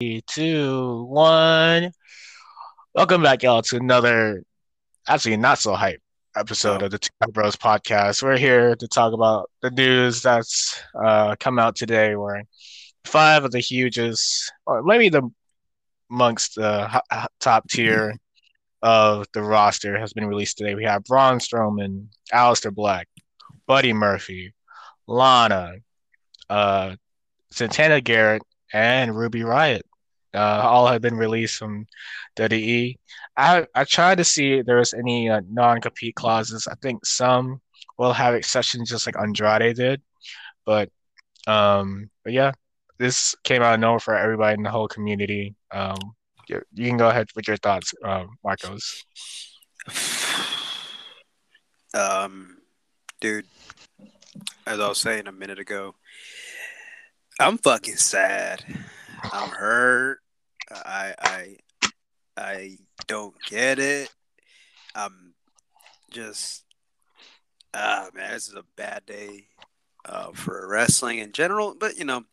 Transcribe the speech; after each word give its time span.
Three, 0.00 0.22
two, 0.26 1.04
one. 1.10 1.92
Welcome 2.94 3.22
back, 3.22 3.42
y'all, 3.42 3.60
to 3.60 3.76
another 3.76 4.42
actually 5.06 5.36
not 5.36 5.58
so 5.58 5.74
hype 5.74 6.00
episode 6.34 6.80
of 6.80 6.90
the 6.90 6.98
Two 6.98 7.10
Hype 7.22 7.34
Bros 7.34 7.54
podcast. 7.54 8.22
We're 8.22 8.38
here 8.38 8.74
to 8.76 8.88
talk 8.88 9.12
about 9.12 9.50
the 9.60 9.70
news 9.70 10.22
that's 10.22 10.82
uh, 10.94 11.36
come 11.38 11.58
out 11.58 11.76
today, 11.76 12.16
where 12.16 12.44
five 13.04 13.44
of 13.44 13.50
the 13.50 13.58
hugest, 13.58 14.50
or 14.64 14.82
maybe 14.82 15.10
the 15.10 15.30
amongst 16.10 16.54
the 16.54 17.02
top 17.38 17.68
tier 17.68 18.16
of 18.80 19.26
the 19.34 19.42
roster 19.42 19.98
has 19.98 20.14
been 20.14 20.24
released 20.24 20.56
today. 20.56 20.74
We 20.74 20.84
have 20.84 21.04
Braun 21.04 21.40
Strowman, 21.40 22.06
Aleister 22.32 22.74
Black, 22.74 23.06
Buddy 23.66 23.92
Murphy, 23.92 24.54
Lana, 25.06 25.74
uh, 26.48 26.96
Santana 27.50 28.00
Garrett, 28.00 28.40
and 28.72 29.14
Ruby 29.14 29.44
Riot. 29.44 29.84
Uh, 30.34 30.62
all 30.62 30.86
have 30.86 31.02
been 31.02 31.16
released 31.16 31.56
from 31.56 31.86
WWE. 32.36 32.96
I 33.36 33.66
I 33.74 33.84
tried 33.84 34.18
to 34.18 34.24
see 34.24 34.54
if 34.54 34.66
there 34.66 34.78
was 34.78 34.94
any 34.94 35.28
uh, 35.28 35.40
non-compete 35.50 36.14
clauses. 36.14 36.68
I 36.68 36.74
think 36.82 37.04
some 37.04 37.60
will 37.98 38.12
have 38.12 38.34
exceptions, 38.34 38.90
just 38.90 39.06
like 39.06 39.18
Andrade 39.18 39.76
did. 39.76 40.02
But 40.64 40.90
um, 41.46 42.10
but 42.22 42.32
yeah, 42.32 42.52
this 42.98 43.34
came 43.44 43.62
out 43.62 43.74
of 43.74 43.80
nowhere 43.80 44.00
for 44.00 44.16
everybody 44.16 44.54
in 44.54 44.62
the 44.62 44.70
whole 44.70 44.88
community. 44.88 45.54
Um, 45.72 45.98
you, 46.48 46.62
you 46.74 46.88
can 46.88 46.96
go 46.96 47.08
ahead 47.08 47.28
with 47.34 47.48
your 47.48 47.56
thoughts, 47.56 47.94
um, 48.04 48.36
Marcos. 48.44 49.04
Um, 51.94 52.58
dude, 53.20 53.46
as 54.66 54.78
I 54.80 54.88
was 54.88 54.98
saying 54.98 55.26
a 55.26 55.32
minute 55.32 55.58
ago, 55.58 55.94
I'm 57.38 57.58
fucking 57.58 57.96
sad. 57.96 58.64
I'm 59.32 59.50
hurt. 59.50 60.18
I 60.70 61.14
I 61.20 61.56
I 62.36 62.78
don't 63.06 63.34
get 63.48 63.78
it. 63.78 64.10
I'm 64.94 65.34
just 66.10 66.64
ah 67.74 68.08
man, 68.14 68.32
this 68.32 68.48
is 68.48 68.54
a 68.54 68.64
bad 68.76 69.04
day 69.06 69.46
uh, 70.04 70.32
for 70.32 70.68
wrestling 70.68 71.18
in 71.18 71.32
general. 71.32 71.74
But 71.78 71.98
you 71.98 72.04
know, 72.04 72.24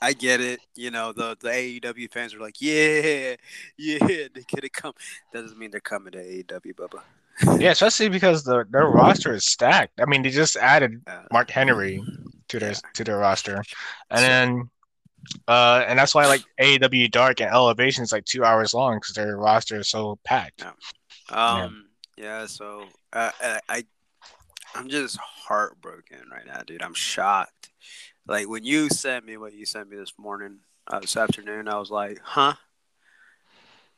I 0.00 0.12
get 0.12 0.40
it. 0.40 0.60
You 0.74 0.90
know, 0.90 1.12
the 1.12 1.36
the 1.40 1.48
AEW 1.48 2.10
fans 2.12 2.34
are 2.34 2.40
like, 2.40 2.60
yeah, 2.60 3.36
yeah, 3.78 3.98
they 4.34 4.42
could 4.48 4.62
have 4.64 4.72
come. 4.72 4.92
That 5.32 5.42
doesn't 5.42 5.58
mean 5.58 5.70
they're 5.70 5.80
coming 5.80 6.12
to 6.12 6.18
AEW, 6.18 6.74
Bubba. 6.74 7.00
Yeah, 7.58 7.70
especially 7.70 8.10
because 8.10 8.44
the 8.44 8.64
their 8.70 8.86
roster 8.86 9.32
is 9.32 9.46
stacked. 9.46 9.98
I 10.00 10.04
mean, 10.04 10.22
they 10.22 10.28
just 10.30 10.56
added 10.56 11.00
Uh, 11.06 11.22
Mark 11.32 11.50
Henry 11.50 12.02
to 12.48 12.58
their 12.58 12.72
Yeah. 12.72 12.78
to 12.94 13.04
their 13.04 13.16
roster, 13.16 13.62
and 14.10 14.20
then 14.20 14.70
uh, 15.48 15.84
and 15.86 15.98
that's 15.98 16.14
why 16.14 16.26
like 16.26 16.42
AEW 16.60 17.10
Dark 17.10 17.40
and 17.40 17.50
Elevation 17.50 18.04
is 18.04 18.12
like 18.12 18.24
two 18.24 18.44
hours 18.44 18.74
long 18.74 18.96
because 18.96 19.14
their 19.14 19.36
roster 19.36 19.80
is 19.80 19.88
so 19.88 20.18
packed. 20.24 20.64
Um. 21.30 21.86
Yeah. 22.16 22.46
so 22.46 22.84
uh, 23.12 23.30
I, 23.40 23.60
I, 23.68 23.84
I'm 24.74 24.88
just 24.88 25.16
heartbroken 25.18 26.18
right 26.30 26.46
now, 26.46 26.62
dude. 26.66 26.82
I'm 26.82 26.94
shocked. 26.94 27.70
Like 28.26 28.48
when 28.48 28.64
you 28.64 28.88
sent 28.88 29.24
me 29.24 29.36
what 29.36 29.52
you 29.52 29.66
sent 29.66 29.88
me 29.88 29.96
this 29.96 30.12
morning, 30.18 30.58
uh, 30.90 31.00
this 31.00 31.16
afternoon, 31.16 31.68
I 31.68 31.78
was 31.78 31.90
like, 31.90 32.18
huh? 32.22 32.54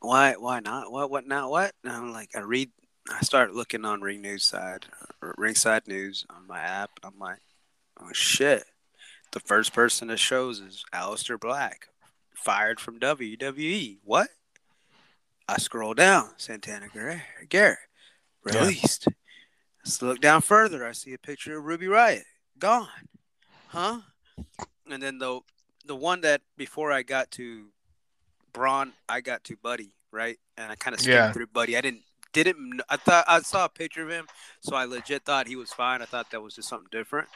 Why? 0.00 0.34
Why 0.34 0.60
not? 0.60 0.90
What? 0.90 1.10
What 1.10 1.26
now? 1.26 1.50
What? 1.50 1.72
And 1.82 1.92
I'm 1.92 2.12
like, 2.12 2.30
I 2.34 2.40
read. 2.40 2.70
I 3.10 3.20
start 3.20 3.54
looking 3.54 3.84
on 3.84 4.00
Ring 4.00 4.22
News 4.22 4.44
side, 4.44 4.86
Ringside 5.36 5.86
News 5.86 6.24
on 6.30 6.46
my 6.46 6.60
app. 6.60 6.90
I'm 7.02 7.18
like, 7.18 7.40
oh 8.00 8.10
shit. 8.12 8.64
The 9.34 9.40
first 9.40 9.72
person 9.72 10.06
that 10.08 10.18
shows 10.20 10.60
is 10.60 10.84
Aleister 10.94 11.40
Black, 11.40 11.88
fired 12.36 12.78
from 12.78 13.00
WWE. 13.00 13.98
What? 14.04 14.28
I 15.48 15.58
scroll 15.58 15.92
down, 15.92 16.30
Santana 16.36 16.86
Garrett, 16.86 17.22
Garrett 17.48 17.80
Yeah. 18.46 18.60
released. 18.60 19.08
Let's 19.84 20.00
look 20.00 20.20
down 20.20 20.40
further. 20.40 20.86
I 20.86 20.92
see 20.92 21.12
a 21.14 21.18
picture 21.18 21.58
of 21.58 21.64
Ruby 21.64 21.88
Riot 21.88 22.26
gone, 22.60 23.08
huh? 23.66 24.02
And 24.88 25.02
then 25.02 25.18
the 25.18 25.40
the 25.84 25.96
one 25.96 26.20
that 26.20 26.40
before 26.56 26.92
I 26.92 27.02
got 27.02 27.32
to 27.32 27.72
Braun, 28.52 28.92
I 29.08 29.20
got 29.20 29.42
to 29.44 29.56
Buddy, 29.56 29.94
right? 30.12 30.38
And 30.56 30.70
I 30.70 30.76
kind 30.76 30.94
of 30.94 31.00
skipped 31.00 31.12
Yeah. 31.12 31.32
through 31.32 31.48
Buddy. 31.48 31.76
I 31.76 31.80
didn't 31.80 32.04
didn't 32.32 32.82
I 32.88 32.98
thought 32.98 33.24
I 33.26 33.40
saw 33.40 33.64
a 33.64 33.68
picture 33.68 34.04
of 34.04 34.10
him, 34.10 34.28
so 34.60 34.76
I 34.76 34.84
legit 34.84 35.24
thought 35.24 35.48
he 35.48 35.56
was 35.56 35.72
fine. 35.72 36.02
I 36.02 36.04
thought 36.04 36.30
that 36.30 36.40
was 36.40 36.54
just 36.54 36.68
something 36.68 36.88
different 36.92 37.28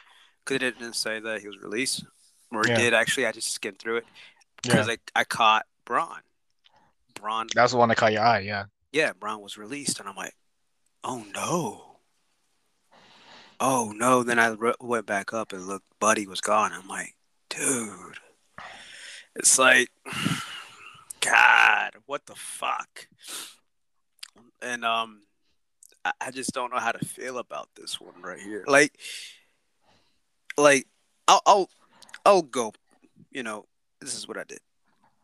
because 0.45 0.55
it 0.67 0.79
didn't 0.79 0.95
say 0.95 1.19
that 1.19 1.41
he 1.41 1.47
was 1.47 1.57
released, 1.57 2.05
or 2.51 2.63
it 2.63 2.69
Yeah. 2.69 2.77
did 2.77 2.93
actually. 2.93 3.25
I 3.27 3.31
just 3.31 3.51
skimmed 3.51 3.79
through 3.79 3.97
it 3.97 4.05
Yeah, 4.63 4.73
because 4.73 4.89
I 4.89 4.97
I 5.15 5.23
caught 5.23 5.65
Braun. 5.85 6.19
Braun 7.15 7.47
that's 7.53 7.71
the 7.73 7.77
one 7.77 7.89
that 7.89 7.97
caught 7.97 8.13
your 8.13 8.23
eye. 8.23 8.39
Yeah, 8.39 8.65
yeah, 8.91 9.13
Braun 9.13 9.41
was 9.41 9.57
released, 9.57 9.99
and 9.99 10.07
I'm 10.07 10.15
like, 10.15 10.35
oh 11.03 11.25
no, 11.33 11.97
oh 13.59 13.91
no. 13.95 14.23
Then 14.23 14.39
I 14.39 14.49
re- 14.49 14.73
went 14.79 15.05
back 15.05 15.33
up 15.33 15.53
and 15.53 15.67
looked, 15.67 15.85
Buddy 15.99 16.25
was 16.27 16.41
gone. 16.41 16.71
I'm 16.73 16.87
like, 16.87 17.15
dude, 17.49 18.17
it's 19.35 19.57
like, 19.59 19.89
God, 21.21 21.91
what 22.05 22.25
the 22.25 22.35
fuck? 22.35 23.07
And 24.61 24.83
um, 24.85 25.21
I, 26.05 26.11
I 26.21 26.31
just 26.31 26.53
don't 26.53 26.71
know 26.71 26.79
how 26.79 26.91
to 26.91 27.05
feel 27.05 27.37
about 27.37 27.69
this 27.75 27.99
one 27.99 28.21
right 28.21 28.39
here. 28.39 28.63
Like, 28.67 28.97
like 30.57 30.87
I'll 31.27 31.41
I'll 31.45 31.69
I'll 32.25 32.41
go. 32.41 32.73
You 33.31 33.43
know, 33.43 33.65
this 34.01 34.15
is 34.15 34.27
what 34.27 34.37
I 34.37 34.43
did. 34.43 34.59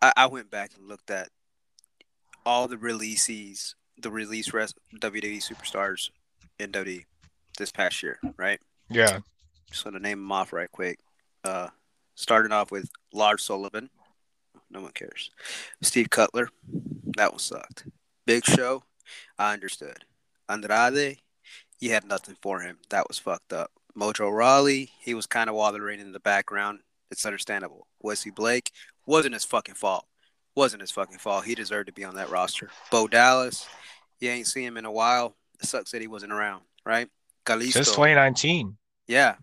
I, 0.01 0.13
I 0.15 0.25
went 0.27 0.51
back 0.51 0.71
and 0.77 0.87
looked 0.87 1.09
at 1.09 1.29
all 2.45 2.67
the 2.67 2.77
releases, 2.77 3.75
the 3.97 4.11
release 4.11 4.53
rest 4.53 4.77
WWE 4.99 5.37
superstars 5.37 6.09
in 6.59 6.71
WWE 6.71 7.05
this 7.57 7.71
past 7.71 8.03
year, 8.03 8.19
right? 8.37 8.59
yeah, 8.89 9.19
Just 9.71 9.83
gonna 9.83 9.99
name 9.99 10.19
them 10.19 10.31
off 10.31 10.53
right 10.53 10.71
quick. 10.71 10.99
Uh, 11.43 11.69
starting 12.15 12.51
off 12.51 12.71
with 12.71 12.89
Lars 13.13 13.43
Sullivan, 13.43 13.89
no 14.69 14.81
one 14.81 14.91
cares. 14.91 15.31
Steve 15.81 16.09
Cutler, 16.09 16.49
that 17.17 17.31
one 17.31 17.39
sucked. 17.39 17.87
Big 18.25 18.45
Show, 18.45 18.83
I 19.39 19.53
understood. 19.53 20.05
Andrade, 20.49 21.17
you 21.79 21.91
had 21.91 22.05
nothing 22.05 22.35
for 22.41 22.59
him. 22.61 22.77
That 22.89 23.07
was 23.07 23.17
fucked 23.17 23.53
up. 23.53 23.71
Mojo 23.97 24.31
Rawley, 24.35 24.91
he 24.99 25.13
was 25.13 25.25
kind 25.25 25.49
of 25.49 25.55
wandering 25.55 25.99
in 25.99 26.11
the 26.11 26.19
background. 26.19 26.79
It's 27.11 27.25
understandable. 27.25 27.87
Wesley 28.01 28.31
Blake 28.31 28.71
wasn't 29.05 29.33
his 29.33 29.45
fucking 29.45 29.75
fault. 29.75 30.05
Wasn't 30.55 30.81
his 30.81 30.91
fucking 30.91 31.17
fault. 31.17 31.45
He 31.45 31.55
deserved 31.55 31.87
to 31.87 31.93
be 31.93 32.03
on 32.03 32.15
that 32.15 32.29
roster. 32.29 32.69
Bo 32.91 33.07
Dallas, 33.07 33.67
you 34.19 34.29
ain't 34.29 34.47
seen 34.47 34.63
him 34.63 34.77
in 34.77 34.85
a 34.85 34.91
while. 34.91 35.35
It 35.61 35.67
sucks 35.67 35.91
that 35.91 36.01
he 36.01 36.07
wasn't 36.07 36.33
around, 36.33 36.63
right? 36.85 37.09
Kalisto, 37.45 37.73
since 37.73 37.91
2019. 37.91 38.77
yeah. 39.07 39.35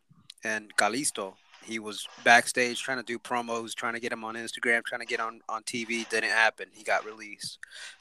And 0.44 0.74
Kalisto, 0.76 1.34
he 1.64 1.78
was 1.78 2.08
backstage 2.24 2.82
trying 2.82 2.98
to 2.98 3.04
do 3.04 3.18
promos, 3.18 3.74
trying 3.74 3.94
to 3.94 4.00
get 4.00 4.12
him 4.12 4.24
on 4.24 4.34
Instagram, 4.34 4.82
trying 4.84 5.00
to 5.00 5.06
get 5.06 5.20
on, 5.20 5.40
on 5.48 5.62
TV. 5.62 6.08
Didn't 6.08 6.30
happen. 6.30 6.66
He 6.72 6.82
got 6.82 7.04
released. 7.04 7.58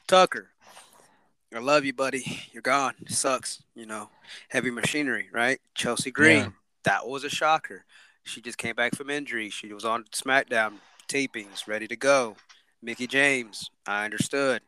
Tucker, 0.08 0.48
I 1.54 1.58
love 1.58 1.84
you, 1.84 1.92
buddy. 1.92 2.40
You're 2.52 2.62
gone. 2.62 2.94
sucks. 3.08 3.62
You 3.74 3.86
know, 3.86 4.08
heavy 4.48 4.70
machinery, 4.70 5.28
right? 5.32 5.60
Chelsea 5.74 6.10
Green, 6.10 6.38
Yeah. 6.38 6.50
that 6.84 7.06
was 7.06 7.24
a 7.24 7.28
shocker. 7.30 7.84
She 8.24 8.40
just 8.40 8.56
came 8.58 8.74
back 8.74 8.94
from 8.94 9.10
injury. 9.10 9.50
She 9.50 9.72
was 9.72 9.84
on 9.84 10.04
SmackDown 10.12 10.74
tapings, 11.08 11.66
ready 11.66 11.86
to 11.88 11.96
go. 11.96 12.36
Mickie 12.80 13.06
James, 13.06 13.70
I 13.86 14.04
understood. 14.04 14.62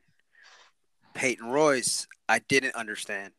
Peyton 1.15 1.47
Royce, 1.47 2.07
I 2.29 2.41
didn't 2.41 2.75
understand. 2.75 3.33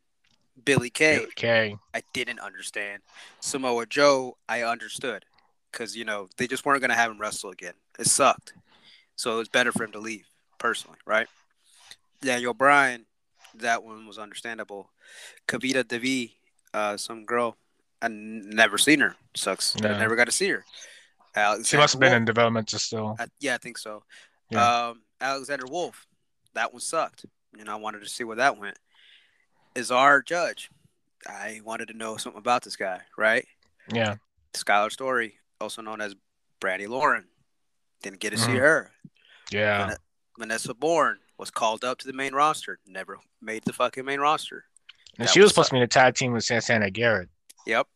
Billie 0.63 0.89
Kay, 0.89 1.17
Billie 1.19 1.31
Kay. 1.35 1.77
I 1.93 2.01
didn't 2.13 2.39
understand. 2.39 3.01
Samoa 3.41 3.85
Joe, 3.85 4.37
I 4.47 4.63
understood. 4.63 5.25
Because, 5.71 5.95
you 5.97 6.05
know, 6.05 6.29
they 6.37 6.47
just 6.47 6.65
weren't 6.65 6.79
going 6.79 6.89
to 6.89 6.95
have 6.95 7.11
him 7.11 7.19
wrestle 7.19 7.49
again. 7.49 7.73
It 7.99 8.07
sucked. 8.07 8.53
So 9.17 9.33
it 9.35 9.37
was 9.37 9.49
better 9.49 9.73
for 9.73 9.83
him 9.83 9.91
to 9.91 9.99
leave, 9.99 10.25
personally, 10.57 10.97
right? 11.05 11.27
Daniel 12.21 12.53
Bryan, 12.53 13.05
that 13.59 13.83
one 13.83 14.05
was 14.07 14.17
understandable. 14.17 14.91
Kavita 15.47 15.87
Devi, 15.87 16.37
uh, 16.73 16.97
some 16.97 17.25
girl, 17.25 17.57
I 18.01 18.05
n- 18.07 18.49
never 18.49 18.77
seen 18.77 18.99
her. 18.99 19.15
Sucks. 19.35 19.73
that 19.73 19.95
I 19.95 19.97
never 19.99 20.15
got 20.15 20.25
to 20.25 20.31
see 20.31 20.49
her. 20.49 20.63
she 21.63 21.77
must 21.77 21.93
have 21.93 21.99
been 21.99 22.09
Wolf- 22.11 22.17
in 22.17 22.25
development 22.25 22.69
still. 22.69 23.15
I, 23.19 23.27
yeah, 23.39 23.55
I 23.55 23.57
think 23.57 23.77
so. 23.77 24.03
Yeah. 24.49 24.87
Um, 24.89 25.01
Alexander 25.21 25.65
Wolf, 25.67 26.05
that 26.53 26.71
one 26.73 26.79
sucked. 26.81 27.25
You 27.57 27.63
know, 27.63 27.71
I 27.73 27.75
wanted 27.75 28.01
to 28.01 28.09
see 28.09 28.23
where 28.23 28.35
that 28.37 28.57
went. 28.57 28.77
Is 29.75 29.91
our 29.91 30.21
judge? 30.21 30.69
I 31.27 31.61
wanted 31.63 31.87
to 31.89 31.97
know 31.97 32.17
something 32.17 32.39
about 32.39 32.63
this 32.63 32.75
guy, 32.75 33.01
right? 33.17 33.45
Yeah, 33.93 34.15
Skyler 34.53 34.91
Story, 34.91 35.35
also 35.59 35.81
known 35.81 35.99
as 36.01 36.15
Brandy 36.59 36.87
Lauren, 36.87 37.25
didn't 38.03 38.19
get 38.19 38.29
to 38.31 38.37
see 38.37 38.51
Mhm. 38.53 38.59
her. 38.59 38.91
yeah, 39.51 39.95
Vanessa 40.37 40.73
Borne 40.73 41.19
was 41.37 41.51
called 41.51 41.83
up 41.83 41.97
to 41.99 42.07
the 42.07 42.13
main 42.13 42.33
roster, 42.33 42.79
never 42.87 43.17
made 43.41 43.63
the 43.65 43.73
fucking 43.73 44.05
main 44.05 44.19
roster. 44.19 44.65
and 45.17 45.27
that 45.27 45.33
she 45.33 45.39
was 45.41 45.49
supposed 45.51 45.69
to 45.69 45.73
be 45.73 45.77
in 45.77 45.83
a 45.83 45.87
tag 45.87 46.15
team 46.15 46.31
with 46.31 46.43
Santana 46.43 46.89
Garrett. 46.89 47.29
Yep, 47.65 47.87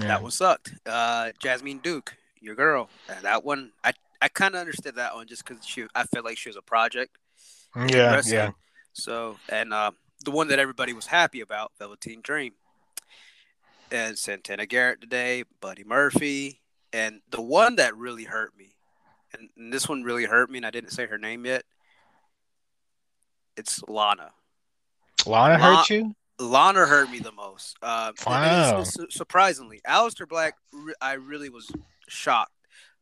Yeah, 0.00 0.06
that 0.08 0.22
one 0.22 0.30
sucked. 0.30 0.74
Uh, 0.84 1.30
Jessamyn 1.42 1.82
Duke, 1.82 2.16
your 2.40 2.54
girl, 2.54 2.88
that 3.22 3.44
one, 3.44 3.72
I 3.84 3.92
I 4.22 4.28
kind 4.28 4.54
of 4.54 4.60
understood 4.60 4.96
that 4.96 5.14
one 5.14 5.26
just 5.26 5.44
because 5.46 5.64
she 5.64 5.86
I 5.94 6.04
felt 6.04 6.24
like 6.24 6.38
she 6.38 6.48
was 6.48 6.56
a 6.56 6.62
project. 6.62 7.16
Yeah, 7.88 8.22
yeah. 8.24 8.50
So 8.94 9.36
and 9.50 9.72
uh, 9.74 9.90
the 10.24 10.30
one 10.30 10.48
that 10.48 10.58
everybody 10.58 10.92
was 10.94 11.06
happy 11.06 11.40
about, 11.40 11.72
Velveteen 11.78 12.22
Dream, 12.22 12.54
and 13.92 14.18
Santana 14.18 14.66
Garrett 14.66 15.00
today, 15.00 15.44
Buddy 15.60 15.84
Murphy, 15.84 16.62
and 16.92 17.20
the 17.30 17.42
one 17.42 17.76
that 17.76 17.96
really 17.96 18.24
hurt 18.24 18.56
me, 18.56 18.76
and, 19.32 19.50
and 19.56 19.72
this 19.72 19.88
one 19.88 20.02
really 20.02 20.24
hurt 20.24 20.50
me, 20.50 20.58
and 20.58 20.66
I 20.66 20.70
didn't 20.70 20.90
say 20.90 21.06
her 21.06 21.18
name 21.18 21.44
yet. 21.44 21.64
It's 23.56 23.82
Lana. 23.88 24.32
Lana 25.26 25.58
La- 25.58 25.76
hurt 25.76 25.90
you? 25.90 26.14
Lana 26.38 26.86
hurt 26.86 27.10
me 27.10 27.18
the 27.18 27.32
most. 27.32 27.76
Uh, 27.82 28.12
Wow. 28.26 28.84
surprisingly, 29.08 29.80
Aleister 29.86 30.28
Black, 30.28 30.54
re- 30.72 30.94
I 31.00 31.14
really 31.14 31.48
was 31.48 31.70
shocked. 32.08 32.52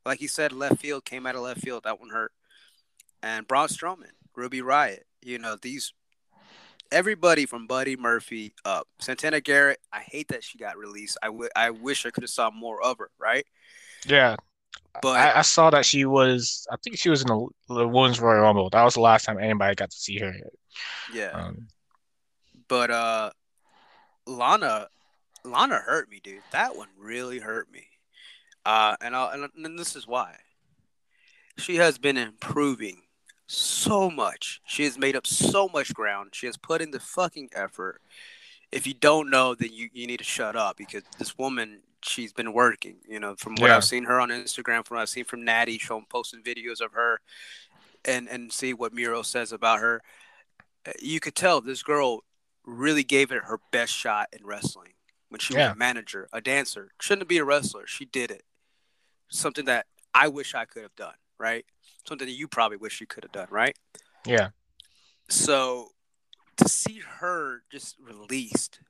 Like 0.07 0.21
he 0.21 0.27
said, 0.27 0.53
left 0.53 0.81
field 0.81 1.05
came 1.05 1.27
out 1.27 1.35
of 1.35 1.43
left 1.43 1.61
field. 1.61 1.85
That 1.85 1.99
one 1.99 2.11
hurt. 2.11 2.33
And 3.23 3.47
Braun 3.49 3.69
Strowman, 3.69 4.11
Ruby 4.37 4.61
Riot. 4.61 5.07
You 5.23 5.39
know 5.39 5.57
these. 5.61 5.93
Everybody 6.93 7.47
from 7.47 7.67
Buddy 7.67 7.97
Murphy 7.97 8.55
up. 8.65 8.87
Santana 9.01 9.41
Garrett. 9.41 9.81
I 9.93 10.01
hate 10.01 10.29
that 10.29 10.45
she 10.45 10.59
got 10.59 10.77
released. 10.77 11.17
I, 11.23 11.27
w- 11.27 11.49
I 11.57 11.71
wish 11.71 12.07
I 12.07 12.11
could 12.11 12.23
have 12.23 12.31
saw 12.31 12.51
more 12.51 12.81
of 12.85 12.99
her. 12.99 13.11
Right. 13.19 13.47
Yeah. 14.07 14.37
But 15.03 15.17
I, 15.19 15.39
I 15.39 15.43
saw 15.43 15.71
that 15.71 15.85
she 15.85 16.05
was, 16.05 16.67
I 16.71 16.77
think 16.83 16.97
she 16.99 17.11
was 17.11 17.23
in 17.23 17.29
the, 17.29 17.47
the 17.69 17.89
Women's 17.89 18.21
Royal 18.21 18.43
Rumble. 18.43 18.71
That 18.71 18.85
was 18.85 18.95
the 18.95 19.01
last 19.01 19.25
time 19.25 19.39
anybody 19.39 19.75
got 19.75 19.91
to 19.91 19.97
see 19.97 20.19
her. 20.19 20.33
yeah. 21.13 21.31
Um, 21.33 21.69
But 22.69 22.91
uh 22.91 23.31
Lana 24.27 24.89
Lana 25.45 25.77
hurt 25.77 26.09
me, 26.11 26.21
dude. 26.23 26.43
That 26.53 26.77
one 26.77 26.89
really 26.99 27.39
hurt 27.39 27.71
me. 27.71 27.87
Uh 28.65 28.97
and 29.01 29.15
I'll, 29.15 29.29
and, 29.31 29.51
and 29.65 29.79
this 29.79 29.95
is 29.97 30.07
why. 30.07 30.37
She 31.59 31.77
has 31.77 31.99
been 31.99 32.17
improving 32.17 33.03
so 33.47 34.11
much. 34.11 34.61
She 34.67 34.85
has 34.85 34.99
made 34.99 35.15
up 35.17 35.27
so 35.27 35.69
much 35.69 35.93
ground. 35.93 36.31
She 36.33 36.47
has 36.47 36.57
put 36.57 36.81
in 36.81 36.91
the 36.91 37.01
fucking 37.01 37.51
effort. 37.55 38.01
If 38.73 38.87
you 38.87 38.95
don't 38.95 39.31
know, 39.31 39.55
then 39.55 39.71
you, 39.73 39.89
you 39.93 40.07
need 40.07 40.17
to 40.19 40.25
shut 40.25 40.57
up 40.57 40.77
because 40.77 41.03
this 41.19 41.37
woman, 41.39 41.83
she's 42.05 42.33
been 42.33 42.53
working. 42.53 42.97
You 43.09 43.21
know, 43.21 43.35
from 43.37 43.55
what 43.57 43.69
Yeah. 43.69 43.77
I've 43.77 43.85
seen 43.85 44.05
her 44.05 44.21
on 44.21 44.29
Instagram, 44.31 44.87
from 44.87 44.97
what 44.97 45.03
I've 45.03 45.09
seen 45.09 45.25
from 45.25 45.45
Natty, 45.45 45.79
showing 45.79 46.07
posting 46.09 46.43
videos 46.43 46.81
of 46.81 46.93
her, 46.93 47.21
and 48.05 48.29
and 48.29 48.53
see 48.53 48.73
what 48.75 48.93
Miro 48.93 49.23
says 49.23 49.53
about 49.53 49.81
her. 49.81 50.03
uh, 50.87 50.93
You 51.01 51.21
could 51.21 51.35
tell 51.35 51.61
this 51.61 51.83
girl 51.83 52.25
really 52.65 53.05
gave 53.05 53.31
it 53.33 53.43
her 53.45 53.59
best 53.73 53.93
shot 53.93 54.29
in 54.33 54.45
wrestling 54.47 54.93
when 55.29 55.39
she 55.39 55.55
was 55.55 55.73
a 55.73 55.75
manager, 55.75 56.29
a 56.33 56.41
dancer. 56.41 56.91
Shouldn't 57.01 57.29
be 57.29 57.39
a 57.39 57.45
wrestler. 57.45 57.87
She 57.87 58.05
did 58.05 58.31
it. 58.31 58.45
Something 59.29 59.65
that 59.67 59.87
I 60.15 60.29
wish 60.29 60.55
I 60.55 60.65
could 60.65 60.83
have 60.83 60.95
done. 60.97 61.15
Right. 61.39 61.67
Something 62.09 62.27
that 62.29 62.35
you 62.35 62.47
probably 62.49 62.77
wish 62.77 63.01
you 63.01 63.07
could 63.07 63.25
have 63.25 63.33
done. 63.33 63.49
Right 63.51 63.77
yeah. 64.27 64.51
so 65.29 65.91
to 66.57 66.69
see 66.69 67.01
her 67.19 67.63
just 67.71 67.97
released 67.99 68.81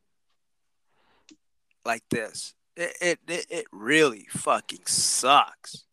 like 1.85 2.03
this 2.11 2.55
it 2.77 3.19
it, 3.29 3.47
it, 3.51 3.67
really 3.73 4.27
fucking 4.31 4.87
sucks. 4.87 5.85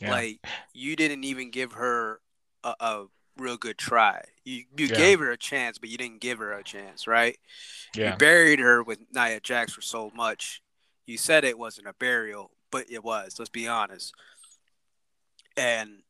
Yeah. 0.00 0.10
like 0.12 0.40
you 0.72 0.96
didn't 0.96 1.24
even 1.24 1.50
give 1.50 1.72
her 1.72 2.20
a, 2.64 2.74
a 2.80 3.04
real 3.36 3.56
good 3.56 3.76
try. 3.78 4.22
You 4.44 4.64
you 4.76 4.86
Yeah. 4.86 4.96
gave 4.96 5.18
her 5.20 5.30
a 5.30 5.36
chance 5.36 5.78
but 5.78 5.88
you 5.90 5.98
didn't 5.98 6.20
give 6.20 6.38
her 6.38 6.52
a 6.52 6.62
chance 6.64 7.06
right? 7.06 7.38
Yeah. 7.94 8.12
you 8.12 8.16
buried 8.18 8.58
her 8.60 8.82
with 8.82 8.98
Nia 9.12 9.40
Jax 9.40 9.72
for 9.74 9.82
so 9.82 10.10
much. 10.14 10.62
You 11.06 11.18
said 11.18 11.44
it 11.44 11.58
wasn't 11.58 11.86
a 11.88 11.92
burial 11.94 12.50
but 12.70 12.86
it 12.90 13.02
was 13.04 13.36
let's 13.38 13.50
be 13.50 13.68
honest. 13.68 14.14
And 15.56 16.02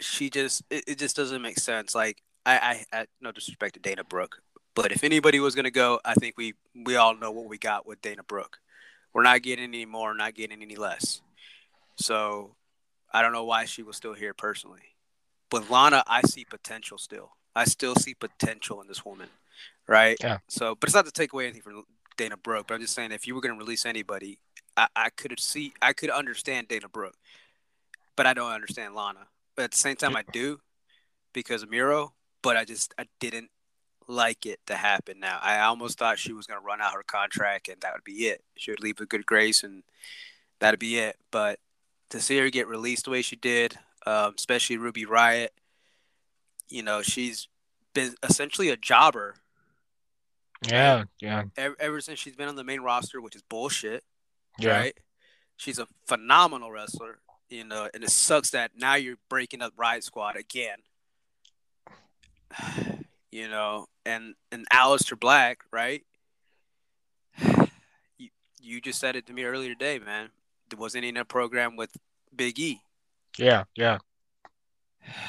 she 0.00 0.30
just 0.30 0.62
it, 0.70 0.84
it 0.86 0.98
just 0.98 1.16
doesn't 1.16 1.42
make 1.42 1.58
sense. 1.58 1.94
Like 1.94 2.22
I, 2.46 2.84
I 2.92 2.98
I 3.00 3.06
no 3.20 3.32
disrespect 3.32 3.74
to 3.74 3.80
Dana 3.80 4.04
Brooke 4.04 4.40
but 4.74 4.92
if 4.92 5.04
anybody 5.04 5.38
was 5.40 5.54
gonna 5.54 5.70
go 5.70 6.00
I 6.04 6.14
think 6.14 6.34
we 6.36 6.54
we 6.84 6.96
all 6.96 7.16
know 7.16 7.30
what 7.30 7.46
we 7.48 7.58
got 7.58 7.86
with 7.86 8.00
Dana 8.02 8.22
Brooke 8.22 8.58
we're 9.18 9.24
not 9.24 9.42
getting 9.42 9.64
any 9.64 9.84
more 9.84 10.14
not 10.14 10.34
getting 10.34 10.62
any 10.62 10.76
less 10.76 11.20
so 11.96 12.54
I 13.12 13.22
don't 13.22 13.32
know 13.32 13.44
why 13.44 13.64
she 13.64 13.82
was 13.82 13.96
still 13.96 14.14
here 14.14 14.32
personally 14.34 14.94
but 15.50 15.68
Lana 15.70 16.04
I 16.06 16.22
see 16.22 16.44
potential 16.44 16.98
still 16.98 17.32
I 17.56 17.64
still 17.64 17.94
see 17.96 18.14
potential 18.14 18.80
in 18.80 18.86
this 18.88 19.04
woman 19.04 19.28
right 19.88 20.16
Yeah. 20.20 20.38
so 20.48 20.74
but 20.74 20.88
it's 20.88 20.94
not 20.94 21.06
to 21.06 21.12
take 21.12 21.32
away 21.32 21.44
anything 21.44 21.62
from 21.62 21.84
Dana 22.16 22.36
Brooke 22.36 22.66
but 22.68 22.74
I'm 22.74 22.80
just 22.80 22.94
saying 22.94 23.12
if 23.12 23.26
you 23.26 23.34
were 23.34 23.40
gonna 23.40 23.56
release 23.58 23.84
anybody 23.84 24.38
I, 24.76 24.86
I 24.94 25.08
could 25.10 25.38
see 25.40 25.72
I 25.82 25.92
could 25.92 26.10
understand 26.10 26.68
Dana 26.68 26.88
Brooke 26.88 27.16
but 28.16 28.26
I 28.26 28.34
don't 28.34 28.50
understand 28.50 28.94
Lana. 28.94 29.28
But 29.54 29.64
at 29.66 29.70
the 29.72 29.76
same 29.78 29.94
time, 29.94 30.16
I 30.16 30.24
do 30.32 30.58
because 31.32 31.62
of 31.62 31.70
Miro. 31.70 32.14
But 32.42 32.56
I 32.56 32.64
just 32.64 32.92
I 32.98 33.06
didn't 33.20 33.48
like 34.08 34.46
it 34.46 34.58
to 34.66 34.74
happen. 34.74 35.20
Now 35.20 35.38
I 35.42 35.60
almost 35.60 35.98
thought 35.98 36.18
she 36.18 36.32
was 36.32 36.46
gonna 36.46 36.60
run 36.60 36.80
out 36.80 36.94
her 36.94 37.02
contract 37.02 37.68
and 37.68 37.80
that 37.82 37.92
would 37.92 38.04
be 38.04 38.26
it. 38.28 38.42
She 38.56 38.70
would 38.70 38.80
leave 38.80 38.98
with 38.98 39.10
good 39.10 39.26
grace 39.26 39.62
and 39.62 39.84
that'd 40.58 40.80
be 40.80 40.98
it. 40.98 41.16
But 41.30 41.60
to 42.10 42.20
see 42.20 42.38
her 42.38 42.50
get 42.50 42.66
released 42.66 43.04
the 43.04 43.10
way 43.10 43.22
she 43.22 43.36
did, 43.36 43.78
um, 44.06 44.34
especially 44.36 44.78
Ruby 44.78 45.04
Riot, 45.04 45.52
you 46.68 46.82
know, 46.82 47.02
she's 47.02 47.48
been 47.94 48.14
essentially 48.22 48.70
a 48.70 48.76
jobber 48.76 49.36
Yeah. 50.66 51.04
Yeah. 51.20 51.44
ever, 51.56 51.76
ever 51.78 52.00
since 52.00 52.18
she's 52.18 52.34
been 52.36 52.48
on 52.48 52.56
the 52.56 52.64
main 52.64 52.80
roster, 52.80 53.20
which 53.20 53.36
is 53.36 53.42
bullshit. 53.42 54.04
Yeah. 54.58 54.70
right? 54.70 54.98
She's 55.56 55.78
a 55.78 55.86
phenomenal 56.06 56.70
wrestler, 56.72 57.18
you 57.50 57.64
know, 57.64 57.88
and 57.92 58.02
it 58.02 58.10
sucks 58.10 58.50
that 58.50 58.72
now 58.76 58.94
you're 58.94 59.18
breaking 59.28 59.60
up 59.60 59.72
Riot 59.76 60.02
Squad 60.02 60.36
again. 60.36 60.78
you 63.30 63.48
know, 63.48 63.86
and 64.06 64.34
and 64.52 64.66
Aleister 64.70 65.18
Black, 65.18 65.58
right? 65.72 66.02
You, 68.18 68.28
you 68.60 68.80
just 68.80 68.98
said 69.00 69.14
it 69.16 69.26
to 69.26 69.32
me 69.32 69.44
earlier 69.44 69.72
today, 69.74 69.98
man. 70.00 70.30
There 70.70 70.78
wasn't 70.78 71.04
in 71.04 71.16
a 71.16 71.24
program 71.24 71.76
with 71.76 71.90
Big 72.34 72.58
E. 72.58 72.80
Yeah. 73.38 73.64
Yeah. 73.76 73.98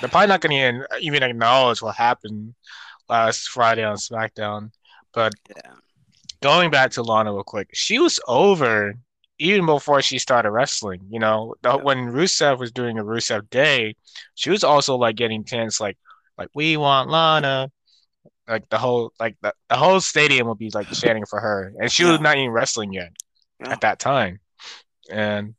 They're 0.01 0.09
probably 0.09 0.27
not 0.27 0.41
going 0.41 0.73
to 0.81 0.87
even 0.99 1.21
acknowledge 1.23 1.81
what 1.81 1.95
happened 1.95 2.55
last 3.07 3.49
Friday 3.49 3.83
on 3.83 3.95
SmackDown. 3.97 4.71
But 5.13 5.33
Yeah. 5.55 5.73
going 6.41 6.71
back 6.71 6.91
to 6.91 7.03
Lana 7.03 7.31
real 7.31 7.43
quick, 7.43 7.69
she 7.73 7.99
was 7.99 8.19
over 8.27 8.95
even 9.37 9.65
before 9.67 10.01
she 10.01 10.17
started 10.19 10.49
wrestling. 10.51 11.01
You 11.09 11.19
know, 11.19 11.53
the, 11.61 11.69
Yeah. 11.77 11.83
when 11.83 12.11
Rusev 12.11 12.57
was 12.57 12.71
doing 12.71 12.97
a 12.97 13.03
Rusev 13.03 13.49
Day, 13.51 13.95
she 14.35 14.49
was 14.49 14.63
also 14.63 14.95
like 14.95 15.15
getting 15.15 15.43
tense, 15.43 15.79
like, 15.79 15.97
like 16.37 16.49
we 16.55 16.75
want 16.75 17.09
Lana. 17.09 17.71
Like 18.49 18.67
the 18.69 18.77
whole, 18.79 19.13
like 19.19 19.37
the, 19.41 19.53
the 19.69 19.75
whole 19.77 20.01
stadium 20.01 20.47
would 20.47 20.57
be 20.57 20.71
like 20.73 20.89
chanting 20.91 21.25
for 21.25 21.39
her, 21.39 21.71
and 21.79 21.91
she 21.91 22.03
was 22.03 22.19
not 22.19 22.37
even 22.37 22.49
wrestling 22.51 22.91
yet 22.93 23.11
Yeah. 23.61 23.71
at 23.73 23.81
that 23.81 23.99
time. 23.99 24.39
And 25.09 25.53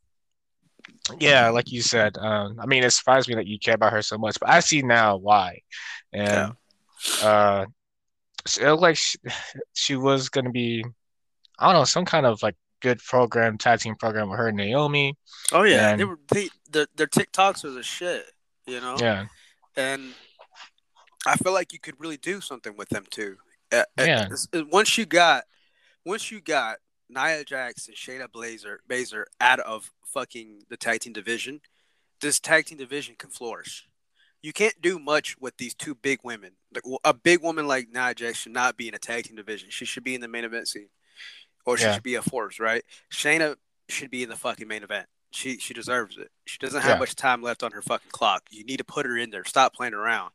yeah, 1.18 1.49
like 1.50 1.70
you 1.73 1.82
said, 1.82 2.16
um, 2.18 2.59
I 2.61 2.66
mean, 2.66 2.82
it 2.85 2.90
surprised 2.90 3.28
me 3.28 3.35
that 3.37 3.47
you 3.47 3.59
care 3.59 3.75
about 3.75 3.92
her 3.92 4.02
so 4.02 4.18
much, 4.18 4.37
but 4.40 4.49
I 4.49 4.61
see 4.61 4.82
now 4.82 5.16
why. 5.16 5.61
And 6.12 6.52
uh, 7.23 7.66
it 8.61 8.66
looked 8.68 8.82
like 8.82 8.97
she, 8.97 9.18
she 9.73 9.97
was 9.97 10.28
gonna 10.28 10.50
be, 10.50 10.85
I 11.59 11.66
don't 11.66 11.80
know, 11.80 11.85
some 11.85 12.04
kind 12.04 12.26
of 12.26 12.42
like 12.42 12.56
good 12.80 12.99
program, 12.99 13.59
tag 13.59 13.80
team 13.80 13.94
program 13.97 14.30
with 14.30 14.38
her 14.38 14.49
and 14.49 14.56
Naomi. 14.56 15.16
Oh 15.52 15.62
yeah, 15.62 15.90
And- 15.90 16.00
they 16.00 16.04
were 16.04 16.18
they, 16.28 16.49
their 16.70 16.87
their 16.97 17.06
TikToks 17.06 17.62
was 17.64 17.76
a 17.76 17.82
shit, 17.82 18.25
you 18.66 18.80
know. 18.80 18.97
Yeah, 19.00 19.26
and 19.76 20.12
I 21.26 21.36
feel 21.36 21.52
like 21.52 21.72
you 21.72 21.78
could 21.78 21.98
really 22.00 22.16
do 22.16 22.40
something 22.40 22.76
with 22.76 22.88
them 22.88 23.04
too. 23.10 23.36
Uh, 23.72 23.84
uh, 23.98 24.04
Yeah. 24.04 24.28
uh, 24.54 24.64
once 24.70 24.96
you 24.98 25.06
got, 25.06 25.44
once 26.04 26.30
you 26.30 26.40
got 26.40 26.78
Nia 27.08 27.44
Jax 27.44 27.88
and 27.88 27.96
Shayna 27.96 28.30
Blazer 28.30 28.80
Baszler 28.88 29.24
out 29.40 29.60
of 29.60 29.90
fucking 30.06 30.64
the 30.68 30.76
tag 30.76 31.00
team 31.00 31.12
division, 31.12 31.60
this 32.20 32.40
tag 32.40 32.66
team 32.66 32.78
division 32.78 33.14
can 33.16 33.30
flourish. 33.30 33.86
You 34.42 34.52
can't 34.54 34.80
do 34.80 34.98
much 34.98 35.36
with 35.38 35.58
these 35.58 35.74
two 35.74 35.94
big 35.94 36.20
women. 36.24 36.52
A 37.04 37.12
big 37.12 37.42
woman 37.42 37.66
like 37.66 37.90
Nia 37.92 38.14
Jax 38.14 38.38
should 38.38 38.52
not 38.52 38.76
be 38.76 38.88
in 38.88 38.94
a 38.94 38.98
tag 38.98 39.24
team 39.24 39.36
division. 39.36 39.68
She 39.70 39.84
should 39.84 40.04
be 40.04 40.14
in 40.14 40.20
the 40.22 40.28
main 40.28 40.44
event 40.44 40.66
scene, 40.68 40.88
or 41.66 41.76
she 41.76 41.84
Yeah. 41.84 41.94
should 41.94 42.02
be 42.02 42.14
a 42.14 42.22
force, 42.22 42.58
right? 42.58 42.82
Shayna 43.12 43.56
should 43.90 44.10
be 44.10 44.22
in 44.22 44.30
the 44.30 44.36
fucking 44.36 44.66
main 44.66 44.82
event. 44.82 45.08
She 45.32 45.58
she 45.58 45.74
deserves 45.74 46.16
it. 46.16 46.32
She 46.46 46.58
doesn't 46.58 46.80
have 46.80 46.92
Yeah. 46.96 46.98
much 46.98 47.14
time 47.14 47.42
left 47.42 47.62
on 47.62 47.72
her 47.72 47.82
fucking 47.82 48.10
clock. 48.10 48.44
You 48.50 48.64
need 48.64 48.78
to 48.78 48.84
put 48.84 49.04
her 49.04 49.16
in 49.18 49.30
there. 49.30 49.44
Stop 49.44 49.74
playing 49.74 49.94
around. 49.94 50.32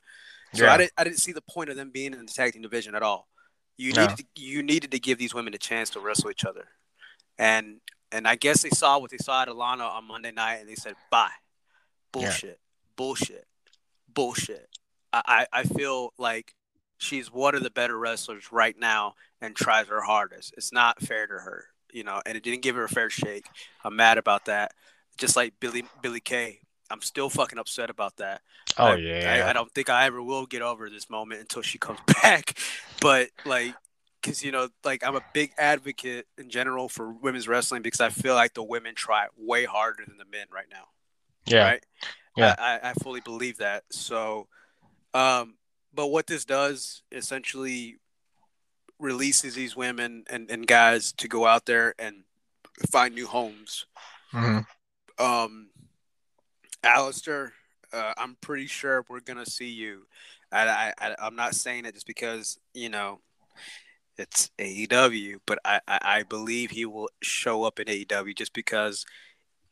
So 0.55 0.65
Yeah. 0.65 0.73
I 0.73 0.77
didn't 0.77 0.91
I 0.97 1.03
didn't 1.03 1.19
see 1.19 1.31
the 1.31 1.41
point 1.41 1.69
of 1.69 1.75
them 1.75 1.91
being 1.91 2.13
in 2.13 2.25
the 2.25 2.31
tag 2.31 2.53
team 2.53 2.61
division 2.61 2.95
at 2.95 3.03
all. 3.03 3.27
You 3.77 3.93
No. 3.93 4.01
needed 4.07 4.17
to, 4.17 4.41
you 4.41 4.63
needed 4.63 4.91
to 4.91 4.99
give 4.99 5.17
these 5.17 5.33
women 5.33 5.53
a 5.53 5.57
chance 5.57 5.89
to 5.91 5.99
wrestle 5.99 6.31
each 6.31 6.45
other, 6.45 6.67
and 7.37 7.81
and 8.11 8.27
I 8.27 8.35
guess 8.35 8.61
they 8.63 8.69
saw 8.69 8.97
what 8.99 9.11
they 9.11 9.17
saw 9.17 9.41
at 9.41 9.47
Alana 9.49 9.91
on 9.91 10.07
Monday 10.07 10.31
night, 10.31 10.55
and 10.55 10.69
they 10.69 10.75
said 10.75 10.95
bye, 11.11 11.29
bullshit, 12.11 12.59
bullshit, 12.95 13.45
bullshit. 14.07 14.69
I, 15.11 15.45
I 15.53 15.59
I 15.59 15.63
feel 15.63 16.13
like 16.17 16.55
she's 16.97 17.31
one 17.31 17.55
of 17.55 17.63
the 17.63 17.69
better 17.69 17.97
wrestlers 17.97 18.51
right 18.51 18.77
now 18.79 19.15
and 19.41 19.55
tries 19.55 19.87
her 19.87 20.01
hardest. 20.01 20.53
It's 20.55 20.71
not 20.71 21.01
fair 21.01 21.27
to 21.27 21.33
her, 21.33 21.65
you 21.91 22.03
know, 22.05 22.21
and 22.25 22.37
it 22.37 22.43
didn't 22.43 22.61
give 22.61 22.75
her 22.75 22.85
a 22.85 22.89
fair 22.89 23.09
shake. 23.09 23.45
I'm 23.83 23.95
mad 23.97 24.17
about 24.17 24.45
that. 24.45 24.71
Just 25.17 25.35
like 25.35 25.53
Billie 25.59 25.83
Billie 26.01 26.21
Kay, 26.21 26.59
I'm 26.89 27.01
still 27.01 27.29
fucking 27.29 27.59
upset 27.59 27.89
about 27.89 28.17
that. 28.17 28.41
Oh 28.77 28.87
I, 28.87 28.95
yeah. 28.95 29.43
I, 29.45 29.49
I 29.49 29.53
don't 29.53 29.71
think 29.71 29.89
I 29.89 30.05
ever 30.05 30.21
will 30.21 30.45
get 30.45 30.61
over 30.61 30.89
this 30.89 31.09
moment 31.09 31.41
until 31.41 31.61
she 31.61 31.77
comes 31.77 31.99
back. 32.21 32.57
But 33.01 33.29
like, 33.45 33.75
because 34.21 34.43
you 34.43 34.51
know, 34.51 34.69
like 34.83 35.03
I'm 35.05 35.15
a 35.15 35.23
big 35.33 35.51
advocate 35.57 36.27
in 36.37 36.49
general 36.49 36.89
for 36.89 37.11
women's 37.11 37.47
wrestling 37.47 37.81
because 37.81 38.01
I 38.01 38.09
feel 38.09 38.35
like 38.35 38.53
the 38.53 38.63
women 38.63 38.95
try 38.95 39.27
way 39.37 39.65
harder 39.65 40.03
than 40.07 40.17
the 40.17 40.25
men 40.25 40.47
right 40.53 40.67
now. 40.71 40.85
yeah. 41.45 41.63
Right. 41.63 41.83
Yeah. 42.37 42.55
I, 42.57 42.89
I, 42.89 42.93
fully 42.95 43.21
believe 43.21 43.59
that. 43.59 43.85
So, 43.91 44.49
um, 45.13 45.55
but 45.93 46.07
what 46.07 46.27
this 46.27 46.43
does 46.43 47.01
essentially 47.09 47.97
releases 48.99 49.55
these 49.55 49.75
women 49.75 50.25
and, 50.29 50.49
and 50.49 50.67
guys 50.67 51.13
to 51.13 51.27
go 51.27 51.45
out 51.45 51.65
there 51.65 51.95
and 51.97 52.23
find 52.89 53.15
new 53.15 53.27
homes. 53.27 53.85
hmm 54.31 54.59
Um, 55.17 55.69
Aleister, 56.85 57.51
uh, 57.91 58.13
I'm 58.17 58.37
pretty 58.41 58.67
sure 58.67 59.05
we're 59.09 59.19
gonna 59.19 59.45
see 59.45 59.69
you. 59.69 60.05
I, 60.51 60.67
I, 60.67 60.93
I 60.99 61.15
I'm 61.19 61.35
not 61.35 61.55
saying 61.55 61.85
it 61.85 61.95
just 61.95 62.07
because 62.07 62.59
you 62.73 62.89
know 62.89 63.19
it's 64.17 64.51
AEW, 64.59 65.39
but 65.45 65.59
I, 65.65 65.81
I, 65.87 65.99
I 66.03 66.23
believe 66.23 66.71
he 66.71 66.85
will 66.85 67.09
show 67.21 67.63
up 67.63 67.79
in 67.79 67.87
AEW 67.87 68.35
just 68.35 68.53
because 68.53 69.05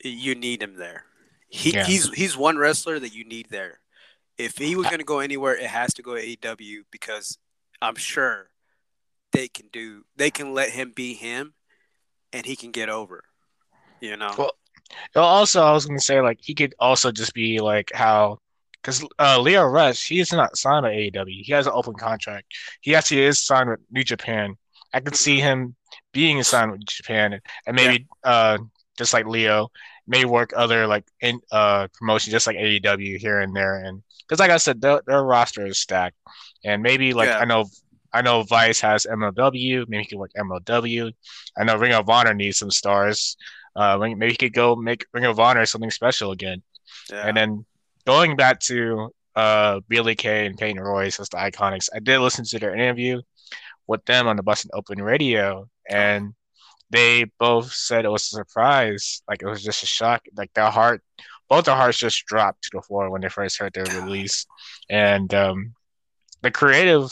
you 0.03 0.35
need 0.35 0.61
him 0.61 0.75
there. 0.75 1.05
He, 1.47 1.71
Yeah. 1.71 1.85
He's 1.85 2.11
he's 2.13 2.35
one 2.35 2.57
wrestler 2.57 2.99
that 2.99 3.13
you 3.13 3.23
need 3.23 3.47
there. 3.49 3.79
If 4.37 4.57
he 4.57 4.75
was 4.75 4.87
gonna 4.87 5.03
go 5.03 5.19
anywhere, 5.19 5.55
it 5.55 5.67
has 5.67 5.93
to 5.95 6.01
go 6.01 6.15
to 6.15 6.21
AEW 6.21 6.83
because 6.91 7.37
I'm 7.81 7.95
sure 7.95 8.49
they 9.31 9.47
can 9.47 9.67
do 9.71 10.05
they 10.15 10.31
can 10.31 10.53
let 10.53 10.71
him 10.71 10.91
be 10.95 11.13
him, 11.13 11.53
and 12.31 12.45
he 12.45 12.55
can 12.55 12.71
get 12.71 12.89
over. 12.89 13.23
You 14.01 14.17
know. 14.17 14.33
Well, 14.37 14.37
Well, 14.37 14.51
also, 15.15 15.61
I 15.63 15.71
was 15.71 15.85
gonna 15.85 15.99
say 15.99 16.21
like 16.21 16.39
he 16.41 16.53
could 16.55 16.73
also 16.79 17.11
just 17.11 17.33
be 17.33 17.59
like 17.59 17.91
how, 17.93 18.39
because 18.81 19.03
uh, 19.19 19.39
Lio 19.39 19.63
Rush, 19.65 20.07
he 20.07 20.19
is 20.19 20.31
not 20.31 20.57
signed 20.57 20.83
with 20.85 20.93
AEW. 20.93 21.43
He 21.43 21.53
has 21.53 21.67
an 21.67 21.73
open 21.75 21.93
contract. 21.95 22.47
He 22.81 22.95
actually 22.95 23.21
is 23.21 23.39
signed 23.43 23.69
with 23.69 23.79
New 23.91 24.03
Japan. 24.03 24.55
I 24.93 24.99
could 24.99 25.15
see 25.15 25.39
him 25.39 25.75
being 26.13 26.41
signed 26.43 26.71
with 26.71 26.85
Japan, 26.85 27.39
and 27.65 27.75
maybe 27.75 28.07
uh, 28.23 28.57
just 28.97 29.13
like 29.13 29.25
Lio, 29.25 29.69
may 30.07 30.25
work 30.25 30.51
other 30.55 30.87
like 30.87 31.05
in 31.21 31.39
uh 31.51 31.87
promotions, 31.93 32.31
just 32.31 32.47
like 32.47 32.57
AEW 32.57 33.17
here 33.17 33.39
and 33.39 33.55
there. 33.55 33.79
And 33.83 34.03
because 34.27 34.39
like 34.39 34.51
I 34.51 34.57
said, 34.57 34.81
their, 34.81 35.01
their 35.07 35.23
roster 35.23 35.65
is 35.65 35.79
stacked, 35.79 36.17
and 36.63 36.81
maybe 36.83 37.13
like 37.13 37.29
Yeah. 37.29 37.39
I 37.39 37.45
know. 37.45 37.65
I 38.15 38.21
know 38.21 38.43
Vice 38.43 38.79
has 38.81 39.07
MLW. 39.09 39.85
Maybe 39.87 40.03
he 40.03 40.09
could 40.09 40.19
work 40.19 40.31
MLW. 40.37 41.11
I 41.57 41.63
know 41.63 41.77
Ring 41.77 41.93
of 41.93 42.09
Honor 42.09 42.33
needs 42.35 42.57
some 42.59 42.69
stars. 42.69 43.37
Uh, 43.75 43.97
maybe 43.97 44.29
he 44.29 44.35
could 44.37 44.53
go 44.53 44.75
make 44.75 45.05
Ring 45.13 45.25
of 45.25 45.39
Honor 45.39 45.65
something 45.65 45.91
special 45.91 46.31
again. 46.31 46.61
Yeah. 47.11 47.27
And 47.27 47.37
then 47.37 47.65
going 48.05 48.35
back 48.35 48.59
to 48.61 49.09
uh 49.35 49.79
Billie 49.87 50.15
Kay 50.15 50.45
and 50.45 50.57
Peyton 50.57 50.81
Royce 50.81 51.19
as 51.19 51.29
the 51.29 51.37
Iconics, 51.37 51.89
I 51.93 51.99
did 51.99 52.19
listen 52.19 52.45
to 52.45 52.59
their 52.59 52.75
interview 52.75 53.21
with 53.87 54.05
them 54.05 54.27
on 54.27 54.35
the 54.35 54.43
Busted 54.43 54.71
Open 54.73 55.01
Radio, 55.01 55.69
and 55.89 56.33
they 56.89 57.25
both 57.39 57.73
said 57.73 58.05
it 58.05 58.09
was 58.09 58.23
a 58.23 58.35
surprise. 58.35 59.21
Like 59.27 59.41
it 59.41 59.47
was 59.47 59.63
just 59.63 59.83
a 59.83 59.87
shock. 59.87 60.23
Like 60.37 60.53
their 60.53 60.69
heart, 60.69 61.01
both 61.49 61.65
their 61.65 61.75
hearts 61.75 61.97
just 61.97 62.25
dropped 62.25 62.63
to 62.63 62.69
the 62.73 62.81
floor 62.81 63.09
when 63.09 63.21
they 63.21 63.29
first 63.29 63.57
heard 63.57 63.73
their 63.73 63.85
release. 64.01 64.45
And 64.89 65.33
um, 65.33 65.73
the 66.41 66.51
creative 66.51 67.11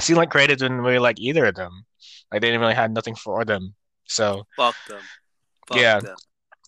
seemed 0.00 0.16
like 0.16 0.30
creative 0.30 0.58
didn't 0.58 0.80
really 0.80 0.98
like 0.98 1.20
either 1.20 1.46
of 1.46 1.54
them. 1.54 1.84
Like 2.32 2.40
they 2.40 2.48
didn't 2.48 2.60
really 2.60 2.74
have 2.74 2.90
nothing 2.90 3.14
for 3.14 3.44
them. 3.44 3.74
So 4.06 4.46
Fuck 4.56 4.74
them. 4.88 5.00
Yeah. 5.76 6.00
them. 6.00 6.16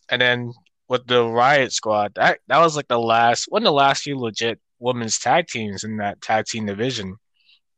and 0.08 0.20
then 0.20 0.52
with 0.88 1.06
the 1.06 1.24
Riot 1.24 1.72
Squad, 1.72 2.12
that 2.16 2.40
that 2.48 2.58
was 2.58 2.74
like 2.76 2.88
the 2.88 2.98
last 2.98 3.46
one 3.48 3.62
of 3.62 3.66
the 3.66 3.72
last 3.72 4.02
few 4.02 4.18
legit 4.18 4.60
women's 4.80 5.18
tag 5.18 5.46
teams 5.46 5.84
in 5.84 5.98
that 5.98 6.20
tag 6.20 6.46
team 6.46 6.66
division. 6.66 7.16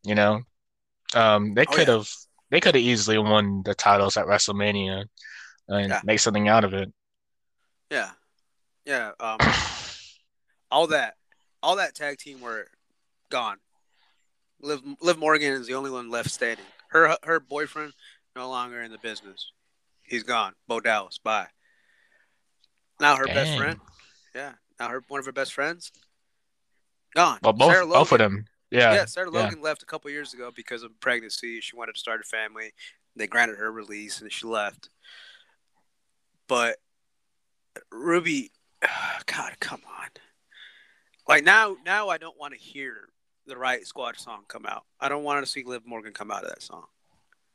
You 0.04 0.14
know, 0.14 0.42
um, 1.14 1.54
they 1.54 1.62
Oh, 1.66 1.72
could 1.72 1.88
yeah. 1.88 1.94
have 1.94 2.08
they 2.50 2.60
could 2.60 2.74
have 2.74 2.82
easily 2.84 3.18
won 3.18 3.62
the 3.64 3.74
titles 3.74 4.16
at 4.16 4.26
WrestleMania 4.26 5.04
and 5.68 5.88
Yeah. 5.90 6.00
make 6.04 6.20
something 6.20 6.48
out 6.48 6.64
of 6.64 6.74
it. 6.74 6.92
Yeah. 7.90 8.10
Yeah. 8.84 9.12
Um, 9.20 9.38
all 10.70 10.86
that, 10.88 11.16
all 11.62 11.76
that 11.76 11.94
tag 11.94 12.18
team 12.18 12.40
were 12.40 12.66
gone. 13.30 13.58
Liv, 14.60 14.80
Liv 15.00 15.18
Morgan 15.18 15.52
is 15.52 15.66
the 15.66 15.74
only 15.74 15.90
one 15.90 16.10
left 16.10 16.30
standing. 16.30 16.64
Her 16.88 17.16
her 17.24 17.40
boyfriend 17.40 17.92
no 18.36 18.48
longer 18.48 18.80
in 18.82 18.90
the 18.90 18.98
business. 18.98 19.52
He's 20.12 20.24
gone. 20.24 20.52
Bo 20.68 20.78
Dallas. 20.78 21.16
Bye. 21.16 21.46
Now 23.00 23.16
her 23.16 23.24
best 23.24 23.56
friend. 23.56 23.80
Yeah. 24.34 24.52
Now 24.78 24.90
her 24.90 25.02
one 25.08 25.20
of 25.20 25.24
her 25.24 25.32
best 25.32 25.54
friends. 25.54 25.90
Gone. 27.14 27.38
Well, 27.42 27.54
both 27.54 27.72
Sarah 27.72 27.86
both 27.86 28.12
of 28.12 28.18
them. 28.18 28.44
Yeah, 28.70 28.92
Yeah, 28.92 29.04
Sarah 29.06 29.30
yeah. 29.32 29.40
Logan 29.40 29.62
left 29.62 29.82
a 29.82 29.86
couple 29.86 30.10
years 30.10 30.34
ago 30.34 30.50
because 30.54 30.82
of 30.82 30.90
pregnancy. 31.00 31.62
She 31.62 31.74
wanted 31.76 31.94
to 31.94 31.98
start 31.98 32.20
a 32.20 32.24
family. 32.24 32.74
They 33.16 33.26
granted 33.26 33.56
her 33.56 33.72
release 33.72 34.20
and 34.20 34.30
she 34.30 34.46
left. 34.46 34.90
But 36.46 36.76
Ruby, 37.90 38.50
God, 39.26 39.56
come 39.60 39.80
on. 39.98 40.08
Like 41.26 41.42
now, 41.42 41.76
now 41.86 42.10
I 42.10 42.18
don't 42.18 42.38
want 42.38 42.52
to 42.52 42.60
hear 42.60 43.08
the 43.46 43.56
Riot 43.56 43.86
Squad 43.86 44.18
song 44.18 44.42
come 44.46 44.66
out. 44.66 44.84
I 45.00 45.08
don't 45.08 45.24
want 45.24 45.42
to 45.42 45.50
see 45.50 45.64
Liv 45.64 45.86
Morgan 45.86 46.12
come 46.12 46.30
out 46.30 46.44
of 46.44 46.50
that 46.50 46.62
song. 46.62 46.84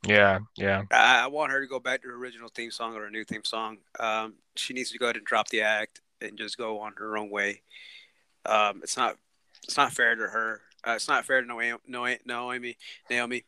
Yeah, 0.06 0.38
yeah. 0.56 0.82
I, 0.90 1.26
want 1.26 1.52
her 1.52 1.60
to 1.60 1.66
go 1.66 1.80
back 1.80 2.02
to 2.02 2.08
her 2.08 2.14
original 2.14 2.48
theme 2.54 2.70
song 2.70 2.94
or 2.94 3.06
a 3.06 3.10
new 3.10 3.24
theme 3.24 3.44
song. 3.44 3.78
Um, 3.98 4.34
she 4.54 4.72
needs 4.74 4.90
to 4.92 4.98
go 4.98 5.06
ahead 5.06 5.16
and 5.16 5.24
drop 5.24 5.48
the 5.48 5.62
act 5.62 6.00
and 6.20 6.38
just 6.38 6.56
go 6.56 6.80
on 6.80 6.94
her 6.96 7.16
own 7.16 7.30
way. 7.30 7.62
Um, 8.46 8.80
it's 8.82 8.96
not 8.96 9.16
it's 9.64 9.76
not 9.76 9.92
fair 9.92 10.14
to 10.14 10.22
her. 10.22 10.62
Uh, 10.86 10.92
it's 10.92 11.08
not 11.08 11.24
fair 11.24 11.40
to 11.40 11.46
Naomi. 11.46 12.18
Naomi. 12.24 12.76
Naomi. 13.10 13.44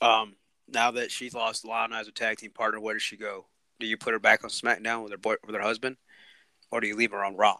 Um, 0.00 0.36
now 0.68 0.90
that 0.92 1.10
she's 1.10 1.34
lost 1.34 1.66
Lana 1.66 1.96
as 1.96 2.08
a 2.08 2.12
tag 2.12 2.38
team 2.38 2.50
partner, 2.50 2.80
where 2.80 2.94
does 2.94 3.02
she 3.02 3.16
go? 3.16 3.46
Do 3.80 3.86
you 3.86 3.96
put 3.96 4.12
her 4.12 4.18
back 4.18 4.44
on 4.44 4.50
SmackDown 4.50 5.02
with 5.02 5.12
her 5.12 5.18
boy 5.18 5.36
with 5.44 5.54
her 5.54 5.62
husband, 5.62 5.96
or 6.70 6.80
do 6.80 6.86
you 6.86 6.96
leave 6.96 7.12
her 7.12 7.24
on 7.24 7.36
Raw? 7.36 7.56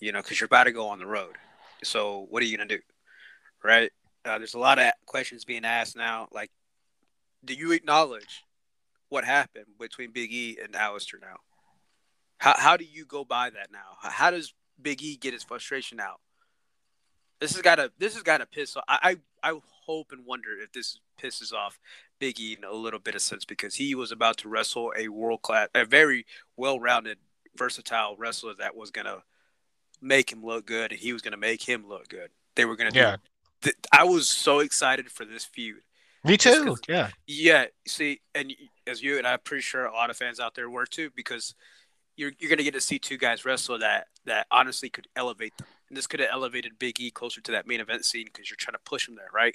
You 0.00 0.12
know, 0.12 0.22
because 0.22 0.40
you're 0.40 0.46
about 0.46 0.64
to 0.64 0.72
go 0.72 0.88
on 0.88 0.98
the 0.98 1.06
road. 1.06 1.34
So 1.82 2.26
what 2.30 2.42
are 2.42 2.46
you 2.46 2.56
gonna 2.56 2.68
do, 2.68 2.80
right? 3.62 3.90
Uh, 4.24 4.38
there's 4.38 4.54
a 4.54 4.58
lot 4.58 4.78
of 4.78 4.92
questions 5.06 5.44
being 5.44 5.64
asked 5.64 5.96
now. 5.96 6.28
Like, 6.32 6.50
do 7.44 7.54
you 7.54 7.72
acknowledge 7.72 8.44
what 9.08 9.24
happened 9.24 9.66
between 9.78 10.12
Big 10.12 10.32
E 10.32 10.58
and 10.62 10.74
Aleister 10.74 11.20
now? 11.20 11.36
How 12.38 12.54
how 12.56 12.76
do 12.76 12.84
you 12.84 13.04
go 13.04 13.24
by 13.24 13.50
that 13.50 13.70
now? 13.72 13.96
How, 14.00 14.30
does 14.30 14.54
Big 14.80 15.02
E 15.02 15.16
get 15.16 15.32
his 15.32 15.42
frustration 15.42 16.00
out? 16.00 16.20
This 17.40 17.52
has 17.52 17.62
got 17.62 17.76
to 17.76 17.92
this 17.98 18.14
has 18.14 18.22
got 18.22 18.38
to 18.38 18.46
piss 18.46 18.76
off. 18.76 18.84
I, 18.88 19.16
I 19.42 19.50
I 19.50 19.60
hope 19.86 20.12
and 20.12 20.24
wonder 20.24 20.50
if 20.62 20.72
this 20.72 21.00
pisses 21.20 21.52
off 21.52 21.78
Big 22.18 22.38
E 22.40 22.56
in 22.56 22.64
a 22.64 22.72
little 22.72 23.00
bit 23.00 23.14
of 23.14 23.22
sense 23.22 23.44
because 23.44 23.74
he 23.74 23.94
was 23.94 24.12
about 24.12 24.36
to 24.38 24.48
wrestle 24.48 24.92
a 24.96 25.08
world 25.08 25.42
class, 25.42 25.68
a 25.74 25.84
very 25.84 26.26
well 26.56 26.78
rounded, 26.78 27.18
versatile 27.56 28.16
wrestler 28.16 28.54
that 28.58 28.76
was 28.76 28.90
gonna 28.90 29.22
make 30.00 30.30
him 30.30 30.44
look 30.44 30.66
good, 30.66 30.92
and 30.92 31.00
he 31.00 31.12
was 31.12 31.22
gonna 31.22 31.36
make 31.36 31.62
him 31.62 31.88
look 31.88 32.08
good. 32.08 32.30
They 32.54 32.64
were 32.64 32.76
gonna 32.76 32.90
do. 32.90 33.00
Yeah. 33.00 33.16
Th- 33.62 33.76
I 33.92 34.04
was 34.04 34.28
so 34.28 34.60
excited 34.60 35.10
for 35.10 35.24
this 35.24 35.44
feud. 35.44 35.82
Me 36.24 36.36
too. 36.36 36.76
Yeah, 36.88 37.10
Yeah, 37.26 37.66
see, 37.86 38.20
and 38.34 38.52
as 38.86 39.02
you 39.02 39.18
and 39.18 39.26
I'm 39.26 39.38
pretty 39.44 39.62
sure 39.62 39.84
a 39.86 39.92
lot 39.92 40.10
of 40.10 40.16
fans 40.16 40.40
out 40.40 40.54
there 40.54 40.68
were 40.68 40.86
too, 40.86 41.10
because 41.14 41.54
you're 42.16 42.32
you're 42.38 42.50
gonna 42.50 42.64
get 42.64 42.74
to 42.74 42.80
see 42.80 42.98
two 42.98 43.16
guys 43.16 43.44
wrestle 43.44 43.78
that 43.78 44.08
that 44.24 44.46
honestly 44.50 44.90
could 44.90 45.06
elevate 45.16 45.56
them, 45.56 45.66
and 45.88 45.96
this 45.96 46.06
could 46.06 46.20
have 46.20 46.30
elevated 46.32 46.78
Big 46.78 47.00
E 47.00 47.10
closer 47.10 47.40
to 47.42 47.52
that 47.52 47.66
main 47.66 47.80
event 47.80 48.04
scene 48.04 48.24
because 48.26 48.50
you're 48.50 48.56
trying 48.56 48.74
to 48.74 48.80
push 48.84 49.08
him 49.08 49.14
there, 49.14 49.28
right? 49.32 49.54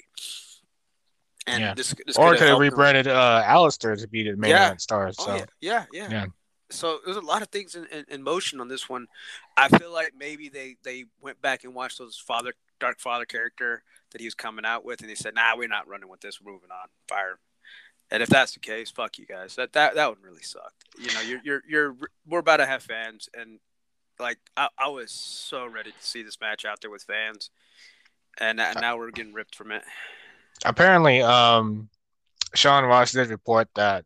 And 1.46 1.60
Yeah. 1.60 1.74
this, 1.74 1.94
this 2.06 2.16
or 2.16 2.30
could 2.30 2.38
could 2.38 2.40
have 2.40 2.48
helped 2.48 2.64
him- 2.64 2.70
rebranded 2.72 3.06
uh 3.08 3.42
Aleister 3.46 4.00
to 4.00 4.08
be 4.08 4.22
the 4.22 4.36
main 4.36 4.50
Yeah. 4.50 4.66
event 4.66 4.80
star. 4.80 5.08
Oh 5.08 5.12
So 5.24 5.36
yeah, 5.36 5.44
yeah, 5.60 5.84
yeah. 5.92 6.10
Yeah. 6.10 6.26
So 6.70 7.00
there's 7.04 7.18
a 7.18 7.20
lot 7.20 7.42
of 7.42 7.48
things 7.48 7.74
in, 7.74 7.84
in, 7.88 8.04
in 8.08 8.22
motion 8.22 8.58
on 8.60 8.68
this 8.68 8.88
one. 8.88 9.06
I 9.56 9.68
feel 9.68 9.92
like 9.92 10.14
maybe 10.18 10.48
they 10.48 10.76
they 10.82 11.04
went 11.20 11.40
back 11.42 11.64
and 11.64 11.74
watched 11.74 11.98
those 11.98 12.16
father 12.16 12.54
Dark 12.84 13.00
Father 13.00 13.24
character 13.24 13.82
that 14.12 14.20
he 14.20 14.26
was 14.26 14.34
coming 14.34 14.66
out 14.66 14.84
with, 14.84 15.00
and 15.00 15.08
he 15.08 15.16
said, 15.16 15.34
"Nah, 15.34 15.56
we're 15.56 15.68
not 15.68 15.88
running 15.88 16.10
with 16.10 16.20
this. 16.20 16.40
We're 16.40 16.52
moving 16.52 16.70
on. 16.70 16.88
Fire." 17.08 17.30
him." 17.30 17.38
And 18.10 18.22
if 18.22 18.28
that's 18.28 18.52
the 18.52 18.60
case, 18.60 18.90
fuck 18.90 19.18
you 19.18 19.24
guys. 19.24 19.56
That 19.56 19.72
that 19.72 19.94
that 19.94 20.08
would 20.10 20.22
really 20.22 20.42
suck. 20.42 20.74
You 20.98 21.12
know, 21.14 21.20
you're 21.22 21.40
you're 21.42 21.62
you're 21.66 21.96
we're 22.26 22.40
about 22.40 22.58
to 22.58 22.66
have 22.66 22.82
fans, 22.82 23.28
and 23.34 23.58
like 24.20 24.38
I, 24.56 24.68
I 24.78 24.88
was 24.88 25.10
so 25.10 25.66
ready 25.66 25.92
to 25.92 26.06
see 26.06 26.22
this 26.22 26.38
match 26.40 26.66
out 26.66 26.82
there 26.82 26.90
with 26.90 27.02
fans, 27.02 27.48
and, 28.38 28.60
and 28.60 28.80
now 28.80 28.98
we're 28.98 29.10
getting 29.10 29.32
ripped 29.32 29.56
from 29.56 29.72
it. 29.72 29.82
apparently, 30.64 31.22
um, 31.22 31.88
Sean 32.54 32.84
Ross 32.84 33.12
did 33.12 33.28
report 33.28 33.68
that 33.76 34.04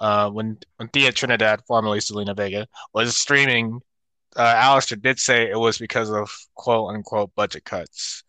uh, 0.00 0.30
when 0.30 0.58
when 0.76 0.88
Thea 0.88 1.12
Trinidad, 1.12 1.62
formerly 1.66 1.98
Zelina 1.98 2.36
Vega, 2.36 2.66
was 2.94 3.16
streaming, 3.16 3.80
uh, 4.36 4.54
Aleister 4.54 5.00
did 5.00 5.18
say 5.18 5.50
it 5.50 5.58
was 5.58 5.78
because 5.78 6.10
of 6.10 6.30
quote 6.54 6.94
unquote 6.94 7.34
budget 7.34 7.64
cuts, 7.64 8.22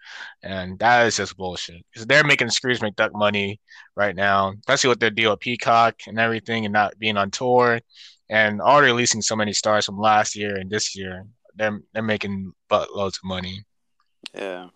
and 0.43 0.79
that 0.79 1.05
is 1.07 1.17
just 1.17 1.37
bullshit. 1.37 1.85
Because 1.91 2.07
they're 2.07 2.23
making 2.23 2.49
Scrooge 2.49 2.79
McDuck 2.79 3.11
money 3.13 3.59
right 3.95 4.15
now, 4.15 4.53
especially 4.59 4.89
with 4.89 4.99
their 4.99 5.09
deal 5.09 5.31
with 5.31 5.39
Peacock 5.41 5.95
and 6.07 6.19
everything, 6.19 6.65
and 6.65 6.73
not 6.73 6.97
being 6.97 7.17
on 7.17 7.29
tour, 7.31 7.79
and 8.29 8.61
already 8.61 8.91
releasing 8.91 9.21
so 9.21 9.35
many 9.35 9.53
stars 9.53 9.85
from 9.85 9.97
last 9.99 10.35
year 10.35 10.55
and 10.55 10.69
this 10.69 10.95
year. 10.95 11.25
they're 11.55 11.79
they're 11.93 12.03
making 12.03 12.53
buttloads 12.69 13.17
of 13.17 13.23
money. 13.23 13.63
Yeah, 14.33 14.69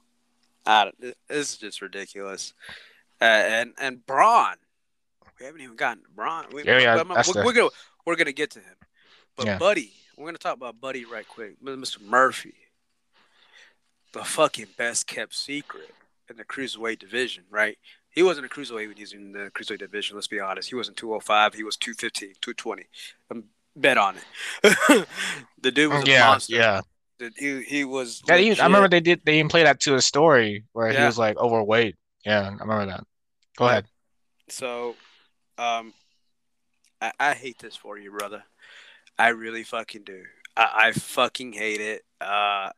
I, 0.66 0.92
this 1.00 1.14
is 1.30 1.58
just 1.58 1.82
ridiculous. 1.82 2.54
Uh, 3.22 3.26
and 3.26 3.74
and 3.80 4.06
Braun, 4.06 4.56
we 5.40 5.46
haven't 5.46 5.62
even 5.62 5.76
gotten 5.76 6.04
to 6.04 6.10
Braun. 6.10 6.46
We, 6.52 6.64
Yeah, 6.64 6.80
yeah, 6.80 6.96
we're, 6.96 7.16
we're, 7.16 7.24
the- 7.24 7.44
we're 7.46 7.54
gonna 7.54 7.70
we're 8.06 8.16
gonna 8.16 8.32
get 8.32 8.50
to 8.52 8.60
him, 8.60 8.76
but 9.36 9.46
Yeah. 9.46 9.58
Buddy, 9.60 9.94
we're 10.22 10.28
gonna 10.28 10.38
talk 10.38 10.56
about 10.56 10.80
Buddy 10.80 11.06
right 11.06 11.28
quick. 11.28 11.62
Mr. 11.64 12.02
Murphy, 12.02 12.54
the 14.14 14.24
fucking 14.24 14.68
best 14.78 15.08
kept 15.08 15.34
secret 15.34 15.92
in 16.30 16.38
the 16.38 16.46
cruiserweight 16.46 17.00
division, 17.00 17.44
right? 17.50 17.78
He 18.12 18.24
wasn't 18.24 18.46
a 18.46 18.50
cruiserweight 18.50 18.88
when 18.88 18.98
he 18.98 19.04
was 19.04 19.14
in 19.14 19.32
the 19.32 19.52
cruiserweight 19.56 19.80
division. 19.80 20.16
Let's 20.16 20.28
be 20.28 20.40
honest. 20.40 20.70
He 20.70 20.76
wasn't 20.76 20.98
205. 20.98 21.54
He 21.54 21.64
was 21.64 21.78
215, 21.78 22.36
220. 22.42 22.84
I'm 23.32 23.46
bet 23.76 23.98
on 23.98 24.16
it. 24.18 25.08
the 25.62 25.72
dude 25.72 25.92
was 25.92 26.04
a 26.04 26.08
yeah, 26.08 26.28
monster. 26.28 26.56
yeah. 26.56 26.82
The- 27.20 27.32
He, 27.38 27.64
he 27.64 27.86
was. 27.86 28.22
Yeah, 28.28 28.38
he- 28.38 28.50
legit. 28.50 28.62
I 28.62 28.66
remember 28.66 28.90
they 28.90 29.00
did 29.00 29.22
they 29.26 29.40
even 29.40 29.50
played 29.50 29.66
that 29.66 29.80
to 29.82 29.96
a 29.96 30.02
story 30.02 30.66
where 30.74 30.92
he 30.92 31.04
was 31.04 31.18
like 31.18 31.38
overweight. 31.38 31.96
Yeah, 32.26 32.42
I 32.42 32.50
remember 32.50 32.86
that. 32.88 33.04
Go 33.58 33.68
ahead. 33.68 33.86
So, 34.50 34.96
um, 35.58 35.94
I, 37.02 37.12
I 37.20 37.34
hate 37.34 37.58
this 37.60 37.76
for 37.76 37.98
you, 37.98 38.12
brother. 38.12 38.44
I 39.18 39.30
really 39.30 39.64
fucking 39.64 40.04
do. 40.04 40.24
I, 40.56 40.70
I 40.76 40.92
fucking 40.92 41.54
hate 41.54 41.82
it. 41.82 42.04
Uh, 42.20 42.70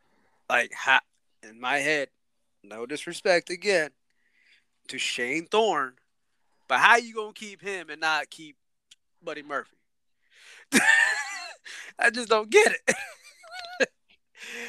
like 0.50 0.72
ha- 0.74 1.02
in 1.42 1.60
my 1.60 1.78
head, 1.78 2.10
no 2.64 2.86
disrespect 2.86 3.50
again 3.50 3.92
to 4.88 4.98
Shane 4.98 5.48
Thorne, 5.48 5.94
but 6.68 6.80
how 6.80 6.98
you 6.98 7.14
gonna 7.14 7.34
keep 7.34 7.62
him 7.62 7.90
and 7.90 8.02
not 8.02 8.30
keep 8.30 8.58
Buddy 9.24 9.44
Murphy? 9.44 9.78
I 12.00 12.10
just 12.10 12.30
don't 12.30 12.50
get 12.50 12.72
it. 12.72 12.96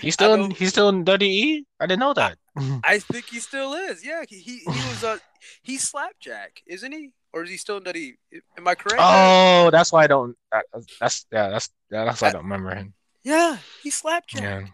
He's 0.01 0.15
still 0.15 0.35
in, 0.35 0.51
he's 0.51 0.69
still 0.69 0.89
in 0.89 1.05
WWE. 1.05 1.65
I 1.81 1.87
didn't 1.87 2.01
know 2.01 2.15
that. 2.15 2.39
I 2.85 2.99
think 2.99 3.27
he 3.27 3.41
still 3.41 3.75
is. 3.75 4.05
Yeah, 4.05 4.23
he 4.29 4.39
he, 4.39 4.59
he 4.59 4.89
was 4.89 5.03
a 5.03 5.19
he's 5.63 5.89
slapjack, 5.89 6.63
isn't 6.67 6.93
he? 6.93 7.11
Or 7.35 7.43
is 7.43 7.51
he 7.51 7.57
still 7.57 7.79
in 7.79 7.83
WWE? 7.85 8.15
Am 8.57 8.69
I 8.69 8.75
correct? 8.77 9.03
oh, 9.05 9.69
that's 9.73 9.91
why 9.91 10.05
I 10.05 10.07
don't. 10.07 10.37
That, 10.53 10.65
that's 11.01 11.27
yeah. 11.33 11.51
That's 11.51 11.69
yeah, 11.91 12.05
that's 12.05 12.23
why 12.23 12.29
I 12.29 12.33
don't 12.33 12.45
remember 12.45 12.73
him. 12.75 12.95
Yeah, 13.25 13.59
he's 13.83 13.97
slapjack. 13.97 14.41
Yeah. 14.43 14.67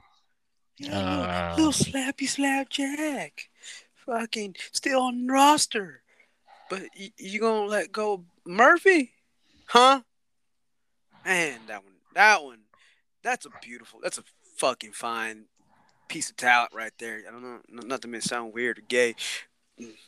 Yeah, 0.79 0.99
Uh. 0.99 1.55
little, 1.57 1.67
little 1.71 1.73
slappy 1.93 2.29
slapjack. 2.29 3.49
Fucking 4.07 4.57
still 4.73 5.00
on 5.02 5.26
roster. 5.26 6.02
But 6.69 6.83
y- 6.99 7.12
you 7.17 7.40
gonna 7.40 7.67
let 7.67 7.93
go 7.93 8.25
Murphy? 8.47 9.12
Huh? 9.67 10.02
Man, 11.25 11.61
that 11.67 11.83
one 11.83 11.93
that 12.14 12.45
one 12.45 12.59
that's 13.23 13.47
a 13.47 13.50
beautiful 13.62 14.00
that's 14.02 14.19
a 14.19 14.25
fucking 14.57 14.93
fine 14.93 15.45
piece 16.09 16.29
of 16.31 16.37
talent 16.37 16.73
right 16.75 16.93
there. 16.99 17.23
I 17.26 17.31
don't 17.31 17.43
know 17.43 17.61
not 17.71 18.02
to 18.02 18.09
make 18.09 18.23
it 18.25 18.29
sound 18.29 18.52
weird 18.52 18.79
or 18.79 18.83
gay. 18.83 19.14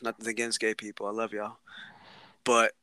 Nothing 0.03 0.27
against 0.27 0.59
gay 0.59 0.73
people. 0.75 1.07
I 1.07 1.11
love 1.11 1.33
y'all. 1.33 1.57
But 2.43 2.73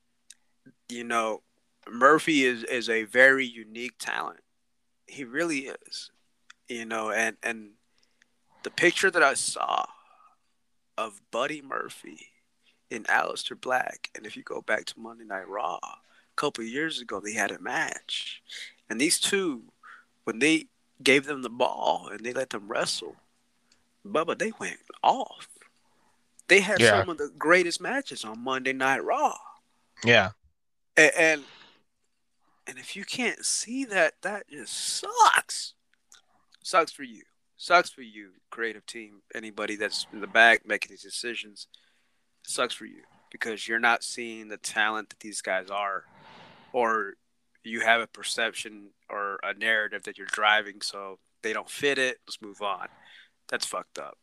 you 0.88 1.04
know, 1.04 1.42
Murphy 1.88 2.44
is 2.44 2.64
is 2.64 2.88
a 2.88 3.04
very 3.04 3.44
unique 3.46 3.94
talent. 3.98 4.40
He 5.06 5.24
really 5.24 5.70
is. 5.88 6.10
You 6.68 6.84
know, 6.84 7.10
and 7.10 7.36
and 7.42 7.70
the 8.62 8.70
picture 8.70 9.10
that 9.10 9.22
I 9.22 9.34
saw 9.34 9.84
of 10.96 11.20
Buddy 11.30 11.62
Murphy 11.62 12.28
in 12.90 13.04
Aleister 13.04 13.58
Black, 13.60 14.10
and 14.14 14.26
if 14.26 14.36
you 14.36 14.42
go 14.42 14.60
back 14.60 14.84
to 14.86 15.00
Monday 15.00 15.24
Night 15.24 15.48
Raw 15.48 15.78
a 15.82 15.98
couple 16.36 16.62
of 16.62 16.68
years 16.70 17.00
ago, 17.00 17.20
they 17.20 17.32
had 17.32 17.50
a 17.50 17.58
match, 17.60 18.42
and 18.88 19.00
these 19.00 19.18
two, 19.18 19.62
when 20.24 20.40
they 20.40 20.66
gave 21.02 21.24
them 21.24 21.42
the 21.42 21.48
ball 21.50 22.08
and 22.12 22.20
they 22.24 22.32
let 22.32 22.50
them 22.50 22.68
wrestle, 22.68 23.16
Bubba, 24.06 24.38
they 24.38 24.52
went 24.58 24.80
off. 25.02 25.48
They 26.48 26.60
had 26.60 26.80
Yeah. 26.80 26.90
some 26.90 27.08
of 27.08 27.18
the 27.18 27.30
greatest 27.38 27.80
matches 27.80 28.24
on 28.24 28.40
Monday 28.40 28.72
Night 28.72 29.02
Raw, 29.04 29.38
Yeah. 30.04 30.30
and 30.96 31.12
and, 31.16 31.44
and 32.66 32.78
if 32.78 32.94
you 32.96 33.04
can't 33.04 33.44
see 33.44 33.84
that, 33.86 34.14
that 34.22 34.48
just 34.48 34.72
sucks. 35.00 35.74
Sucks 36.62 36.92
for 36.92 37.02
you. 37.02 37.22
Sucks 37.56 37.90
for 37.90 38.02
you, 38.02 38.30
creative 38.50 38.86
team. 38.86 39.22
Anybody 39.34 39.76
that's 39.76 40.06
in 40.12 40.20
the 40.20 40.26
back 40.26 40.66
making 40.66 40.90
these 40.90 41.02
decisions, 41.02 41.66
sucks 42.46 42.74
for 42.74 42.86
you 42.86 43.02
because 43.30 43.68
you're 43.68 43.78
not 43.78 44.02
seeing 44.02 44.48
the 44.48 44.56
talent 44.56 45.10
that 45.10 45.20
these 45.20 45.40
guys 45.42 45.68
are, 45.70 46.04
or 46.72 47.14
you 47.64 47.80
have 47.80 48.00
a 48.00 48.06
perception 48.06 48.90
or 49.08 49.38
a 49.42 49.52
narrative 49.54 50.02
that 50.04 50.16
you're 50.18 50.26
driving, 50.26 50.80
so 50.80 51.18
they 51.42 51.52
don't 51.52 51.70
fit 51.70 51.98
it. 51.98 52.18
Let's 52.26 52.40
move 52.40 52.60
on. 52.62 52.88
That's 53.48 53.66
fucked 53.66 53.98
up. 53.98 54.16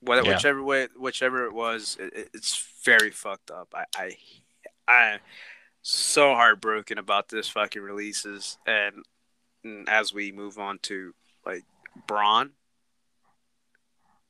Whether 0.00 0.22
Yeah. 0.22 0.34
whichever 0.36 0.62
way, 0.62 0.88
whichever 0.96 1.44
it 1.46 1.52
was, 1.52 1.96
it, 1.98 2.12
it- 2.14 2.30
it's 2.34 2.64
very 2.84 3.10
fucked 3.10 3.50
up. 3.50 3.68
I, 3.74 3.84
I, 3.96 4.16
I, 4.88 5.18
so 5.82 6.34
heartbroken 6.34 6.98
about 6.98 7.28
this 7.28 7.48
fucking 7.48 7.82
releases, 7.82 8.58
and, 8.66 9.04
and 9.62 9.88
as 9.88 10.12
we 10.12 10.32
move 10.32 10.58
on 10.58 10.78
to 10.84 11.14
like 11.44 11.64
Braun, 12.06 12.52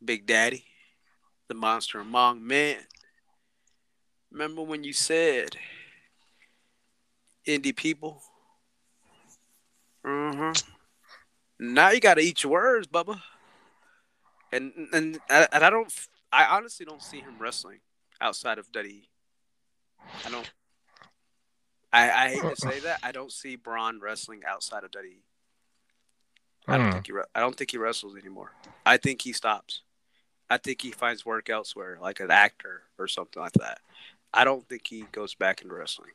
Big 0.05 0.27
Daddy, 0.27 0.65
the 1.49 1.55
monster 1.55 2.01
among 2.01 2.47
men. 2.47 2.79
Remember 4.31 4.63
when 4.63 4.85
you 4.85 4.93
said 4.93 5.57
indie 7.47 7.75
people? 7.75 8.23
Mm-hmm. 10.07 10.53
Now 11.61 11.91
you 11.91 12.01
got 12.01 12.15
to 12.15 12.21
eat 12.21 12.43
your 12.43 12.53
words, 12.53 12.87
Bubba. 12.87 13.21
And 14.53 14.73
and 14.93 15.19
and 15.29 15.65
I 15.65 15.71
don't. 15.71 15.93
I 16.33 16.45
honestly 16.45 16.87
don't 16.87 17.03
see 17.03 17.21
him 17.21 17.37
wrestling 17.39 17.81
outside 18.21 18.59
of 18.59 18.71
WWE. 18.73 19.09
I 20.27 20.31
don't. 20.31 20.51
I, 21.93 22.11
I 22.11 22.29
hate 22.31 22.43
to 22.43 22.57
say 22.57 22.81
that. 22.81 23.01
I 23.03 23.13
don't 23.13 23.33
see 23.33 23.57
Braun 23.57 23.99
wrestling 24.01 24.43
outside 24.47 24.85
of 24.85 24.91
WWE. 24.91 25.23
I 26.67 26.77
don't 26.77 26.87
Hmm. 26.87 26.93
think 26.93 27.07
he. 27.07 27.13
I 27.35 27.41
don't 27.41 27.57
think 27.57 27.71
he 27.71 27.79
wrestles 27.79 28.17
anymore. 28.17 28.53
I 28.85 28.97
think 28.99 29.23
he 29.23 29.33
stops. 29.33 29.83
I 30.51 30.59
think 30.59 30.83
he 30.83 30.91
finds 30.91 31.25
work 31.27 31.49
elsewhere, 31.51 31.99
like 32.01 32.21
an 32.21 32.31
actor 32.31 32.83
or 32.99 33.07
something 33.09 33.43
like 33.43 33.53
that. 33.55 33.81
I 34.35 34.45
don't 34.45 34.67
think 34.69 34.87
he 34.87 35.03
goes 35.13 35.35
back 35.35 35.63
into 35.63 35.75
wrestling. 35.75 36.11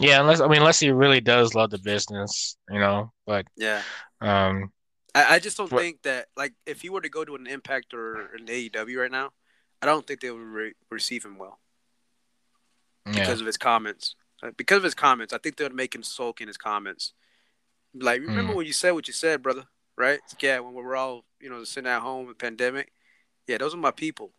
Yeah, 0.00 0.20
unless 0.20 0.40
I 0.40 0.48
mean, 0.48 0.58
unless 0.58 0.80
he 0.80 0.90
really 0.90 1.20
does 1.20 1.54
love 1.54 1.70
the 1.70 1.78
business, 1.78 2.56
you 2.68 2.80
know. 2.80 3.12
But 3.26 3.46
Yeah, 3.56 3.82
um, 4.20 4.72
I, 5.14 5.34
I 5.34 5.38
just 5.38 5.56
don't 5.56 5.70
What- 5.70 5.82
think 5.82 6.02
that. 6.02 6.26
Like, 6.36 6.54
if 6.66 6.80
he 6.80 6.88
were 6.90 7.00
to 7.00 7.08
go 7.08 7.24
to 7.24 7.36
an 7.36 7.46
Impact 7.46 7.94
or 7.94 8.34
an 8.34 8.46
AEW 8.46 8.98
right 9.00 9.10
now, 9.10 9.30
I 9.80 9.86
don't 9.86 10.04
think 10.04 10.20
they 10.20 10.30
would 10.32 10.40
re- 10.42 10.74
receive 10.90 11.24
him 11.24 11.38
well 11.38 11.60
yeah, 13.06 13.12
because 13.20 13.40
of 13.40 13.46
his 13.46 13.56
comments. 13.56 14.14
Uh, 14.42 14.50
Because 14.56 14.78
of 14.78 14.84
his 14.84 14.94
comments, 14.94 15.32
I 15.32 15.38
think 15.38 15.56
they 15.56 15.64
would 15.64 15.74
make 15.74 15.94
him 15.94 16.02
sulk 16.02 16.40
in 16.40 16.48
his 16.48 16.56
comments. 16.56 17.12
Like, 17.94 18.20
remember 18.20 18.52
Hmm. 18.52 18.58
when 18.58 18.66
you 18.66 18.72
said 18.72 18.92
what 18.92 19.06
you 19.06 19.14
said, 19.14 19.42
brother? 19.42 19.64
Right? 19.96 20.20
Yeah, 20.40 20.60
when 20.60 20.74
we 20.74 20.82
were 20.82 20.96
all, 20.96 21.24
you 21.40 21.50
know, 21.50 21.62
sitting 21.64 21.88
at 21.90 22.00
home 22.00 22.26
with 22.26 22.38
pandemic. 22.38 22.92
Yeah, 23.46 23.58
those 23.58 23.74
are 23.74 23.78
my 23.78 23.90
people. 23.90 24.32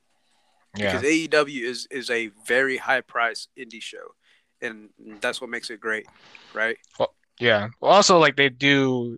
yeah, 0.75 0.91
because 0.91 1.03
AEW 1.07 1.63
is 1.63 1.87
is 1.91 2.09
a 2.09 2.27
very 2.47 2.77
high 2.77 3.01
price 3.01 3.47
indie 3.57 3.81
show, 3.81 4.15
and 4.61 4.89
that's 5.21 5.39
what 5.39 5.49
makes 5.51 5.69
it 5.69 5.79
great, 5.79 6.07
right? 6.53 6.77
Well, 6.97 7.13
yeah. 7.39 7.67
Well, 7.79 7.91
also, 7.91 8.17
like 8.17 8.35
they 8.35 8.49
do, 8.49 9.17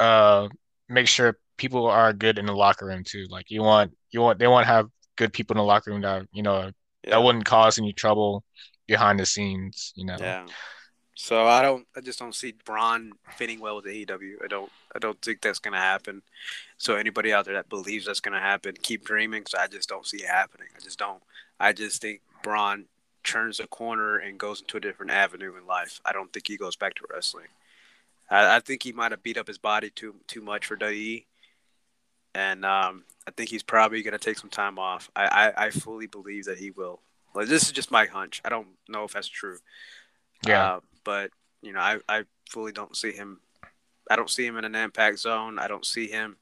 uh, 0.00 0.48
make 0.88 1.06
sure 1.06 1.38
people 1.56 1.86
are 1.86 2.12
good 2.12 2.38
in 2.38 2.46
the 2.46 2.52
locker 2.56 2.86
room 2.86 3.04
too. 3.04 3.26
Like 3.30 3.50
you 3.50 3.62
want, 3.62 3.96
you 4.10 4.20
want, 4.20 4.38
they 4.40 4.48
want 4.48 4.66
to 4.66 4.72
have 4.72 4.88
good 5.16 5.32
people 5.32 5.54
in 5.54 5.58
the 5.58 5.64
locker 5.64 5.92
room 5.92 6.00
that 6.02 6.26
you 6.32 6.42
know 6.42 6.72
that 7.04 7.22
wouldn't 7.22 7.44
cause 7.44 7.78
any 7.78 7.92
trouble 7.92 8.42
behind 8.86 9.20
the 9.20 9.26
scenes. 9.26 9.92
You 9.96 10.06
know. 10.06 10.16
Yeah. 10.18 10.46
So 11.18 11.46
I 11.46 11.62
don't. 11.62 11.86
I 11.96 12.00
just 12.00 12.18
don't 12.18 12.34
see 12.34 12.54
Braun 12.64 13.12
fitting 13.36 13.58
well 13.58 13.76
with 13.76 13.86
AEW. 13.86 14.44
I 14.44 14.48
don't. 14.48 14.70
I 14.94 14.98
don't 14.98 15.20
think 15.22 15.40
that's 15.40 15.58
gonna 15.58 15.78
happen. 15.78 16.22
So 16.76 16.96
anybody 16.96 17.32
out 17.32 17.46
there 17.46 17.54
that 17.54 17.70
believes 17.70 18.06
that's 18.06 18.20
gonna 18.20 18.40
happen, 18.40 18.74
keep 18.82 19.04
dreaming. 19.04 19.40
Because 19.40 19.54
I 19.54 19.66
just 19.66 19.88
don't 19.88 20.06
see 20.06 20.18
it 20.18 20.28
happening. 20.28 20.68
I 20.76 20.80
just 20.80 20.98
don't. 20.98 21.22
I 21.58 21.72
just 21.72 22.02
think 22.02 22.20
Braun 22.42 22.84
turns 23.24 23.60
a 23.60 23.66
corner 23.66 24.18
and 24.18 24.38
goes 24.38 24.60
into 24.60 24.76
a 24.76 24.80
different 24.80 25.10
avenue 25.10 25.56
in 25.56 25.66
life. 25.66 26.00
I 26.04 26.12
don't 26.12 26.32
think 26.32 26.46
he 26.46 26.58
goes 26.58 26.76
back 26.76 26.94
to 26.94 27.04
wrestling. 27.10 27.48
I, 28.30 28.56
I 28.56 28.60
think 28.60 28.82
he 28.82 28.92
might 28.92 29.10
have 29.10 29.22
beat 29.22 29.38
up 29.38 29.48
his 29.48 29.58
body 29.58 29.90
too 29.90 30.16
too 30.26 30.42
much 30.42 30.66
for 30.66 30.76
WWE, 30.76 31.24
and 32.34 32.64
um, 32.64 33.04
I 33.26 33.30
think 33.30 33.48
he's 33.48 33.62
probably 33.62 34.02
gonna 34.02 34.18
take 34.18 34.38
some 34.38 34.50
time 34.50 34.78
off. 34.78 35.10
I, 35.16 35.26
I, 35.56 35.66
I 35.66 35.70
fully 35.70 36.06
believe 36.06 36.44
that 36.44 36.58
he 36.58 36.72
will. 36.72 37.00
Like 37.36 37.48
this 37.48 37.64
is 37.64 37.72
just 37.72 37.90
my 37.90 38.06
hunch. 38.06 38.40
I 38.44 38.48
don't 38.48 38.68
know 38.88 39.04
if 39.04 39.12
that's 39.12 39.28
true. 39.28 39.58
Yeah. 40.46 40.64
Uh, 40.64 40.80
but 41.04 41.30
you 41.62 41.72
know, 41.72 41.80
I, 41.80 41.98
I 42.08 42.24
fully 42.48 42.72
don't 42.72 42.96
see 42.96 43.12
him. 43.12 43.40
I 44.10 44.16
don't 44.16 44.30
see 44.30 44.46
him 44.46 44.56
in 44.56 44.64
an 44.64 44.74
impact 44.74 45.18
zone. 45.18 45.58
I 45.58 45.68
don't 45.68 45.84
see 45.84 46.08
him 46.08 46.36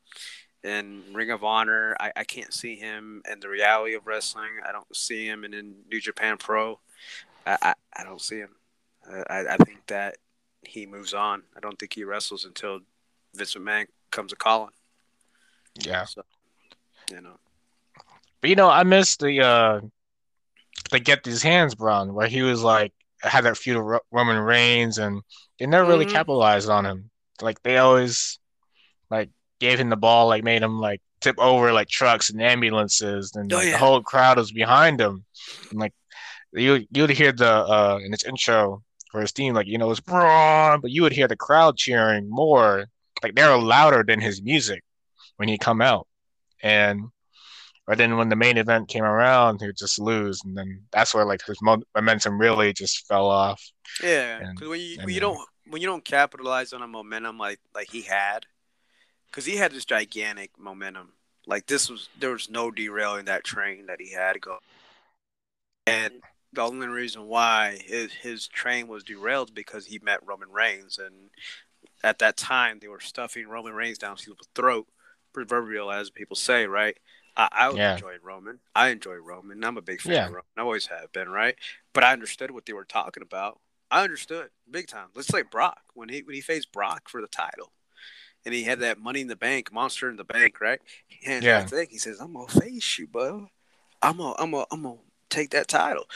in 0.62 1.02
Ring 1.12 1.30
of 1.30 1.42
Honor. 1.42 1.96
I, 1.98 2.12
I 2.16 2.24
can't 2.24 2.52
see 2.52 2.76
him 2.76 3.22
in 3.30 3.40
the 3.40 3.48
reality 3.48 3.94
of 3.94 4.06
wrestling. 4.06 4.50
I 4.66 4.72
don't 4.72 4.94
see 4.94 5.26
him 5.26 5.44
in, 5.44 5.52
in 5.52 5.74
New 5.90 6.00
Japan 6.00 6.36
Pro. 6.36 6.78
I, 7.46 7.58
I, 7.60 7.74
I 7.96 8.04
don't 8.04 8.20
see 8.20 8.38
him. 8.38 8.50
I, 9.28 9.44
I 9.50 9.56
think 9.58 9.86
that 9.88 10.16
he 10.62 10.86
moves 10.86 11.12
on. 11.12 11.42
I 11.56 11.60
don't 11.60 11.78
think 11.78 11.94
he 11.94 12.04
wrestles 12.04 12.44
until 12.44 12.80
Vince 13.34 13.54
McMahon 13.54 13.86
comes 14.10 14.32
a 14.32 14.36
calling. 14.36 14.72
Yeah. 15.74 16.04
So, 16.04 16.22
you 17.10 17.20
know. 17.20 17.38
But 18.40 18.50
you 18.50 18.56
know, 18.56 18.68
I 18.68 18.82
miss 18.82 19.16
the 19.16 19.40
uh 19.40 19.80
the 20.90 21.00
get 21.00 21.24
these 21.24 21.42
hands 21.42 21.74
Braun, 21.74 22.14
where 22.14 22.28
he 22.28 22.42
was 22.42 22.62
like 22.62 22.92
had 23.20 23.44
that 23.44 23.56
feud 23.56 23.82
with 23.82 24.00
Roman 24.12 24.38
Reigns, 24.38 24.98
and 24.98 25.22
they 25.58 25.66
never 25.66 25.86
really 25.88 26.04
Mhm. 26.06 26.12
capitalized 26.12 26.68
on 26.68 26.84
him. 26.84 27.10
Like 27.40 27.62
they 27.62 27.78
always 27.78 28.38
like 29.10 29.30
gave 29.60 29.78
him 29.80 29.88
the 29.90 29.96
ball, 29.96 30.28
like 30.28 30.44
made 30.44 30.62
him 30.62 30.78
like 30.80 31.00
tip 31.20 31.38
over 31.38 31.72
like 31.72 31.88
trucks 31.88 32.30
and 32.30 32.42
ambulances, 32.42 33.34
and 33.34 33.52
Oh, 33.52 33.60
yeah. 33.60 33.72
the 33.72 33.78
whole 33.78 34.02
crowd 34.02 34.36
was 34.36 34.52
behind 34.52 35.00
him. 35.00 35.24
And 35.70 35.80
like 35.80 35.94
you 36.52 36.86
you'd 36.90 37.10
hear 37.10 37.32
the 37.32 37.50
uh 37.50 37.98
in 38.04 38.12
its 38.12 38.24
intro 38.24 38.82
for 39.10 39.20
his 39.20 39.32
team, 39.32 39.54
like 39.54 39.66
you 39.66 39.78
know 39.78 39.90
it's 39.90 40.00
Braun, 40.00 40.80
but 40.80 40.90
you 40.90 41.02
would 41.02 41.12
hear 41.12 41.28
the 41.28 41.36
crowd 41.36 41.76
cheering 41.76 42.28
more. 42.28 42.86
Like 43.22 43.34
they're 43.34 43.56
louder 43.56 44.04
than 44.06 44.20
his 44.20 44.42
music 44.42 44.82
when 45.36 45.48
he 45.48 45.56
come 45.58 45.80
out, 45.80 46.06
and. 46.62 47.08
But 47.86 47.98
then 47.98 48.16
when 48.16 48.30
the 48.30 48.36
main 48.36 48.56
event 48.56 48.88
came 48.88 49.04
around, 49.04 49.60
he 49.60 49.66
would 49.66 49.76
just 49.76 49.98
lose, 49.98 50.42
and 50.44 50.56
then 50.56 50.82
that's 50.90 51.14
where 51.14 51.26
like 51.26 51.44
his 51.44 51.58
momentum 51.62 52.40
really 52.40 52.72
just 52.72 53.06
fell 53.06 53.28
off. 53.28 53.62
Yeah, 54.02 54.50
because 54.52 54.68
when 54.68 54.80
you 54.80 54.96
when 55.02 55.14
you 55.14 55.20
don't 55.20 55.38
when 55.68 55.82
you 55.82 55.88
don't 55.88 56.04
capitalize 56.04 56.72
on 56.72 56.82
a 56.82 56.88
momentum 56.88 57.38
like 57.38 57.60
like 57.74 57.90
he 57.90 58.02
had, 58.02 58.46
because 59.26 59.44
he 59.44 59.56
had 59.56 59.72
this 59.72 59.84
gigantic 59.84 60.50
momentum. 60.58 61.12
Like 61.46 61.66
this 61.66 61.90
was 61.90 62.08
there 62.18 62.30
was 62.30 62.48
no 62.48 62.70
derailing 62.70 63.26
that 63.26 63.44
train 63.44 63.86
that 63.86 64.00
he 64.00 64.12
had 64.12 64.40
go. 64.40 64.58
And 65.86 66.22
the 66.54 66.62
only 66.62 66.86
reason 66.86 67.26
why 67.26 67.78
his 67.84 68.12
his 68.12 68.48
train 68.48 68.88
was 68.88 69.04
derailed 69.04 69.54
because 69.54 69.84
he 69.84 69.98
met 69.98 70.26
Roman 70.26 70.50
Reigns, 70.50 70.98
and 70.98 71.28
at 72.02 72.18
that 72.20 72.38
time 72.38 72.78
they 72.80 72.88
were 72.88 73.00
stuffing 73.00 73.46
Roman 73.46 73.74
Reigns 73.74 73.98
down 73.98 74.16
people's 74.16 74.48
throat, 74.54 74.86
proverbial 75.34 75.90
as 75.92 76.08
people 76.08 76.36
say, 76.36 76.66
right? 76.66 76.96
I, 77.36 77.48
I 77.52 77.72
Yeah. 77.72 77.94
enjoyed 77.94 78.20
Roman. 78.22 78.60
I 78.74 78.88
enjoy 78.88 79.14
Roman. 79.14 79.64
I'm 79.64 79.76
a 79.76 79.82
big 79.82 80.00
fan 80.00 80.14
Yeah. 80.14 80.26
of 80.26 80.32
Roman. 80.32 80.44
I 80.56 80.60
always 80.62 80.86
have 80.86 81.12
been, 81.12 81.28
right? 81.28 81.56
But 81.92 82.04
I 82.04 82.12
understood 82.12 82.50
what 82.50 82.66
they 82.66 82.72
were 82.72 82.84
talking 82.84 83.22
about. 83.22 83.60
I 83.90 84.02
understood 84.02 84.50
big 84.70 84.86
time. 84.88 85.08
Let's 85.14 85.28
say 85.28 85.42
Brock 85.42 85.80
when 85.94 86.08
he 86.08 86.22
when 86.22 86.34
he 86.34 86.40
faced 86.40 86.72
Brock 86.72 87.08
for 87.08 87.20
the 87.20 87.28
title, 87.28 87.70
and 88.44 88.54
he 88.54 88.64
had 88.64 88.80
that 88.80 88.98
Money 88.98 89.20
in 89.20 89.28
the 89.28 89.36
Bank, 89.36 89.72
Monster 89.72 90.08
in 90.10 90.16
the 90.16 90.24
Bank, 90.24 90.60
right? 90.60 90.80
And 91.26 91.44
Yeah. 91.44 91.58
I 91.58 91.62
think 91.62 91.90
he 91.90 91.98
says, 91.98 92.18
"I'm 92.20 92.32
gonna 92.32 92.48
face 92.48 92.98
you, 92.98 93.06
bro. 93.06 93.48
I'm 94.02 94.16
gonna 94.16 94.34
I'm 94.38 94.50
gonna 94.50 94.66
I'm 94.72 94.82
gonna 94.82 94.98
take 95.30 95.50
that 95.50 95.68
title." 95.68 96.08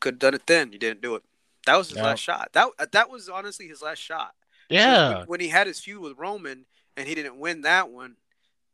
Could 0.00 0.14
have 0.14 0.18
done 0.18 0.34
it 0.34 0.46
then. 0.46 0.72
You 0.72 0.78
didn't 0.78 1.00
do 1.02 1.14
it. 1.16 1.22
That 1.66 1.76
was 1.76 1.90
his 1.90 2.00
last 2.00 2.20
shot. 2.20 2.50
That 2.52 2.92
that 2.92 3.10
was 3.10 3.28
honestly 3.28 3.66
his 3.66 3.82
last 3.82 3.98
shot. 3.98 4.34
Yeah, 4.68 5.08
When, 5.18 5.26
when 5.26 5.40
he 5.40 5.48
had 5.48 5.66
his 5.66 5.80
feud 5.80 6.00
with 6.02 6.18
Roman 6.18 6.66
and 6.96 7.08
he 7.08 7.14
didn't 7.14 7.38
win 7.38 7.62
that 7.62 7.88
one, 7.90 8.16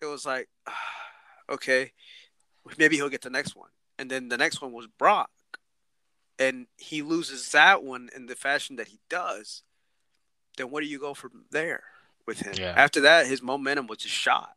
it 0.01 0.07
was 0.07 0.25
like, 0.25 0.49
okay, 1.49 1.93
maybe 2.79 2.97
he'll 2.97 3.09
get 3.09 3.23
the 3.23 3.31
next 3.31 3.57
one. 3.57 3.71
And 3.99 4.11
then 4.11 4.29
the 4.29 4.39
next 4.39 4.61
one 4.61 4.73
was 4.73 4.87
Brock. 4.87 5.31
And 6.39 6.67
he 6.77 7.03
loses 7.03 7.51
that 7.53 7.85
one 7.85 8.09
in 8.17 8.27
the 8.27 8.35
fashion 8.35 8.77
that 8.77 8.89
he 8.89 8.99
does. 9.09 9.63
Then 10.57 10.71
where 10.71 10.83
do 10.83 10.89
you 10.89 10.99
go 10.99 11.15
from 11.15 11.45
there 11.51 11.85
with 12.27 12.41
him? 12.41 12.55
Yeah. 12.57 12.75
After 12.77 13.01
that, 13.03 13.27
his 13.27 13.43
momentum 13.43 13.87
was 13.87 13.99
just 13.99 14.15
shot. 14.15 14.55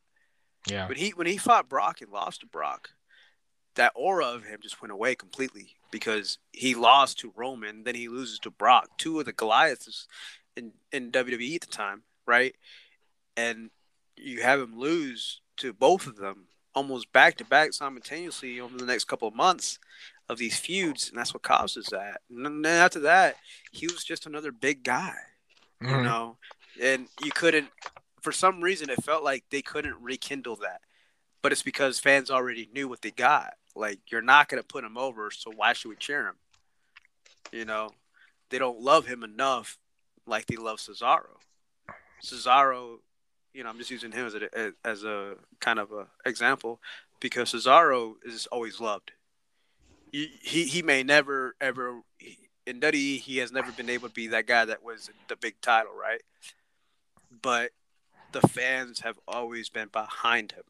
yeah, 0.68 0.88
When 0.88 0.98
he 0.98 1.10
when 1.12 1.28
he 1.28 1.38
fought 1.38 1.70
Brock 1.70 2.02
and 2.02 2.12
lost 2.12 2.42
to 2.42 2.48
Brock, 2.48 2.92
that 3.76 3.92
aura 3.96 4.26
of 4.26 4.46
him 4.46 4.60
just 4.62 4.82
went 4.82 4.92
away 4.92 5.16
completely 5.16 5.76
because 5.92 6.40
he 6.52 6.76
lost 6.76 7.20
to 7.20 7.34
Roman, 7.36 7.84
then 7.84 7.96
he 7.96 8.08
loses 8.08 8.40
to 8.40 8.50
Brock, 8.52 8.90
two 8.98 9.20
of 9.20 9.26
the 9.26 9.34
Goliaths 9.34 10.08
in 10.56 10.72
in 10.92 11.12
WWE 11.12 11.56
at 11.56 11.62
the 11.62 11.68
time, 11.68 12.04
right? 12.26 12.56
And 13.38 13.70
you 14.16 14.42
have 14.42 14.60
him 14.60 14.80
lose 14.80 15.42
to 15.58 15.74
both 15.74 16.08
of 16.08 16.16
them 16.16 16.48
almost 16.76 17.12
back 17.14 17.38
to 17.38 17.46
back 17.46 17.74
simultaneously 17.74 18.60
over 18.60 18.78
the 18.78 18.86
next 18.86 19.06
couple 19.06 19.28
of 19.28 19.36
months 19.36 19.80
of 20.28 20.38
these 20.38 20.58
feuds, 20.58 21.10
and 21.10 21.18
that's 21.18 21.34
what 21.34 21.44
causes 21.44 21.88
that. 21.88 22.22
And 22.30 22.46
then 22.46 22.66
after 22.66 23.00
that, 23.02 23.38
he 23.72 23.88
was 23.88 24.04
just 24.04 24.26
another 24.26 24.52
big 24.52 24.84
guy 24.84 25.16
you 25.82 25.88
Mhm. 25.88 26.04
know? 26.04 26.38
And 26.82 27.10
you 27.22 27.32
couldn't 27.32 27.70
for 28.22 28.32
some 28.32 28.60
reason 28.62 28.90
it 28.90 29.04
felt 29.04 29.24
like 29.24 29.48
they 29.52 29.62
couldn't 29.62 30.02
rekindle 30.02 30.56
that. 30.56 30.82
But 31.44 31.52
it's 31.52 31.62
because 31.62 32.00
fans 32.00 32.32
already 32.32 32.68
knew 32.74 32.88
what 32.88 33.02
they 33.04 33.12
got. 33.12 33.54
Like 33.76 34.00
you're 34.12 34.22
not 34.24 34.50
going 34.50 34.62
to 34.62 34.68
put 34.68 34.84
him 34.84 34.98
over 34.98 35.30
so 35.30 35.52
why 35.52 35.74
should 35.74 35.90
we 35.90 35.96
cheer 35.96 36.28
him? 36.28 36.36
You 37.52 37.66
know? 37.66 37.92
They 38.50 38.58
don't 38.58 38.80
love 38.80 39.06
him 39.06 39.24
enough 39.24 39.78
like 40.26 40.48
they 40.48 40.56
love 40.56 40.80
cesaro. 40.80 41.40
Cesaro 42.24 43.02
you 43.56 43.64
know 43.64 43.70
i'm 43.70 43.78
just 43.78 43.92
using 43.92 44.12
him 44.12 44.26
as 44.26 44.36
a 44.36 44.74
as 44.84 45.04
a 45.04 45.36
kind 45.60 45.80
of 45.80 45.92
a 45.92 46.08
example 46.26 46.80
because 47.20 47.54
cesaro 47.54 48.16
is 48.26 48.48
always 48.48 48.80
loved 48.80 49.12
he 50.12 50.32
he, 50.42 50.66
he 50.66 50.82
may 50.82 51.04
never 51.04 51.56
ever 51.62 52.02
in 52.66 52.80
WWE, 52.80 53.20
he 53.20 53.38
has 53.38 53.52
never 53.52 53.72
been 53.72 53.90
able 53.90 54.08
to 54.08 54.14
be 54.14 54.28
that 54.28 54.48
guy 54.48 54.66
that 54.66 54.84
was 54.84 55.10
the 55.28 55.36
big 55.36 55.56
title, 55.62 55.94
right? 55.94 56.22
But 57.42 57.72
the 58.32 58.42
fans 58.42 59.02
have 59.02 59.20
always 59.28 59.70
been 59.70 59.90
behind 59.90 60.54
him, 60.54 60.64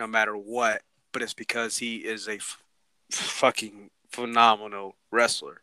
no 0.00 0.06
matter 0.06 0.36
what. 0.36 0.82
But 1.12 1.22
it's 1.22 1.34
because 1.34 1.78
he 1.78 1.98
is 1.98 2.26
a 2.26 2.36
f- 2.36 2.62
fucking 3.10 3.90
phenomenal 4.10 4.96
wrestler, 5.10 5.62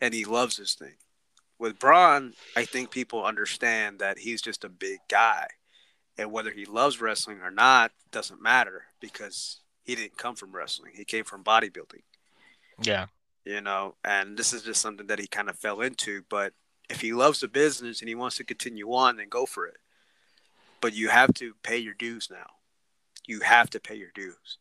and 0.00 0.14
he 0.14 0.24
loves 0.24 0.56
this 0.56 0.74
thing. 0.74 0.94
With 1.58 1.78
Braun, 1.78 2.34
I 2.56 2.64
think 2.64 2.90
people 2.90 3.24
understand 3.24 3.98
that 3.98 4.18
he's 4.18 4.40
just 4.40 4.64
a 4.64 4.68
big 4.68 4.98
guy, 5.08 5.46
and 6.16 6.30
whether 6.30 6.50
he 6.50 6.64
loves 6.64 7.00
wrestling 7.00 7.40
or 7.40 7.50
not 7.50 7.92
doesn't 8.12 8.42
matter 8.42 8.84
because 9.00 9.60
he 9.82 9.94
didn't 9.94 10.16
come 10.16 10.36
from 10.36 10.52
wrestling; 10.52 10.92
he 10.94 11.04
came 11.04 11.24
from 11.24 11.42
bodybuilding 11.42 12.02
yeah, 12.82 13.06
you 13.44 13.60
know, 13.60 13.94
and 14.04 14.36
this 14.36 14.52
is 14.52 14.62
just 14.62 14.80
something 14.80 15.06
that 15.08 15.18
he 15.18 15.26
kind 15.26 15.48
of 15.48 15.58
fell 15.58 15.80
into. 15.80 16.22
But 16.28 16.52
if 16.88 17.00
he 17.00 17.12
loves 17.12 17.40
the 17.40 17.48
business 17.48 18.00
and 18.00 18.08
he 18.08 18.14
wants 18.14 18.36
to 18.36 18.44
continue 18.44 18.92
on, 18.94 19.16
then 19.16 19.28
go 19.28 19.46
for 19.46 19.66
it. 19.66 19.78
But 20.80 20.94
you 20.94 21.08
have 21.08 21.34
to 21.34 21.54
pay 21.62 21.78
your 21.78 21.94
dues 21.94 22.28
now. 22.30 22.46
You 23.26 23.40
have 23.40 23.68
to 23.70 23.80
pay 23.80 23.96
your 23.96 24.12
dues. 24.14 24.58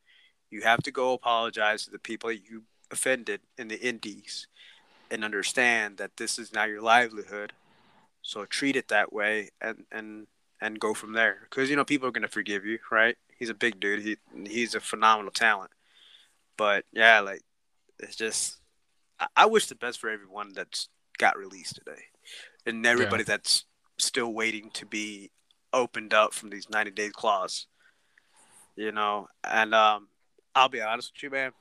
You 0.50 0.62
have 0.62 0.82
to 0.84 0.92
go 0.92 1.14
apologize 1.14 1.86
to 1.86 1.92
the 1.92 2.00
people 2.00 2.32
you 2.32 2.64
offended 2.92 3.42
in 3.58 3.68
the 3.68 3.80
indies 3.80 4.48
and 5.10 5.24
understand 5.24 5.98
that 5.98 6.18
this 6.18 6.38
is 6.40 6.54
now 6.54 6.66
your 6.66 6.82
livelihood. 6.82 7.54
So 8.22 8.46
treat 8.46 8.76
it 8.76 8.90
that 8.90 9.14
way 9.14 9.50
and 9.62 9.86
and 9.92 10.28
and 10.62 10.80
go 10.80 10.94
from 10.94 11.14
there. 11.14 11.48
Because 11.50 11.70
you 11.70 11.76
know 11.76 11.86
people 11.86 12.08
are 12.08 12.12
gonna 12.12 12.28
forgive 12.28 12.66
you, 12.66 12.80
right? 12.92 13.16
He's 13.38 13.50
a 13.50 13.54
big 13.56 13.80
dude. 13.80 14.02
He 14.02 14.18
he's 14.50 14.76
a 14.76 14.80
phenomenal 14.80 15.32
talent. 15.32 15.72
But 16.58 16.86
yeah, 16.92 17.20
like 17.20 17.42
it's 18.00 18.16
just 18.16 18.58
I, 19.20 19.28
I 19.36 19.46
wish 19.46 19.68
the 19.68 19.76
best 19.76 20.00
for 20.00 20.10
everyone 20.10 20.54
that's 20.54 20.90
got 21.18 21.38
released 21.38 21.76
today, 21.76 22.04
and 22.66 22.86
everybody 22.86 23.24
that's 23.24 23.66
still 23.98 24.34
waiting 24.34 24.70
to 24.72 24.86
be 24.86 25.32
opened 25.74 26.14
up 26.14 26.34
from 26.34 26.50
these 26.50 26.70
ninety 26.70 26.92
day 26.92 27.10
clause. 27.14 27.68
You 28.76 28.92
know, 28.92 29.28
and 29.44 29.74
um, 29.74 30.08
I'll 30.54 30.70
be 30.70 30.82
honest 30.82 31.14
with 31.16 31.24
you, 31.24 31.30
man. 31.30 31.52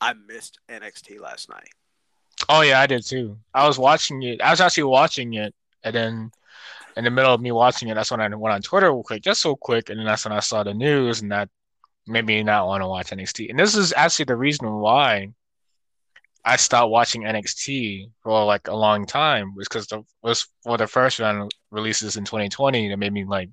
I 0.00 0.12
missed 0.12 0.58
NXT 0.68 1.20
last 1.20 1.48
night. 1.48 1.68
Oh 2.48 2.60
yeah, 2.60 2.80
I 2.80 2.86
did 2.86 3.04
too. 3.04 3.38
I 3.54 3.66
was 3.66 3.78
watching 3.78 4.22
it. 4.22 4.40
I 4.40 4.50
was 4.50 4.60
actually 4.60 4.84
watching 4.84 5.34
it, 5.34 5.54
and 5.82 5.94
then 5.94 6.30
in 6.96 7.04
the 7.04 7.10
middle 7.10 7.32
of 7.32 7.40
me 7.40 7.52
watching 7.52 7.88
it, 7.88 7.94
that's 7.94 8.10
when 8.10 8.20
I 8.20 8.28
went 8.28 8.54
on 8.54 8.62
Twitter 8.62 8.90
real 8.90 9.02
quick, 9.02 9.22
just 9.22 9.40
so 9.40 9.56
quick, 9.56 9.90
and 9.90 9.98
then 9.98 10.06
that's 10.06 10.24
when 10.24 10.32
I 10.32 10.40
saw 10.40 10.62
the 10.62 10.74
news, 10.74 11.22
and 11.22 11.32
that 11.32 11.48
made 12.06 12.26
me 12.26 12.42
not 12.42 12.66
want 12.66 12.82
to 12.82 12.88
watch 12.88 13.10
NXT. 13.10 13.50
And 13.50 13.58
this 13.58 13.74
is 13.74 13.92
actually 13.96 14.26
the 14.26 14.36
reason 14.36 14.70
why 14.72 15.32
I 16.44 16.56
stopped 16.56 16.90
watching 16.90 17.22
NXT 17.22 18.10
for 18.22 18.44
like 18.44 18.68
a 18.68 18.76
long 18.76 19.06
time, 19.06 19.54
was 19.54 19.68
because 19.68 19.86
the 19.88 20.02
was 20.22 20.46
for 20.62 20.76
the 20.78 20.86
first 20.86 21.18
round 21.18 21.50
releases 21.70 22.16
in 22.16 22.24
2020 22.24 22.88
that 22.88 22.98
made 22.98 23.12
me 23.12 23.24
like 23.24 23.50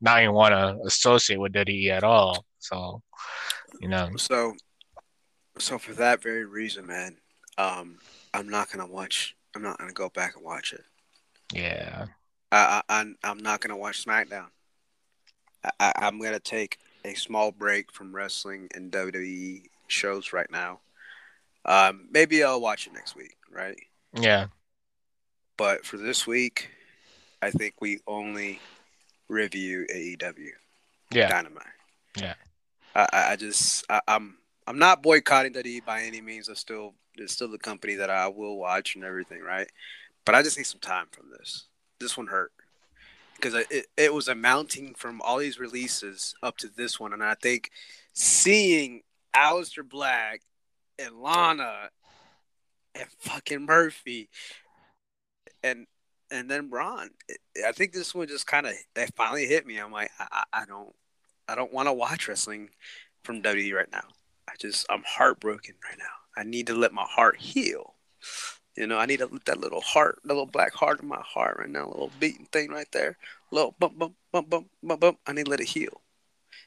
not 0.00 0.22
even 0.22 0.34
want 0.34 0.52
to 0.52 0.78
associate 0.86 1.40
with 1.40 1.52
WWE 1.52 1.90
at 1.90 2.04
all. 2.04 2.44
So, 2.60 3.02
you 3.80 3.88
know, 3.88 4.10
So, 4.16 4.54
so 5.58 5.78
for 5.78 5.94
that 5.94 6.22
very 6.22 6.44
reason, 6.44 6.86
man, 6.86 7.16
um, 7.56 7.98
I'm 8.34 8.48
not 8.48 8.70
gonna 8.70 8.86
watch. 8.86 9.36
I'm 9.54 9.62
not 9.62 9.78
gonna 9.78 9.92
go 9.92 10.08
back 10.08 10.36
and 10.36 10.44
watch 10.44 10.72
it. 10.72 10.84
yeah, 11.52 12.06
I, 12.52 12.82
I 12.88 13.04
I'm, 13.24 13.38
not 13.38 13.60
gonna 13.60 13.76
watch 13.76 14.04
SmackDown. 14.04 14.46
I, 15.64 15.70
I, 15.80 15.92
I'm 15.96 16.20
gonna 16.20 16.38
take 16.40 16.78
a 17.04 17.14
small 17.14 17.50
break 17.52 17.92
from 17.92 18.14
wrestling 18.14 18.68
and 18.74 18.92
WWE 18.92 19.62
shows 19.86 20.32
right 20.32 20.50
now. 20.50 20.80
Um, 21.64 22.08
maybe 22.10 22.42
I'll 22.42 22.60
watch 22.60 22.86
it 22.86 22.92
next 22.92 23.14
week, 23.16 23.36
right? 23.50 23.76
yeah, 24.14 24.46
But 25.56 25.84
for 25.84 25.96
this 25.96 26.26
week, 26.26 26.70
I 27.42 27.50
think 27.50 27.74
we 27.80 28.00
only 28.06 28.60
review 29.28 29.86
AEW 29.94 30.50
yeah, 31.10 31.28
Dynamite. 31.28 31.64
Yeah. 32.16 32.34
I, 32.94 33.06
I- 33.12 33.32
I 33.32 33.36
just 33.36 33.84
I, 33.90 34.00
I'm 34.08 34.37
I'm 34.68 34.78
not 34.78 35.02
boycotting 35.02 35.54
WWE 35.54 35.82
by 35.86 36.02
any 36.02 36.20
means. 36.20 36.50
I 36.50 36.54
still 36.54 36.92
it's 37.16 37.32
still 37.32 37.50
the 37.50 37.58
company 37.58 37.94
that 37.94 38.10
I 38.10 38.28
will 38.28 38.58
watch 38.58 38.96
and 38.96 39.04
everything, 39.04 39.40
right? 39.40 39.66
But 40.26 40.34
I 40.34 40.42
just 40.42 40.58
need 40.58 40.66
some 40.66 40.80
time 40.80 41.06
from 41.10 41.30
this. 41.30 41.64
This 42.00 42.18
one 42.18 42.26
hurt. 42.26 42.52
because 43.36 43.54
it, 43.54 43.86
it 43.96 44.12
was 44.12 44.28
amounting 44.28 44.92
from 44.94 45.22
all 45.22 45.38
these 45.38 45.58
releases 45.58 46.34
up 46.42 46.58
to 46.58 46.68
this 46.68 47.00
one, 47.00 47.14
and 47.14 47.24
I 47.24 47.34
think 47.34 47.70
seeing 48.12 49.02
Aleister 49.34 49.88
Black 49.88 50.42
and 50.98 51.22
Lana 51.22 51.88
and 52.94 53.06
fucking 53.20 53.64
Murphy 53.64 54.28
and 55.62 55.86
and 56.30 56.50
then 56.50 56.68
Braun, 56.68 57.08
I 57.66 57.72
think 57.72 57.94
this 57.94 58.14
one 58.14 58.28
just 58.28 58.46
kind 58.46 58.66
of 58.66 58.74
that 58.94 59.14
finally 59.16 59.46
hit 59.46 59.66
me. 59.66 59.78
I'm 59.78 59.92
like, 59.92 60.10
I, 60.18 60.44
I 60.52 60.64
don't, 60.66 60.94
I 61.48 61.54
don't 61.54 61.72
want 61.72 61.88
to 61.88 61.94
watch 61.94 62.28
wrestling 62.28 62.68
from 63.24 63.40
WWE 63.40 63.74
right 63.74 63.90
now. 63.90 64.04
I 64.48 64.56
just, 64.58 64.86
I'm 64.88 65.02
heartbroken 65.06 65.74
right 65.88 65.98
now. 65.98 66.04
I 66.40 66.44
need 66.44 66.66
to 66.68 66.74
let 66.74 66.92
my 66.92 67.04
heart 67.04 67.36
heal. 67.36 67.94
You 68.76 68.86
know, 68.86 68.96
I 68.96 69.06
need 69.06 69.18
to 69.18 69.26
let 69.26 69.44
that 69.46 69.60
little 69.60 69.80
heart, 69.80 70.20
that 70.22 70.28
little 70.28 70.46
black 70.46 70.72
heart 70.72 71.02
in 71.02 71.08
my 71.08 71.20
heart 71.20 71.58
right 71.58 71.68
now, 71.68 71.86
a 71.86 71.90
little 71.90 72.12
beating 72.20 72.46
thing 72.46 72.70
right 72.70 72.90
there, 72.92 73.18
little 73.50 73.74
bump, 73.78 73.98
bump, 73.98 74.14
bump, 74.32 74.48
bump, 74.48 74.68
bump, 74.82 75.00
bump. 75.00 75.18
I 75.26 75.32
need 75.32 75.46
to 75.46 75.50
let 75.50 75.60
it 75.60 75.68
heal. 75.68 76.00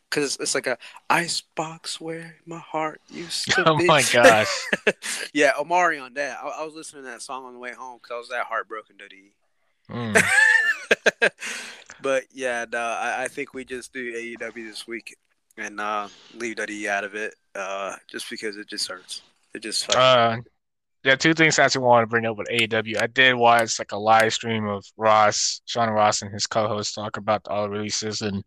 Cause 0.09 0.37
it's 0.41 0.53
like 0.53 0.67
a 0.67 0.77
ice 1.09 1.41
box 1.55 2.01
where 2.01 2.35
my 2.45 2.59
heart 2.59 2.99
used 3.09 3.49
to 3.51 3.63
Oh 3.65 3.77
be. 3.77 3.85
my 3.85 4.03
gosh. 4.11 4.49
yeah, 5.33 5.53
Omarion 5.53 6.13
that. 6.15 6.39
I, 6.43 6.47
I 6.47 6.65
was 6.65 6.73
listening 6.73 7.03
to 7.03 7.11
that 7.11 7.21
song 7.21 7.45
on 7.45 7.53
the 7.53 7.59
way 7.59 7.71
home 7.71 7.99
because 8.03 8.13
I 8.13 8.17
was 8.17 8.29
that 8.29 8.45
heartbroken, 8.47 8.97
dude. 8.97 9.13
Mm. 9.89 10.21
but 12.01 12.25
yeah, 12.33 12.65
no, 12.69 12.79
I, 12.79 13.23
I 13.23 13.27
think 13.29 13.53
we 13.53 13.63
just 13.63 13.93
do 13.93 14.13
AEW 14.13 14.67
this 14.67 14.85
week 14.85 15.15
and 15.57 15.79
uh, 15.79 16.07
leave 16.33 16.55
WWE 16.55 16.87
out 16.87 17.03
of 17.03 17.15
it, 17.15 17.35
uh, 17.55 17.95
just 18.09 18.29
because 18.29 18.57
it 18.57 18.67
just 18.67 18.87
hurts. 18.87 19.21
It 19.53 19.61
just 19.61 19.85
fucking, 19.85 20.01
Uh, 20.01 20.37
yeah, 21.03 21.15
two 21.15 21.33
things 21.33 21.57
I 21.57 21.65
actually 21.65 21.83
want 21.85 22.03
to 22.03 22.07
bring 22.07 22.25
up 22.25 22.37
with 22.37 22.47
AEW. 22.49 23.01
I 23.01 23.07
did 23.07 23.33
watch 23.35 23.79
like 23.79 23.91
a 23.91 23.97
live 23.97 24.33
stream 24.33 24.67
of 24.67 24.85
Ross, 24.97 25.61
Sean 25.65 25.89
Ross, 25.89 26.21
and 26.21 26.31
his 26.31 26.47
co-host 26.47 26.93
talk 26.95 27.17
about 27.17 27.47
all 27.47 27.63
the 27.63 27.69
releases, 27.69 28.21
and 28.21 28.43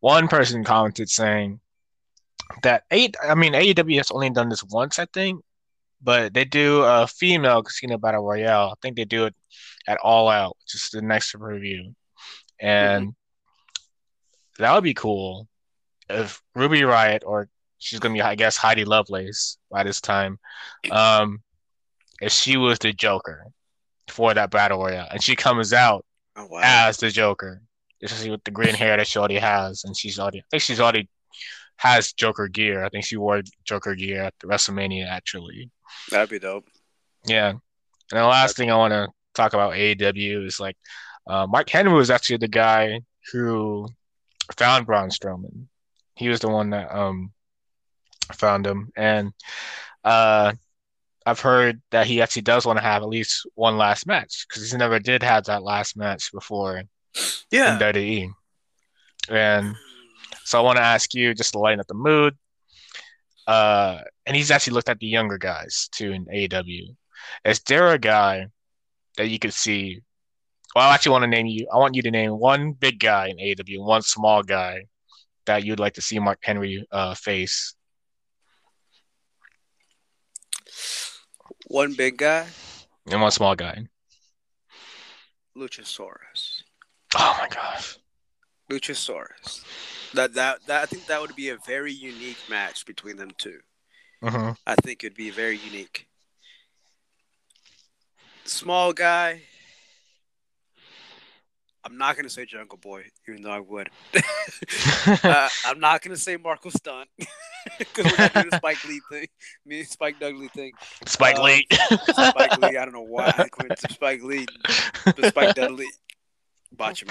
one 0.00 0.28
person 0.28 0.64
commented 0.64 1.08
saying 1.08 1.60
that 2.62 2.84
eight. 2.90 3.16
I 3.22 3.34
mean, 3.34 3.52
AEW 3.52 3.96
has 3.98 4.10
only 4.10 4.30
done 4.30 4.48
this 4.48 4.64
once, 4.64 4.98
I 4.98 5.06
think, 5.12 5.42
but 6.02 6.34
they 6.34 6.44
do 6.44 6.82
a 6.82 7.06
female 7.06 7.62
casino 7.62 7.98
battle 7.98 8.24
royale. 8.24 8.70
I 8.70 8.74
think 8.80 8.96
they 8.96 9.04
do 9.04 9.26
it 9.26 9.34
at 9.88 9.98
All 9.98 10.28
Out, 10.28 10.56
which 10.60 10.76
is 10.76 10.90
the 10.90 11.02
next 11.02 11.34
review, 11.34 11.94
and 12.60 13.14
that 14.58 14.74
would 14.74 14.84
be 14.84 14.94
cool 14.94 15.48
if 16.08 16.42
Ruby 16.54 16.84
Riot 16.84 17.22
or 17.26 17.48
she's 17.78 18.00
gonna 18.00 18.14
be, 18.14 18.22
I 18.22 18.34
guess, 18.34 18.56
Heidi 18.56 18.84
Lovelace 18.84 19.58
by 19.70 19.84
this 19.84 20.00
time. 20.00 20.38
Um, 20.90 21.42
if 22.20 22.32
she 22.32 22.56
was 22.56 22.78
the 22.78 22.92
Joker 22.92 23.44
for 24.08 24.34
that 24.34 24.50
battle 24.50 24.82
royale, 24.82 25.08
and 25.10 25.22
she 25.22 25.36
comes 25.36 25.72
out 25.72 26.04
oh 26.36 26.46
wow, 26.46 26.60
as 26.62 26.96
the 26.98 27.10
Joker, 27.10 27.62
especially 28.02 28.30
with 28.30 28.44
the 28.44 28.50
green 28.50 28.74
hair 28.74 28.96
that 28.96 29.06
she 29.06 29.18
already 29.18 29.38
has, 29.38 29.84
and 29.84 29.96
she's 29.96 30.18
already, 30.18 30.40
I 30.40 30.44
think 30.50 30.62
she's 30.62 30.80
already 30.80 31.08
has 31.76 32.12
Joker 32.12 32.48
gear. 32.48 32.84
I 32.84 32.88
think 32.88 33.04
she 33.04 33.16
wore 33.16 33.42
Joker 33.64 33.94
gear 33.94 34.24
at 34.24 34.34
the 34.40 34.48
WrestleMania 34.48 35.08
actually. 35.08 35.70
that'd 36.10 36.28
be 36.28 36.38
dope. 36.38 36.68
Yeah. 37.26 37.50
And 37.50 37.60
the 38.20 38.24
last 38.24 38.56
thing 38.56 38.70
I 38.70 38.76
want 38.76 38.92
to 38.92 39.08
talk 39.34 39.52
about 39.52 39.74
AEW 39.74 40.46
is 40.46 40.58
like 40.58 40.76
uh, 41.26 41.46
Mark 41.46 41.68
Henry 41.68 41.92
was 41.92 42.10
actually 42.10 42.38
the 42.38 42.48
guy 42.48 43.00
who 43.32 43.88
found 44.56 44.86
Braun 44.86 45.10
Strowman. 45.10 45.66
He 46.18 46.28
was 46.28 46.40
the 46.40 46.48
one 46.48 46.70
that 46.70 46.94
um 46.94 47.32
found 48.34 48.66
him, 48.66 48.90
and 48.96 49.32
uh, 50.04 50.52
I've 51.24 51.40
heard 51.40 51.80
that 51.90 52.06
he 52.06 52.22
actually 52.22 52.42
does 52.42 52.66
want 52.66 52.78
to 52.78 52.82
have 52.82 53.02
at 53.02 53.08
least 53.08 53.46
one 53.54 53.76
last 53.76 54.06
match 54.06 54.46
because 54.48 54.70
he 54.70 54.76
never 54.78 54.98
did 54.98 55.22
have 55.22 55.44
that 55.44 55.62
last 55.62 55.96
match 55.96 56.32
before 56.32 56.78
in 56.78 56.88
Yeah, 57.50 57.78
WWE. 57.78 58.30
And 59.28 59.76
so 60.44 60.58
I 60.58 60.62
want 60.62 60.78
to 60.78 60.82
ask 60.82 61.14
you 61.14 61.34
just 61.34 61.52
to 61.52 61.58
lighten 61.58 61.80
up 61.80 61.86
the 61.86 61.94
mood. 61.94 62.34
Uh, 63.46 64.00
and 64.26 64.36
he's 64.36 64.50
actually 64.50 64.74
looked 64.74 64.88
at 64.88 64.98
the 64.98 65.06
younger 65.06 65.38
guys 65.38 65.88
too 65.92 66.12
in 66.12 66.24
AEW. 66.26 66.96
Is 67.44 67.60
there 67.60 67.88
a 67.88 67.98
guy 67.98 68.46
that 69.16 69.28
you 69.28 69.38
could 69.38 69.54
see? 69.54 70.00
Well, 70.74 70.88
I 70.88 70.94
actually 70.94 71.12
want 71.12 71.22
to 71.24 71.28
name 71.28 71.46
you. 71.46 71.66
I 71.72 71.76
want 71.76 71.94
you 71.94 72.02
to 72.02 72.10
name 72.10 72.32
one 72.32 72.72
big 72.72 73.00
guy 73.00 73.28
in 73.28 73.36
AEW, 73.36 73.84
one 73.84 74.02
small 74.02 74.42
guy 74.42 74.84
that 75.48 75.64
you'd 75.64 75.80
like 75.80 75.94
to 75.94 76.02
see 76.02 76.18
Mark 76.18 76.38
Henry 76.42 76.86
uh, 76.92 77.14
face. 77.14 77.74
one 81.66 81.94
big 81.94 82.16
guy, 82.16 82.46
And 83.10 83.20
one 83.20 83.30
small 83.30 83.54
guy. 83.56 83.88
Luchasaurus. 85.56 86.62
Oh 87.16 87.36
my 87.40 87.48
gosh. 87.48 87.98
Luchasaurus. 88.70 89.64
That, 90.14 90.34
that 90.34 90.64
that 90.66 90.82
I 90.82 90.86
think 90.86 91.06
that 91.06 91.20
would 91.20 91.34
be 91.36 91.48
a 91.50 91.56
very 91.66 91.92
unique 91.92 92.38
match 92.48 92.86
between 92.86 93.16
them 93.16 93.30
two. 93.36 93.60
hmm 94.22 94.50
I 94.66 94.74
think 94.76 95.04
it'd 95.04 95.16
be 95.16 95.30
very 95.30 95.58
unique. 95.58 96.06
Small 98.44 98.92
guy. 98.92 99.42
I'm 101.84 101.96
not 101.96 102.16
gonna 102.16 102.28
say 102.28 102.44
Jungle 102.44 102.78
Boy, 102.78 103.04
even 103.28 103.42
though 103.42 103.50
I 103.50 103.60
would. 103.60 103.88
uh, 105.24 105.48
I'm 105.64 105.80
not 105.80 106.02
gonna 106.02 106.16
say 106.16 106.36
Marko 106.36 106.70
Stunt 106.70 107.08
because 107.78 108.04
we're 108.06 108.28
doing 108.28 108.50
the 108.50 108.56
Spike 108.56 108.84
Lee 108.84 109.00
thing. 109.10 109.26
Me 109.64 109.80
and 109.80 109.88
Spike 109.88 110.18
Dudley 110.18 110.48
thing. 110.48 110.72
Spike 111.06 111.38
uh, 111.38 111.42
Lee. 111.42 111.66
Spike 112.12 112.58
Lee. 112.58 112.76
I 112.76 112.84
don't 112.84 112.92
know 112.92 113.02
why 113.02 113.32
I 113.36 113.46
went 113.60 113.78
to 113.78 113.92
Spike 113.92 114.22
Lee, 114.22 114.46
but 115.04 115.26
Spike 115.26 115.54
Dudley. 115.54 115.86
Botch 116.72 117.02
him. 117.02 117.08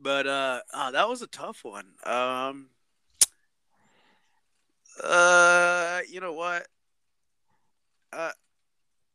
But 0.00 0.26
uh, 0.26 0.60
oh, 0.72 0.92
that 0.92 1.08
was 1.08 1.22
a 1.22 1.26
tough 1.26 1.64
one. 1.64 1.86
Um, 2.04 2.68
uh, 5.02 6.00
you 6.08 6.20
know 6.20 6.32
what? 6.32 6.66
Uh, 8.12 8.30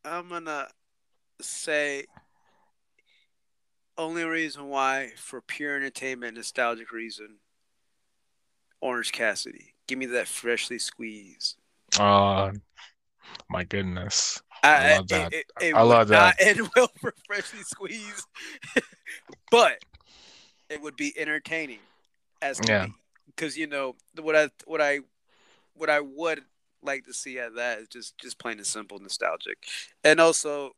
I'm 0.03 0.29
gonna 0.29 0.67
say 1.41 2.05
only 3.97 4.23
reason 4.23 4.67
why 4.69 5.11
for 5.17 5.41
pure 5.41 5.75
entertainment, 5.75 6.37
nostalgic 6.37 6.91
reason. 6.91 7.37
Orange 8.81 9.11
Cassidy, 9.13 9.75
give 9.87 9.97
me 9.97 10.05
that 10.07 10.27
freshly 10.27 10.77
squeezed. 10.77 11.55
Oh 11.99 12.51
my 13.49 13.63
goodness. 13.63 14.41
I, 14.61 14.95
love 14.95 15.07
that. 15.09 15.33
It, 15.33 15.45
it, 15.59 15.65
it 15.67 15.75
I 15.75 15.83
would 15.83 15.89
love 15.89 16.09
not 16.09 16.35
end 16.39 16.69
well 16.75 16.89
for 16.99 17.13
freshly 17.25 17.63
squeezed, 17.63 18.25
but 19.51 19.83
it 20.69 20.81
would 20.81 20.95
be 20.95 21.13
entertaining 21.17 21.79
as 22.41 22.59
Yeah. 22.67 22.85
be. 22.87 22.93
Because 23.27 23.57
you 23.57 23.67
know 23.67 23.95
what 24.21 24.35
I 24.35 24.49
what 24.65 24.81
I 24.81 24.99
what 25.73 25.89
I 25.89 26.01
would 26.01 26.41
like 26.81 27.05
to 27.05 27.13
see 27.13 27.39
at 27.39 27.55
that 27.55 27.79
is 27.79 27.87
just 27.87 28.17
just 28.17 28.37
plain 28.37 28.57
and 28.57 28.67
simple 28.67 28.99
nostalgic, 28.99 29.57
and 30.03 30.19
also 30.19 30.71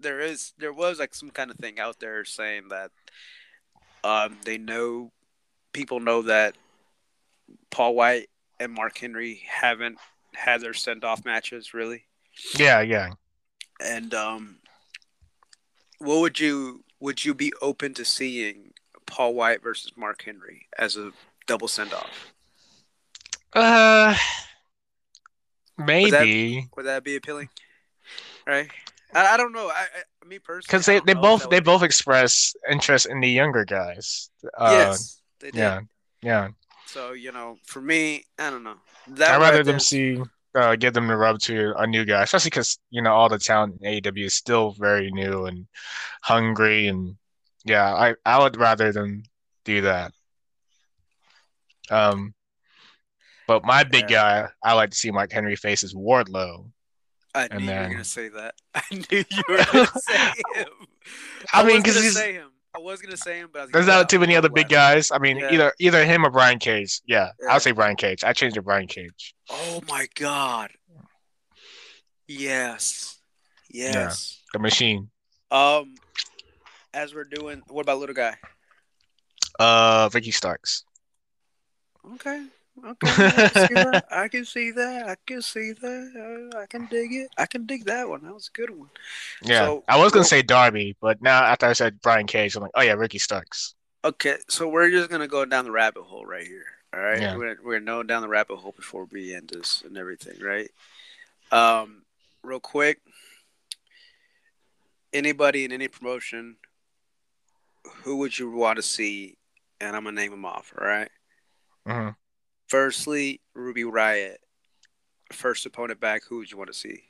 there 0.00 0.20
is 0.20 0.52
there 0.58 0.72
was 0.72 0.98
like 0.98 1.14
some 1.14 1.30
kind 1.30 1.50
of 1.50 1.56
thing 1.56 1.78
out 1.78 2.00
there 2.00 2.24
saying 2.24 2.68
that 2.70 2.90
um 4.04 4.36
they 4.44 4.58
know 4.58 5.12
people 5.72 6.00
know 6.00 6.22
that 6.22 6.56
Paul 7.70 7.94
White 7.94 8.28
and 8.58 8.72
Mark 8.72 8.98
Henry 8.98 9.42
haven't 9.48 9.98
had 10.34 10.60
their 10.60 10.74
send 10.74 11.04
off 11.04 11.24
matches 11.24 11.74
really 11.74 12.04
Yeah, 12.56 12.80
yeah. 12.80 13.10
and 13.80 14.14
um, 14.14 14.56
what 15.98 16.20
would 16.20 16.40
you 16.40 16.84
would 17.00 17.24
you 17.24 17.34
be 17.34 17.52
open 17.62 17.94
to 17.94 18.04
seeing 18.04 18.72
Paul 19.06 19.34
White 19.34 19.62
versus 19.62 19.92
Mark 19.96 20.22
Henry 20.22 20.66
as 20.78 20.96
a 20.96 21.12
double 21.46 21.68
send 21.68 21.92
off? 21.92 22.32
Uh, 23.54 24.12
that- 24.12 24.18
maybe 25.78 26.68
Would 26.76 26.86
that 26.86 27.02
be 27.04 27.16
appealing? 27.16 27.48
Right? 28.46 28.70
I, 29.14 29.34
I 29.34 29.36
don't 29.36 29.52
know. 29.52 29.68
I, 29.68 29.86
I 30.24 30.26
me 30.28 30.38
personally, 30.38 30.62
because 30.66 30.86
they, 30.86 31.00
they 31.00 31.14
both 31.14 31.48
they 31.50 31.60
both 31.60 31.82
express 31.82 32.54
interest 32.70 33.06
in 33.06 33.20
the 33.20 33.28
younger 33.28 33.64
guys. 33.64 34.30
Uh, 34.56 34.70
yes, 34.70 35.20
they 35.40 35.50
did. 35.50 35.58
Yeah. 35.58 35.80
Yeah. 36.22 36.48
So 36.86 37.12
you 37.12 37.32
know, 37.32 37.56
for 37.64 37.80
me, 37.80 38.24
I 38.38 38.50
don't 38.50 38.62
know. 38.64 38.76
That 39.08 39.34
I'd 39.34 39.40
right 39.40 39.50
rather 39.50 39.62
them 39.62 39.80
see 39.80 40.18
uh, 40.54 40.76
give 40.76 40.94
them 40.94 41.06
the 41.06 41.16
rub 41.16 41.38
to 41.40 41.74
a 41.76 41.86
new 41.86 42.04
guy, 42.04 42.22
especially 42.22 42.50
because 42.50 42.78
you 42.90 43.02
know 43.02 43.12
all 43.12 43.28
the 43.28 43.38
talent 43.38 43.80
in 43.80 44.00
AEW 44.02 44.26
is 44.26 44.34
still 44.34 44.72
very 44.72 45.10
new 45.10 45.46
and 45.46 45.66
hungry, 46.22 46.88
and 46.88 47.16
yeah, 47.64 47.92
I 47.94 48.14
I 48.24 48.38
would 48.38 48.56
rather 48.56 48.92
them 48.92 49.22
do 49.64 49.82
that. 49.82 50.12
Um, 51.90 52.34
but 53.46 53.64
my 53.64 53.82
big 53.84 54.10
Yeah. 54.10 54.42
guy 54.42 54.48
I 54.62 54.74
like 54.74 54.90
to 54.90 54.96
see 54.96 55.10
Mark 55.10 55.32
Henry 55.32 55.56
face 55.56 55.82
is 55.82 55.94
Wardlow. 55.94 56.70
I 57.34 57.46
and 57.50 57.64
knew 57.64 57.72
you 57.72 57.78
were 57.80 57.88
gonna 57.88 58.04
say 58.04 58.28
that. 58.30 58.54
I 58.74 58.82
knew 58.92 59.24
you 59.30 59.42
were 59.48 59.64
gonna 59.72 59.86
say 60.00 60.32
him. 60.54 60.68
I 61.52 61.64
mean, 61.64 61.80
because 61.82 62.00
he's 62.02 62.14
say 62.14 62.32
him. 62.34 62.50
I 62.74 62.78
was 62.78 63.00
gonna 63.00 63.16
say 63.16 63.38
him, 63.38 63.50
but 63.52 63.58
I 63.60 63.62
was 63.64 63.72
there's 63.72 63.86
not 63.86 64.08
too 64.08 64.18
many 64.18 64.36
other 64.36 64.48
big 64.48 64.68
guys. 64.68 65.10
I 65.10 65.18
mean, 65.18 65.38
Yeah. 65.38 65.52
either 65.52 65.72
either 65.78 66.04
him 66.04 66.24
or 66.24 66.30
Brian 66.30 66.58
Cage. 66.58 67.00
Yeah, 67.06 67.30
Yeah. 67.42 67.52
I'll 67.52 67.60
say 67.60 67.72
Brian 67.72 67.96
Cage. 67.96 68.22
I 68.24 68.32
changed 68.32 68.54
to 68.54 68.62
Brian 68.62 68.86
Cage. 68.86 69.34
Oh 69.48 69.80
my 69.88 70.06
god. 70.14 70.70
Yes. 72.28 73.18
Yes. 73.68 74.40
The 74.52 74.58
Machine. 74.58 75.10
Um 75.50 75.94
as 76.94 77.14
we're 77.14 77.24
doing, 77.24 77.62
what 77.68 77.82
about 77.82 77.98
little 77.98 78.14
guy? 78.14 78.36
Uh, 79.58 80.08
Ricky 80.12 80.30
Starks. 80.32 80.84
Okay. 82.14 82.44
Okay. 82.82 83.08
I 83.10 83.48
can 83.48 83.64
see 83.66 83.74
that. 83.74 84.04
I 84.10 84.28
can 84.28 84.44
see 84.44 84.70
that. 84.70 85.08
I 85.08 85.16
can 85.26 85.42
see 85.42 85.72
that. 85.72 86.50
I 86.62 86.66
can 86.66 86.86
dig 86.86 87.12
it. 87.12 87.28
I 87.36 87.46
can 87.46 87.66
dig 87.66 87.84
that 87.84 88.08
one. 88.08 88.22
That 88.22 88.32
was 88.32 88.48
a 88.48 88.56
good 88.56 88.70
one. 88.70 88.88
Yeah, 89.42 89.66
So- 89.66 89.84
I 89.88 89.98
was 89.98 90.12
gonna 90.12 90.24
say 90.24 90.42
Darby, 90.42 90.96
but 91.00 91.20
now 91.20 91.42
after 91.42 91.66
I 91.66 91.72
said 91.74 92.00
Brian 92.00 92.26
Cage, 92.26 92.56
I'm 92.56 92.62
like, 92.62 92.70
oh 92.74 92.80
yeah, 92.82 92.92
Ricky 92.92 93.18
Starks. 93.18 93.74
Okay, 94.04 94.36
so 94.48 94.66
we're 94.68 94.90
just 94.90 95.10
gonna 95.10 95.28
go 95.28 95.44
down 95.44 95.64
the 95.64 95.70
rabbit 95.72 96.04
hole 96.04 96.24
right 96.24 96.46
here. 96.46 96.64
All 96.94 97.00
right, 97.00 97.20
Yeah. 97.20 97.36
we're 97.36 97.56
we're 97.62 97.80
going 97.80 98.06
down 98.06 98.22
the 98.22 98.28
rabbit 98.28 98.56
hole 98.56 98.72
before 98.72 99.04
we 99.12 99.34
end 99.34 99.50
this 99.52 99.82
and 99.84 99.98
everything, 99.98 100.40
right? 100.42 100.70
Um, 101.52 102.02
real 102.42 102.60
quick, 102.60 103.00
anybody 105.12 105.64
in 105.64 105.72
any 105.72 105.88
promotion, 105.88 106.56
who 108.04 108.16
would 108.18 108.38
you 108.38 108.50
want 108.50 108.76
to 108.76 108.82
see? 108.82 109.36
And 109.80 109.94
I'm 109.96 110.04
gonna 110.04 110.16
name 110.20 110.30
them 110.30 110.44
off. 110.44 110.72
All 110.80 110.86
right. 110.86 111.10
hmm 111.86 112.08
Firstly, 112.70 113.40
Ruby 113.54 113.82
Riott, 113.82 114.36
first 115.32 115.66
opponent 115.66 115.98
back. 115.98 116.22
Who 116.28 116.38
would 116.38 116.50
you 116.50 116.56
want 116.56 116.72
to 116.72 116.78
see? 116.78 117.02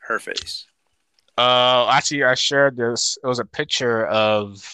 Her 0.00 0.18
face. 0.18 0.66
Uh, 1.38 1.88
actually, 1.92 2.24
I 2.24 2.34
shared 2.34 2.76
this. 2.76 3.16
It 3.22 3.26
was 3.26 3.38
a 3.38 3.44
picture 3.44 4.06
of 4.06 4.64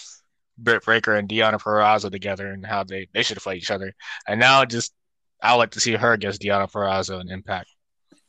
Britt 0.56 0.84
Baker 0.86 1.14
and 1.14 1.28
Deanna 1.28 1.60
Purrazzo 1.60 2.10
together 2.10 2.50
and 2.50 2.64
how 2.64 2.82
they 2.82 3.08
they 3.12 3.22
should 3.22 3.42
fight 3.42 3.58
each 3.58 3.70
other. 3.70 3.94
And 4.26 4.40
now, 4.40 4.64
just 4.64 4.94
I 5.42 5.52
would 5.52 5.58
like 5.58 5.70
to 5.72 5.80
see 5.80 5.92
her 5.92 6.12
against 6.12 6.40
Deanna 6.40 6.70
Purrazzo 6.70 7.20
in 7.20 7.30
Impact. 7.30 7.68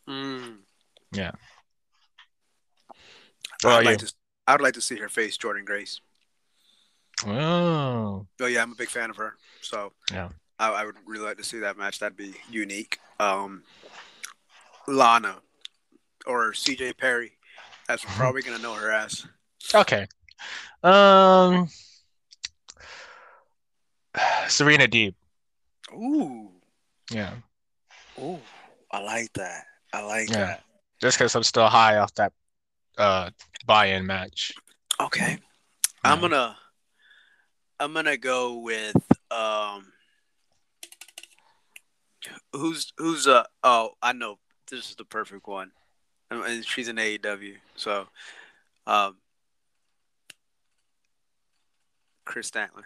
Mm. 0.09 0.57
Yeah. 1.13 1.31
What 3.61 3.73
I'd 3.73 3.85
like 3.85 3.99
to. 3.99 4.13
I'd 4.45 4.61
like 4.61 4.73
to 4.73 4.81
see 4.81 4.97
her 4.97 5.07
face 5.07 5.37
Jordynne 5.37 5.65
Grace. 5.65 6.01
Oh, 7.25 8.27
Oh 8.41 8.45
yeah, 8.45 8.61
I'm 8.61 8.73
a 8.73 8.75
big 8.75 8.89
fan 8.89 9.09
of 9.09 9.15
her. 9.15 9.35
So 9.61 9.93
Yeah. 10.11 10.29
I, 10.59 10.69
I 10.71 10.85
would 10.85 10.95
really 11.05 11.25
like 11.25 11.37
to 11.37 11.43
see 11.43 11.59
that 11.59 11.77
match. 11.77 11.99
That'd 11.99 12.17
be 12.17 12.33
unique. 12.49 12.99
Um, 13.19 13.63
Lana 14.87 15.37
or 16.25 16.51
CJ 16.53 16.97
Perry. 16.97 17.33
That's 17.87 18.03
probably 18.05 18.41
gonna 18.41 18.59
know 18.59 18.73
her 18.73 18.91
ass. 18.91 19.25
okay. 19.75 20.07
Um, 20.83 21.67
Serena 24.47 24.87
Deeb. 24.87 25.15
Ooh, 25.93 26.49
Yeah, 27.11 27.33
ooh, 28.17 28.39
I 28.91 28.99
like 28.99 29.31
that. 29.33 29.65
I 29.93 30.01
like 30.01 30.29
Yeah. 30.29 30.39
that. 30.45 30.63
just 31.01 31.17
because 31.17 31.35
I'm 31.35 31.43
still 31.43 31.67
high 31.67 31.97
off 31.97 32.13
that 32.15 32.33
uh 32.97 33.29
buy-in 33.65 34.05
match. 34.05 34.53
Okay, 34.99 35.37
I'm 36.03 36.21
gonna, 36.21 36.57
I'm 37.79 37.93
gonna 37.93 38.17
go 38.17 38.59
with 38.59 38.95
um. 39.31 39.91
Who's 42.53 42.93
who's 42.97 43.27
uh 43.27 43.43
oh 43.63 43.91
I 44.01 44.13
know 44.13 44.39
this 44.69 44.89
is 44.89 44.95
the 44.95 45.05
perfect 45.05 45.47
one, 45.47 45.71
and- 46.31 46.65
she's 46.65 46.87
in 46.87 46.95
AEW 46.97 47.55
so, 47.75 48.07
um, 48.87 49.17
Chris 52.25 52.49
Statler. 52.51 52.83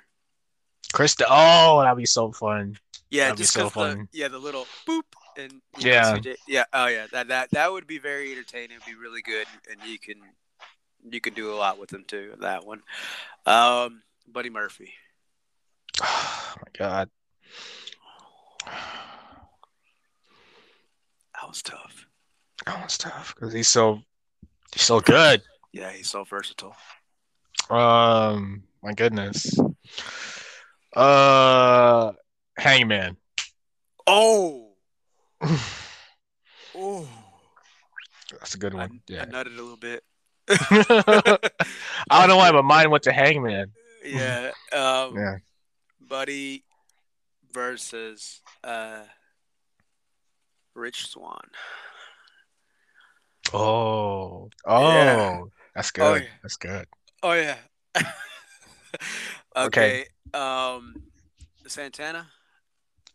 Krista. 0.93 1.25
Oh, 1.29 1.81
that'd 1.81 1.97
be 1.97 2.05
so 2.05 2.31
fun. 2.31 2.77
Yeah, 3.09 3.25
That'd 3.25 3.37
be 3.37 3.43
just 3.43 3.53
so 3.53 3.63
'cause 3.69 3.73
the 3.73 3.79
fun. 3.97 4.09
yeah 4.11 4.27
the 4.29 4.39
little 4.39 4.65
boop 4.87 5.03
and 5.37 5.61
you 5.77 5.85
know, 5.85 5.91
Yeah. 5.91 6.13
CJ 6.17 6.35
yeah 6.47 6.63
oh 6.73 6.87
yeah 6.87 7.07
that 7.11 7.27
that 7.29 7.51
that 7.51 7.71
would 7.71 7.87
be 7.87 7.99
very 7.99 8.31
entertaining. 8.31 8.71
It'd 8.77 8.85
be 8.85 8.95
really 8.95 9.21
good, 9.21 9.47
and 9.69 9.81
you 9.89 9.99
can 9.99 10.15
you 11.09 11.21
can 11.21 11.33
do 11.33 11.53
a 11.53 11.55
lot 11.55 11.77
with 11.77 11.89
them 11.89 12.03
too. 12.05 12.33
That 12.39 12.65
one, 12.65 12.81
um, 13.45 14.01
Buddy 14.27 14.49
Murphy. 14.49 14.93
Oh 16.01 16.55
my 16.57 16.71
god. 16.77 17.09
That 21.39 21.47
was 21.47 21.61
tough. 21.61 22.07
That 22.65 22.83
was 22.83 22.97
tough 22.97 23.35
because 23.35 23.53
he's 23.53 23.67
so 23.67 24.01
he's 24.73 24.81
so 24.83 24.99
good. 24.99 25.41
Yeah, 25.71 25.91
he's 25.91 26.09
so 26.09 26.23
versatile. 26.23 26.75
Um, 27.69 28.63
my 28.81 28.93
goodness. 28.93 29.55
Uh, 30.95 32.13
Hangman. 32.57 33.17
Oh, 34.07 34.69
oh, 36.75 37.07
That's 38.31 38.55
a 38.55 38.57
good 38.57 38.73
I, 38.73 38.77
one. 38.77 39.01
I 39.09 39.13
Yeah. 39.13 39.25
nutted 39.25 39.47
a 39.47 39.61
little 39.61 39.77
bit. 39.77 40.03
I 40.49 41.37
don't 42.09 42.29
know 42.29 42.37
why, 42.37 42.51
but 42.51 42.63
mine 42.63 42.89
went 42.89 43.03
to 43.03 43.11
Hangman. 43.11 43.71
yeah, 44.03 44.51
um, 44.73 45.15
Yeah. 45.15 45.35
Buddy 45.99 46.63
versus 47.51 48.41
uh, 48.63 49.01
Rich 50.77 51.07
Swann. 51.09 51.41
Oh. 53.53 54.49
Oh. 54.65 54.89
Yeah. 54.93 55.41
That's 55.75 55.91
Oh, 55.97 56.13
good. 56.13 56.23
yeah. 56.23 56.29
That's 56.43 56.57
good. 56.57 56.85
Oh 57.23 57.33
yeah. 57.33 57.57
Okay. 59.55 60.05
okay. 60.33 60.37
Um, 60.39 60.93
Santana. 61.67 62.27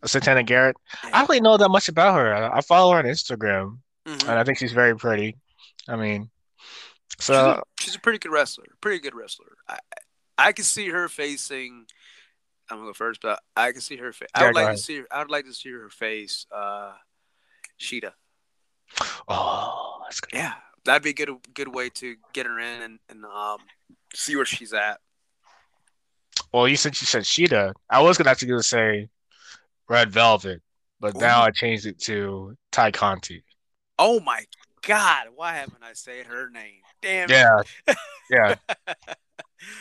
Santana 0.04 0.42
Garrett. 0.42 0.76
I 1.04 1.10
don't 1.20 1.28
really 1.28 1.40
know 1.40 1.56
that 1.56 1.68
much 1.68 1.88
about 1.88 2.14
her. 2.16 2.34
I, 2.34 2.58
I 2.58 2.60
follow 2.62 2.92
her 2.92 2.98
on 2.98 3.04
Instagram, 3.04 3.78
Mhm. 4.06 4.22
and 4.28 4.38
I 4.38 4.42
think 4.42 4.58
she's 4.58 4.72
very 4.72 4.96
pretty. 4.96 5.36
I 5.88 5.94
mean, 5.96 6.30
she's, 7.16 7.26
so 7.26 7.34
a, 7.34 7.62
she's 7.78 7.94
a 7.94 8.00
pretty 8.00 8.18
good 8.18 8.32
wrestler. 8.32 8.66
Pretty 8.80 8.98
good 8.98 9.14
wrestler. 9.14 9.56
I 9.68 9.78
I 10.36 10.52
can 10.52 10.64
see 10.64 10.88
her 10.88 11.08
facing. 11.08 11.86
I'm 12.68 12.78
gonna 12.78 12.90
go 12.90 12.94
first, 12.94 13.20
but 13.22 13.40
I 13.56 13.70
can 13.70 13.80
see 13.80 13.96
her. 13.98 14.12
Fa- 14.12 14.26
I 14.34 14.46
would 14.46 14.54
like 14.56 14.72
to 14.76 14.82
see. 14.82 14.98
Her, 14.98 15.06
I 15.12 15.20
would 15.20 15.30
like 15.30 15.44
to 15.46 15.54
see 15.54 15.70
her 15.70 15.88
face. 15.90 16.44
Uh, 16.52 16.92
Shida. 17.78 18.12
oh, 19.28 20.00
that's 20.04 20.20
good. 20.20 20.36
Yeah, 20.36 20.54
that'd 20.84 21.02
be 21.02 21.10
a 21.10 21.12
good 21.12 21.30
good 21.54 21.68
way 21.68 21.88
to 21.90 22.16
get 22.32 22.46
her 22.46 22.58
in 22.58 22.82
and, 22.82 22.98
and 23.08 23.24
um 23.24 23.58
see 24.14 24.36
where 24.36 24.44
she's 24.44 24.72
at. 24.72 25.00
Well, 26.52 26.68
you 26.68 26.76
said 26.76 27.00
you 27.00 27.06
said 27.06 27.22
Shida. 27.22 27.72
I 27.90 28.02
was 28.02 28.18
gonna 28.18 28.30
actually 28.30 28.48
gonna 28.48 28.62
say 28.62 29.08
Red 29.88 30.10
Velvet, 30.10 30.62
but 31.00 31.16
now 31.16 31.42
I 31.42 31.50
changed 31.50 31.86
it 31.86 31.98
to 32.00 32.56
Tay 32.70 32.92
Conti. 32.92 33.44
Oh 33.98 34.20
my 34.20 34.44
God! 34.86 35.28
Why 35.34 35.54
haven't 35.54 35.82
I 35.82 35.92
said 35.92 36.26
her 36.26 36.50
name? 36.50 36.80
Damn. 37.00 37.30
it. 37.30 37.32
Yeah, 37.32 37.94
yeah. 38.30 38.54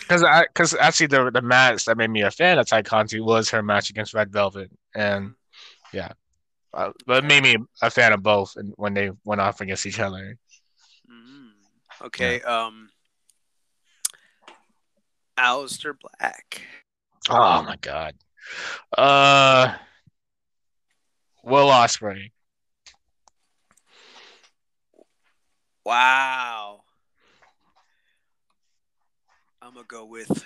Because 0.01 0.23
I, 0.23 0.43
because 0.43 0.75
actually 0.75 1.07
the 1.07 1.31
the 1.31 1.41
match 1.41 1.85
that 1.85 1.97
made 1.97 2.09
me 2.09 2.21
a 2.21 2.31
fan 2.31 2.59
of 2.59 2.67
Tay 2.67 2.83
Conti 2.83 3.19
was 3.19 3.49
her 3.49 3.63
match 3.63 3.89
against 3.89 4.13
Red 4.13 4.31
Velvet, 4.31 4.71
and 4.93 5.33
yeah, 5.93 6.11
uh, 6.73 6.91
but 7.05 7.23
it 7.23 7.27
made 7.27 7.43
me 7.43 7.57
a 7.81 7.89
fan 7.89 8.13
of 8.13 8.23
both, 8.23 8.55
and 8.55 8.73
when 8.77 8.93
they 8.93 9.11
went 9.23 9.41
off 9.41 9.61
against 9.61 9.85
each 9.85 9.99
other. 9.99 10.37
Mm, 11.09 11.51
okay. 12.05 12.41
Um. 12.41 12.89
Aleister 15.37 15.95
Black. 15.99 16.61
Oh 17.29 17.63
my 17.63 17.75
god. 17.81 18.13
Uh, 18.95 19.75
Will 21.43 21.67
Ospreay. 21.67 22.31
Wow. 25.85 26.81
I'm 29.61 29.73
gonna 29.73 29.85
go 29.87 30.05
with 30.05 30.43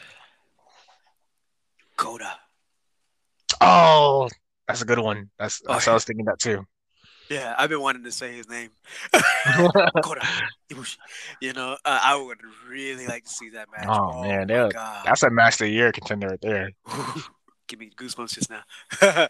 Kota. 1.98 2.38
Oh, 3.60 4.30
that's 4.68 4.82
a 4.82 4.86
good 4.86 5.00
one. 5.00 5.30
That's, 5.38 5.62
Oh, 5.68 5.74
that's 5.74 5.88
I 5.88 5.94
was 5.94 6.04
thinking 6.06 6.26
that 6.26 6.40
too. 6.40 6.66
Yeah, 7.30 7.56
I've 7.58 7.70
been 7.70 7.82
wanting 7.82 8.04
to 8.04 8.12
say 8.12 8.34
his 8.36 8.48
name. 8.48 8.70
You 11.42 11.54
know, 11.54 11.74
uh, 11.86 12.00
I 12.04 12.16
would 12.16 12.40
really 12.68 13.08
like 13.08 13.24
to 13.24 13.30
see 13.30 13.50
that 13.50 13.68
match. 13.72 13.88
Oh, 13.90 14.22
man, 14.22 14.48
that- 14.48 14.74
That's 15.06 15.24
a 15.24 15.30
match 15.30 15.56
of 15.56 15.60
the 15.60 15.70
year 15.70 15.92
contender 15.92 16.28
right 16.28 16.42
there. 16.42 16.72
Give 17.68 17.80
me 17.80 17.90
goosebumps 17.96 18.36
just 18.36 18.52
now. 18.52 18.64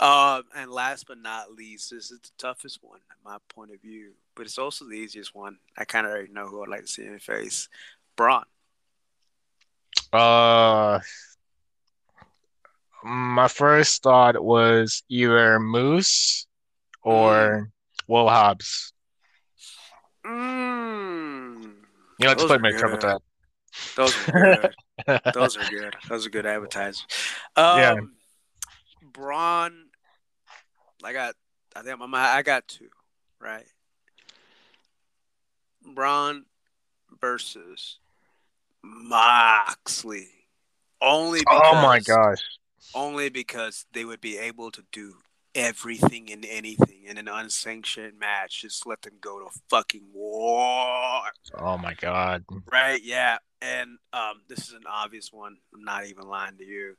um, 0.00 0.44
and 0.56 0.70
last 0.70 1.06
but 1.06 1.18
not 1.18 1.52
least, 1.52 1.90
this 1.90 2.10
is 2.10 2.20
the 2.20 2.30
toughest 2.38 2.78
one, 2.82 3.00
in 3.10 3.30
my 3.30 3.36
point 3.48 3.70
of 3.70 3.82
view, 3.82 4.12
but 4.34 4.46
it's 4.46 4.56
also 4.58 4.86
the 4.86 4.94
easiest 4.94 5.34
one. 5.34 5.58
I 5.76 5.84
kind 5.84 6.06
of 6.06 6.12
already 6.12 6.32
know 6.32 6.46
who 6.48 6.62
I'd 6.62 6.68
like 6.70 6.82
to 6.82 6.86
see 6.86 7.04
in 7.04 7.12
the 7.12 7.18
face. 7.18 7.68
Braun. 8.16 8.44
Uh, 10.12 11.00
my 13.06 13.46
first 13.46 14.02
thought 14.02 14.42
was 14.42 15.04
either 15.08 15.60
Moose 15.60 16.46
or 17.02 17.70
Will 18.08 18.28
Hobbs. 18.28 18.92
Mm. 20.24 21.62
You 22.18 22.26
know, 22.26 22.28
let's 22.28 22.42
Those 22.42 22.50
put 22.50 22.58
are 22.58 22.62
me 22.62 22.70
in 22.70 22.78
trouble 22.78 22.96
with 22.96 23.02
that. 23.02 23.20
Those 23.94 24.16
are 24.16 24.32
good. 24.32 25.32
Those 25.34 25.56
are 25.56 25.70
good. 25.70 25.96
Those 26.08 26.26
are 26.26 26.30
good 26.30 26.46
advertisers. 26.46 27.06
Um, 27.54 27.78
Yeah. 27.78 27.94
Braun, 29.12 29.86
I 31.04 31.12
got. 31.12 31.34
I 31.76 31.82
think 31.82 32.00
I'm, 32.00 32.14
I 32.14 32.42
got 32.42 32.66
two, 32.66 32.88
right? 33.40 33.66
Braun 35.94 36.46
versus 37.20 37.98
Moxley. 38.82 40.28
Only 41.00 41.40
because, 41.40 41.60
Oh 41.62 41.74
my 41.82 42.00
gosh. 42.00 42.42
Only 42.94 42.94
because, 42.94 42.94
my 42.94 42.94
gosh. 42.94 42.94
Only 42.94 43.28
because 43.30 43.86
they 43.92 44.04
would 44.04 44.20
be 44.20 44.38
able 44.38 44.70
to 44.70 44.84
do 44.92 45.14
everything 45.54 46.30
and 46.30 46.44
anything 46.44 47.04
in 47.06 47.16
an 47.18 47.28
unsanctioned 47.28 48.18
match. 48.18 48.62
Just 48.62 48.86
let 48.86 49.02
them 49.02 49.14
go 49.20 49.40
to 49.40 49.46
fucking 49.70 50.08
war. 50.12 51.22
Oh 51.58 51.78
my 51.78 51.94
god. 51.94 52.44
Right? 52.70 53.02
Yeah. 53.02 53.38
And 53.62 53.98
um, 54.12 54.42
this 54.48 54.68
is 54.68 54.74
an 54.74 54.84
obvious 54.86 55.32
one. 55.32 55.56
I'm 55.74 55.84
not 55.84 56.06
even 56.06 56.28
lying 56.28 56.58
to 56.58 56.64
you. 56.64 56.96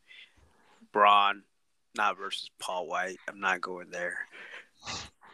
Braun, 0.92 1.44
not 1.96 2.18
versus 2.18 2.50
Paul 2.60 2.88
White. 2.88 3.18
I'm 3.30 3.40
not 3.40 3.62
going 3.62 3.92
there. 3.92 4.18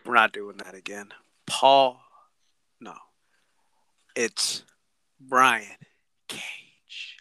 We're 0.05 0.15
not 0.15 0.33
doing 0.33 0.57
that 0.57 0.75
again. 0.75 1.09
Paul, 1.47 2.01
no. 2.81 2.93
It's 4.15 4.63
Brian 5.19 5.65
Cage. 6.27 7.17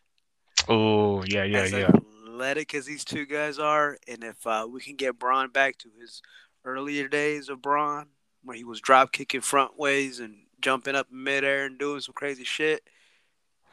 Oh 0.68 1.22
yeah, 1.24 1.44
yeah, 1.44 1.58
as 1.58 1.72
yeah. 1.72 1.90
Athletic 2.32 2.74
as 2.74 2.86
these 2.86 3.04
two 3.04 3.26
guys 3.26 3.58
are, 3.58 3.98
and 4.08 4.24
if 4.24 4.46
uh, 4.46 4.66
we 4.70 4.80
can 4.80 4.96
get 4.96 5.18
Braun 5.18 5.50
back 5.50 5.76
to 5.78 5.88
his 6.00 6.22
earlier 6.64 7.08
days 7.08 7.48
of 7.48 7.60
Braun, 7.62 8.06
where 8.42 8.56
he 8.56 8.64
was 8.64 8.80
drop 8.80 9.12
kicking 9.12 9.40
front 9.40 9.78
ways 9.78 10.18
and 10.20 10.34
jumping 10.60 10.94
up 10.94 11.08
in 11.10 11.22
midair 11.22 11.66
and 11.66 11.78
doing 11.78 12.00
some 12.00 12.14
crazy 12.14 12.44
shit, 12.44 12.82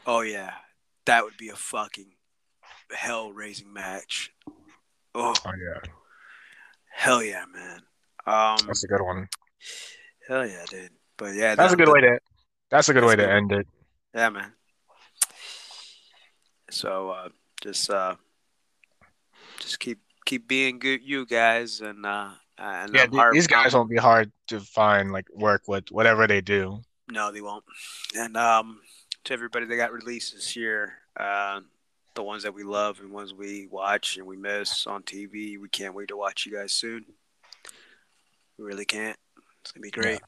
oh 0.06 0.22
yeah, 0.22 0.54
that 1.06 1.24
would 1.24 1.38
be 1.38 1.50
a 1.50 1.56
fucking 1.56 2.12
hell 2.92 3.32
raising 3.32 3.72
match. 3.72 4.32
Oh 5.16 5.34
Oh 5.46 5.52
yeah. 5.58 5.90
hell 6.92 7.24
yeah, 7.24 7.46
man. 7.54 7.82
Um, 8.28 8.58
That's 8.68 8.84
a 8.84 8.88
good 8.88 9.02
one. 9.02 9.28
hell 10.28 10.46
yeah, 10.46 10.66
dude. 10.70 10.92
But 11.18 11.34
yeah, 11.36 11.56
That's 11.56 11.74
a 11.74 11.76
that- 11.76 11.86
good 11.86 11.92
way 11.94 12.02
to. 12.02 12.20
That's 12.70 12.88
a 12.90 12.94
good 12.94 13.02
That's 13.04 13.10
way 13.10 13.16
to 13.16 13.32
end 13.32 13.52
it. 13.52 13.68
Yeah, 14.14 14.30
man. 14.30 14.52
So 16.70 17.10
uh, 17.10 17.30
just 17.64 17.90
uh, 17.90 18.16
just 19.60 19.80
keep 19.80 20.00
keep 20.26 20.48
being 20.48 20.80
good, 20.80 21.02
you 21.04 21.26
guys, 21.26 21.82
and 21.82 22.06
uh, 22.06 22.30
and 22.58 22.94
Yeah, 22.94 23.06
th- 23.06 23.24
these 23.32 23.48
guys 23.48 23.74
won't 23.74 23.90
be 23.90 23.98
hard 23.98 24.32
to 24.48 24.60
find 24.60 25.12
like 25.12 25.28
work 25.34 25.64
with 25.68 25.92
whatever 25.92 26.28
they 26.28 26.42
do. 26.42 26.82
No, 27.12 27.32
they 27.32 27.42
won't. 27.42 27.64
And 28.16 28.38
um, 28.38 28.82
to 29.24 29.34
everybody 29.34 29.66
that 29.66 29.76
got 29.76 29.92
released 29.92 30.34
this 30.34 30.56
year, 30.56 30.94
uh, 31.18 31.62
the 32.16 32.24
ones 32.24 32.44
that 32.44 32.54
we 32.54 32.64
love 32.64 33.00
and 33.00 33.12
ones 33.12 33.34
we 33.34 33.68
watch 33.72 34.18
and 34.18 34.28
we 34.28 34.38
miss 34.38 34.86
on 34.86 35.04
TV, 35.04 35.60
we 35.60 35.70
can't 35.70 35.96
wait 35.96 36.10
to 36.10 36.18
watch 36.18 36.46
you 36.46 36.54
guys 36.54 36.72
soon. 36.72 37.06
We 38.58 38.66
really 38.66 38.86
can't. 38.86 39.18
It's 39.62 39.72
gonna 39.72 39.84
be 39.84 39.92
great. 39.92 40.20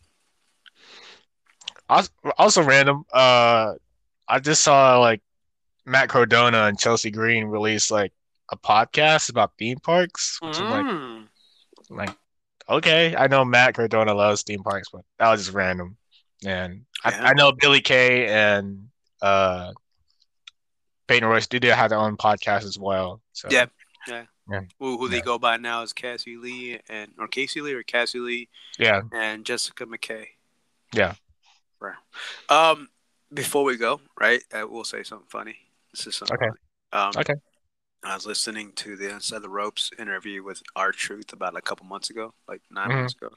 Also, 1.89 2.09
also 2.37 2.63
random. 2.63 3.05
Uh, 3.11 3.73
I 4.27 4.39
just 4.39 4.63
saw 4.63 4.99
like 4.99 5.21
Matt 5.85 6.09
Cardona 6.09 6.63
and 6.63 6.79
Chelsea 6.79 7.11
Green 7.11 7.45
release 7.45 7.91
like 7.91 8.13
a 8.51 8.57
podcast 8.57 9.29
about 9.29 9.53
theme 9.57 9.79
parks, 9.79 10.37
which 10.41 10.51
is 10.55 10.59
like 10.61 10.85
Mm. 10.85 11.27
like 11.89 12.15
okay. 12.69 13.15
I 13.15 13.27
know 13.27 13.43
Matt 13.45 13.75
Cardona 13.75 14.13
loves 14.13 14.43
theme 14.43 14.63
parks, 14.63 14.89
but 14.91 15.03
that 15.19 15.29
was 15.29 15.41
just 15.45 15.53
random. 15.55 15.97
And 16.45 16.85
Yeah. 17.05 17.21
I, 17.23 17.29
I 17.29 17.33
know 17.33 17.51
Billie 17.51 17.81
Kay 17.81 18.27
and 18.27 18.89
uh 19.21 19.71
Peyton 21.07 21.27
Royce 21.27 21.47
do 21.47 21.59
have 21.69 21.89
their 21.89 21.99
own 21.99 22.17
podcast 22.17 22.63
as 22.63 22.77
well. 22.79 23.21
So 23.33 23.47
Yeah. 23.51 23.65
Yeah. 24.07 24.25
Yeah. 24.49 24.61
Who, 24.79 24.97
who 24.97 25.07
they 25.07 25.17
Yeah. 25.17 25.23
go 25.23 25.37
by 25.39 25.57
now 25.57 25.81
is 25.83 25.93
Cassie 25.93 26.37
Lee 26.37 26.79
and 26.89 27.13
or 27.17 27.27
Casey 27.27 27.61
Lee 27.61 27.73
or 27.73 27.83
Cassie 27.83 28.19
Lee 28.19 28.49
yeah, 28.79 29.01
and 29.13 29.45
Jessica 29.45 29.85
McKay. 29.85 30.25
Yeah. 30.93 31.13
Right. 31.79 31.95
Um, 32.49 32.89
before 33.33 33.63
we 33.63 33.77
go, 33.77 34.01
right, 34.19 34.43
I 34.53 34.63
will 34.65 34.83
say 34.83 35.03
something 35.03 35.27
funny. 35.29 35.55
This 35.93 36.07
is 36.07 36.15
something. 36.15 36.35
Okay. 36.35 36.49
Funny. 36.91 37.03
Um, 37.05 37.11
Okay. 37.21 37.33
I 38.03 38.15
was 38.15 38.25
listening 38.25 38.73
to 38.77 38.95
the 38.95 39.09
Inside 39.09 39.41
the 39.43 39.49
Ropes 39.49 39.91
interview 39.99 40.43
with 40.43 40.61
R 40.75 40.91
Truth 40.91 41.33
about 41.33 41.55
a 41.55 41.61
couple 41.61 41.85
months 41.85 42.09
ago, 42.09 42.33
like 42.47 42.61
9 42.71 42.91
Mhm. 42.91 42.93
months 42.93 43.13
ago, 43.13 43.29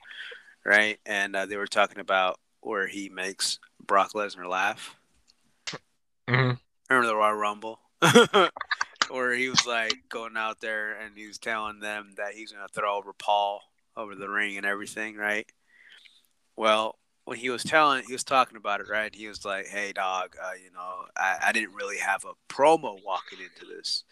right? 0.65 0.99
And 1.07 1.37
uh, 1.37 1.47
they 1.47 1.57
were 1.57 1.67
talking 1.67 1.99
about 2.01 2.41
where 2.61 2.87
he 2.87 3.09
makes 3.11 3.59
Brock 3.85 4.13
Lesnar 4.15 4.49
laugh. 4.49 4.97
hmm 6.29 6.55
Remember 6.89 7.07
the 7.09 7.17
Royal 7.17 7.35
Rumble? 7.35 7.81
where 9.11 9.35
he 9.35 9.49
was 9.49 9.67
like 9.67 9.95
going 10.09 10.37
out 10.37 10.61
there 10.61 10.99
and 10.99 11.17
he 11.17 11.27
was 11.27 11.39
telling 11.39 11.81
them 11.81 12.13
that 12.17 12.35
he's 12.35 12.53
gonna 12.53 12.69
throw 12.69 12.97
over 12.97 13.13
Paul 13.13 13.63
over 13.97 14.15
the 14.15 14.29
ring 14.29 14.57
and 14.57 14.67
everything, 14.67 15.17
right? 15.17 15.47
Well, 16.57 16.99
when 17.25 17.39
he 17.39 17.51
was 17.51 17.65
telling, 17.65 18.05
he 18.05 18.13
was 18.13 18.25
talking 18.25 18.57
about 18.57 18.81
it, 18.81 18.89
right? 18.89 19.15
He 19.15 19.29
was 19.29 19.45
like, 19.45 19.67
"Hey, 19.67 19.93
dog, 19.93 20.37
uh, 20.43 20.53
you 20.63 20.71
know, 20.73 21.07
I, 21.17 21.39
I 21.43 21.53
didn't 21.53 21.75
really 21.75 21.99
have 21.99 22.25
a 22.25 22.35
promo 22.53 23.03
walking 23.03 23.41
into 23.41 23.65
this. 23.67 24.05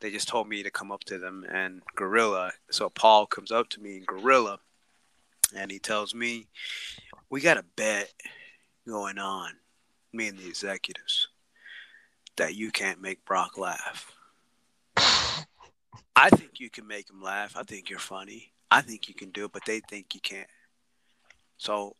They 0.00 0.10
just 0.10 0.28
told 0.28 0.48
me 0.48 0.62
to 0.62 0.70
come 0.70 0.92
up 0.92 1.04
to 1.04 1.18
them 1.18 1.44
and 1.50 1.82
gorilla. 1.96 2.52
So 2.70 2.88
Paul 2.88 3.26
comes 3.26 3.50
up 3.50 3.68
to 3.70 3.80
me 3.80 3.96
and 3.96 4.06
gorilla, 4.06 4.60
and 5.54 5.70
he 5.70 5.78
tells 5.78 6.14
me, 6.14 6.48
"We 7.30 7.40
got 7.40 7.58
a 7.58 7.64
bet 7.76 8.12
going 8.86 9.18
on, 9.18 9.58
me 10.12 10.28
and 10.28 10.38
the 10.38 10.46
executives, 10.46 11.28
that 12.36 12.54
you 12.54 12.70
can't 12.70 13.00
make 13.00 13.24
Brock 13.24 13.58
laugh." 13.58 14.12
I 16.16 16.30
think 16.30 16.60
you 16.60 16.70
can 16.70 16.86
make 16.86 17.08
him 17.10 17.22
laugh. 17.22 17.56
I 17.56 17.62
think 17.62 17.90
you're 17.90 17.98
funny. 17.98 18.52
I 18.70 18.80
think 18.82 19.08
you 19.08 19.14
can 19.14 19.30
do 19.30 19.46
it, 19.46 19.52
but 19.52 19.64
they 19.64 19.80
think 19.80 20.14
you 20.14 20.20
can't. 20.20 20.50
So 21.56 21.96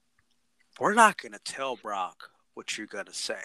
we're 0.78 0.94
not 0.94 1.20
going 1.20 1.32
to 1.32 1.38
tell 1.40 1.76
Brock 1.76 2.30
what 2.54 2.76
you're 2.76 2.86
going 2.86 3.06
to 3.06 3.14
say. 3.14 3.42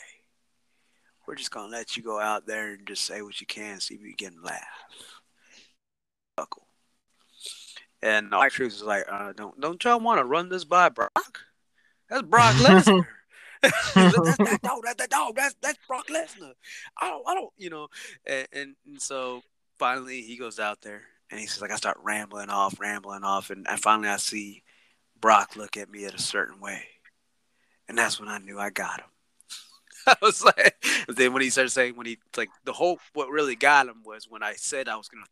We're 1.26 1.36
just 1.36 1.52
going 1.52 1.72
to 1.72 1.78
let 1.78 1.96
you 1.96 2.04
go 2.04 2.20
out 2.20 2.46
there 2.46 2.74
and 2.74 2.86
just 2.86 3.06
say 3.06 3.22
what 3.22 3.40
you 3.40 3.48
can, 3.48 3.80
see 3.80 3.96
if 3.96 4.02
you 4.02 4.16
can 4.16 4.42
laugh. 4.44 4.62
Buckle. 6.36 6.68
And 8.02 8.30
my 8.30 8.50
truth 8.50 8.74
is 8.74 8.84
like, 8.84 9.06
uh, 9.10 9.32
don't 9.32 9.60
don't 9.62 9.82
y'all 9.84 10.00
want 10.00 10.20
to 10.20 10.26
run 10.26 10.50
this 10.50 10.66
by 10.66 10.90
Brock? 10.90 11.40
That's 12.10 12.24
Brock 12.24 12.54
Lesnar. 12.56 13.06
that's 13.62 13.94
that 13.94 14.60
dog. 14.62 14.82
That's 14.84 14.96
that 14.98 15.10
dog. 15.10 15.36
That's 15.36 15.56
that's 15.62 15.80
Brock 15.88 16.08
Lesnar. 16.08 16.52
I 17.02 17.10
don't. 17.10 17.24
I 17.26 17.34
don't. 17.34 17.54
You 17.58 17.70
know. 17.70 17.88
And, 18.26 18.48
and 18.52 18.76
and 18.86 19.02
so 19.02 19.42
finally 19.80 20.22
he 20.22 20.36
goes 20.36 20.60
out 20.60 20.82
there 20.82 21.04
and 21.32 21.40
he 21.40 21.48
says 21.48 21.62
like, 21.62 21.72
I 21.72 21.78
start 21.78 21.98
rambling 22.04 22.50
off, 22.50 22.80
rambling 22.80 23.24
off, 23.24 23.50
and, 23.50 23.66
and 23.70 23.80
finally 23.80 24.10
I 24.10 24.18
see 24.18 24.64
Brock 25.20 25.56
look 25.56 25.78
at 25.78 25.90
me 25.90 26.04
at 26.06 26.14
a 26.14 26.22
certain 26.22 26.60
way, 26.60 26.84
and 27.88 27.98
that's 27.98 28.20
when 28.20 28.28
I 28.28 28.38
knew 28.38 28.60
I 28.60 28.70
got 28.70 29.00
him. 29.00 29.13
I 30.08 30.16
was 30.22 30.44
like, 30.44 30.84
then 31.08 31.34
when 31.34 31.42
he 31.42 31.50
started 31.50 31.70
saying 31.70 31.96
when 31.96 32.06
he 32.06 32.18
like 32.36 32.50
the 32.66 32.74
whole 32.74 33.00
what 33.14 33.30
really 33.30 33.56
got 33.56 33.88
him 33.88 34.04
was 34.06 34.28
when 34.30 34.44
I 34.44 34.54
said 34.54 34.88
I 34.90 34.96
was 34.96 35.08
gonna 35.08 35.26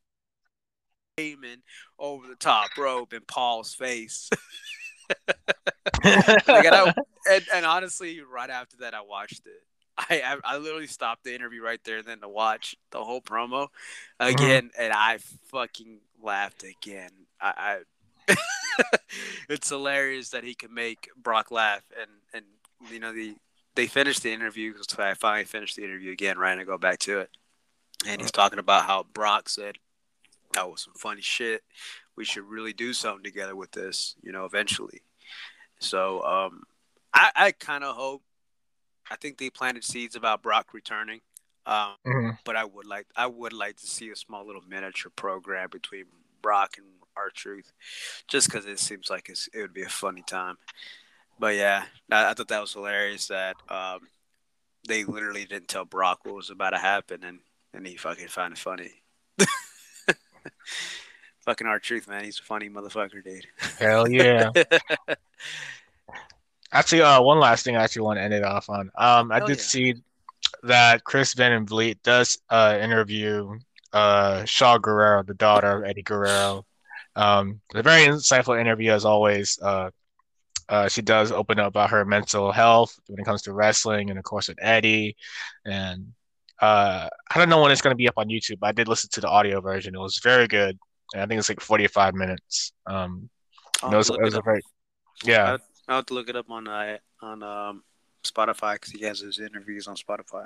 Heyman 1.17 1.61
over 1.99 2.27
the 2.27 2.35
top 2.35 2.77
rope 2.77 3.13
in 3.13 3.21
Paul's 3.21 3.73
face. 3.73 4.29
Like, 6.03 6.47
and, 6.47 6.73
I- 6.73 6.93
and, 7.29 7.45
and 7.53 7.65
honestly, 7.65 8.21
right 8.21 8.49
after 8.49 8.77
that, 8.77 8.93
I 8.93 9.01
watched 9.01 9.45
it. 9.45 9.63
I, 9.97 10.21
I 10.25 10.55
I 10.55 10.57
literally 10.57 10.87
stopped 10.87 11.23
the 11.25 11.35
interview 11.35 11.61
right 11.61 11.79
there, 11.83 11.97
and 11.97 12.07
then 12.07 12.21
to 12.21 12.29
watch 12.29 12.75
the 12.91 13.03
whole 13.03 13.21
promo 13.21 13.67
mm-hmm. 14.19 14.33
again, 14.33 14.71
and 14.79 14.93
I 14.93 15.19
fucking 15.47 15.99
laughed 16.23 16.63
again. 16.63 17.11
I, 17.39 17.81
I 18.27 18.35
it's 19.49 19.69
hilarious 19.69 20.29
that 20.29 20.43
he 20.43 20.55
can 20.55 20.73
make 20.73 21.09
Brock 21.21 21.51
laugh, 21.51 21.83
and 21.99 22.09
and 22.33 22.45
you 22.91 22.99
know 22.99 23.13
the 23.13 23.35
they 23.75 23.87
finished 23.87 24.23
the 24.23 24.31
interview. 24.31 24.73
So 24.87 25.01
I 25.03 25.13
finally 25.13 25.45
finished 25.45 25.75
the 25.75 25.83
interview 25.83 26.11
again, 26.11 26.37
right? 26.37 26.51
And 26.51 26.61
I 26.61 26.63
go 26.63 26.77
back 26.77 26.99
to 26.99 27.19
it, 27.19 27.29
and 28.05 28.21
he's 28.21 28.31
talking 28.31 28.59
about 28.59 28.85
how 28.85 29.03
Brock 29.13 29.49
said 29.49 29.77
that 30.53 30.69
was 30.69 30.81
some 30.81 30.93
funny 30.95 31.21
shit. 31.21 31.63
We 32.15 32.25
should 32.25 32.43
really 32.43 32.73
do 32.73 32.93
something 32.93 33.23
together 33.23 33.55
with 33.55 33.71
this, 33.71 34.15
you 34.21 34.31
know, 34.31 34.45
eventually. 34.45 35.01
So 35.79 36.21
um, 36.23 36.63
I, 37.13 37.31
I 37.35 37.51
kind 37.51 37.83
of 37.83 37.95
hope. 37.95 38.23
I 39.09 39.15
think 39.15 39.37
they 39.37 39.49
planted 39.49 39.83
seeds 39.83 40.15
about 40.15 40.41
Brock 40.41 40.73
returning, 40.73 41.21
um, 41.65 41.95
Mhm. 42.05 42.37
but 42.45 42.55
I 42.55 42.63
would 42.63 42.85
like 42.85 43.07
I 43.15 43.27
would 43.27 43.51
like 43.53 43.77
to 43.77 43.87
see 43.87 44.09
a 44.09 44.15
small 44.15 44.45
little 44.45 44.61
miniature 44.67 45.11
program 45.15 45.69
between 45.69 46.05
Brock 46.41 46.75
and 46.77 46.87
R 47.17 47.29
Truth, 47.29 47.71
just 48.27 48.47
because 48.47 48.65
it 48.65 48.79
seems 48.79 49.09
like 49.09 49.27
it's, 49.29 49.47
it 49.53 49.61
would 49.61 49.73
be 49.73 49.83
a 49.83 49.89
funny 49.89 50.23
time. 50.25 50.57
But 51.39 51.55
yeah, 51.55 51.85
I, 52.11 52.31
I 52.31 52.33
thought 52.33 52.47
that 52.49 52.61
was 52.61 52.73
hilarious 52.73 53.27
that 53.27 53.55
um, 53.69 53.99
they 54.87 55.03
literally 55.03 55.45
didn't 55.45 55.67
tell 55.67 55.85
Brock 55.85 56.19
what 56.23 56.35
was 56.35 56.49
about 56.49 56.71
to 56.71 56.77
happen, 56.77 57.23
and 57.23 57.39
and 57.73 57.85
he 57.87 57.95
fucking 57.95 58.27
found 58.27 58.53
it 58.53 58.59
funny. 58.59 58.91
fucking 61.45 61.67
R 61.67 61.79
Truth, 61.79 62.07
man, 62.07 62.23
he's 62.23 62.39
a 62.39 62.43
funny 62.43 62.69
motherfucker, 62.69 63.23
dude. 63.23 63.47
Hell 63.79 64.09
yeah. 64.09 64.51
Actually, 66.71 67.01
uh, 67.01 67.21
one 67.21 67.39
last 67.39 67.65
thing 67.65 67.75
I 67.75 67.83
actually 67.83 68.03
want 68.03 68.17
to 68.17 68.23
end 68.23 68.33
it 68.33 68.43
off 68.43 68.69
on. 68.69 68.91
Um, 68.95 69.31
I 69.31 69.39
Hell 69.39 69.47
did 69.47 69.57
yeah. 69.57 69.63
see 69.63 69.95
that 70.63 71.03
Chris 71.03 71.33
Van 71.33 71.65
Vliet 71.65 72.01
does 72.03 72.37
uh 72.49 72.77
interview 72.81 73.57
uh 73.93 74.41
Shaul 74.43 74.81
Guerrero, 74.81 75.23
the 75.23 75.33
daughter 75.33 75.77
of 75.77 75.83
Eddie 75.89 76.03
Guerrero. 76.03 76.65
Um, 77.15 77.59
a 77.75 77.83
very 77.83 78.07
insightful 78.07 78.59
interview 78.59 78.91
as 78.91 79.05
always. 79.05 79.59
Uh, 79.61 79.91
uh, 80.71 80.87
she 80.87 81.01
does 81.01 81.33
open 81.33 81.59
up 81.59 81.67
about 81.67 81.89
her 81.89 82.05
mental 82.05 82.51
health 82.51 82.97
when 83.07 83.19
it 83.19 83.25
comes 83.25 83.41
to 83.43 83.53
wrestling, 83.53 84.09
and 84.09 84.17
of 84.17 84.23
course 84.23 84.47
with 84.47 84.57
Eddie, 84.61 85.17
and 85.65 86.13
uh, 86.61 87.09
I 87.29 87.37
don't 87.37 87.49
know 87.49 87.61
when 87.61 87.71
it's 87.71 87.81
gonna 87.81 87.95
be 87.95 88.07
up 88.07 88.17
on 88.17 88.29
YouTube. 88.29 88.59
But 88.61 88.67
I 88.67 88.71
did 88.71 88.87
listen 88.87 89.09
to 89.13 89.21
the 89.21 89.27
audio 89.27 89.59
version. 89.59 89.93
It 89.93 89.99
was 89.99 90.19
very 90.23 90.47
good. 90.47 90.79
And 91.13 91.21
I 91.21 91.25
think 91.25 91.39
it's 91.39 91.49
like 91.49 91.59
45 91.59 92.13
minutes. 92.13 92.71
Um, 92.87 93.29
it 93.83 93.93
was, 93.93 94.09
it 94.09 94.21
was 94.21 94.35
a 94.35 94.41
very, 94.41 94.61
yeah, 95.25 95.57
I'll 95.89 95.97
have 95.97 96.05
to 96.05 96.13
look 96.13 96.29
it 96.29 96.37
up 96.37 96.49
on 96.49 96.69
uh, 96.69 96.97
on 97.21 97.43
um, 97.43 97.83
Spotify 98.23 98.75
because 98.75 98.91
he 98.91 99.03
has 99.03 99.19
his 99.19 99.39
interviews 99.39 99.87
on 99.87 99.95
Spotify. 99.97 100.45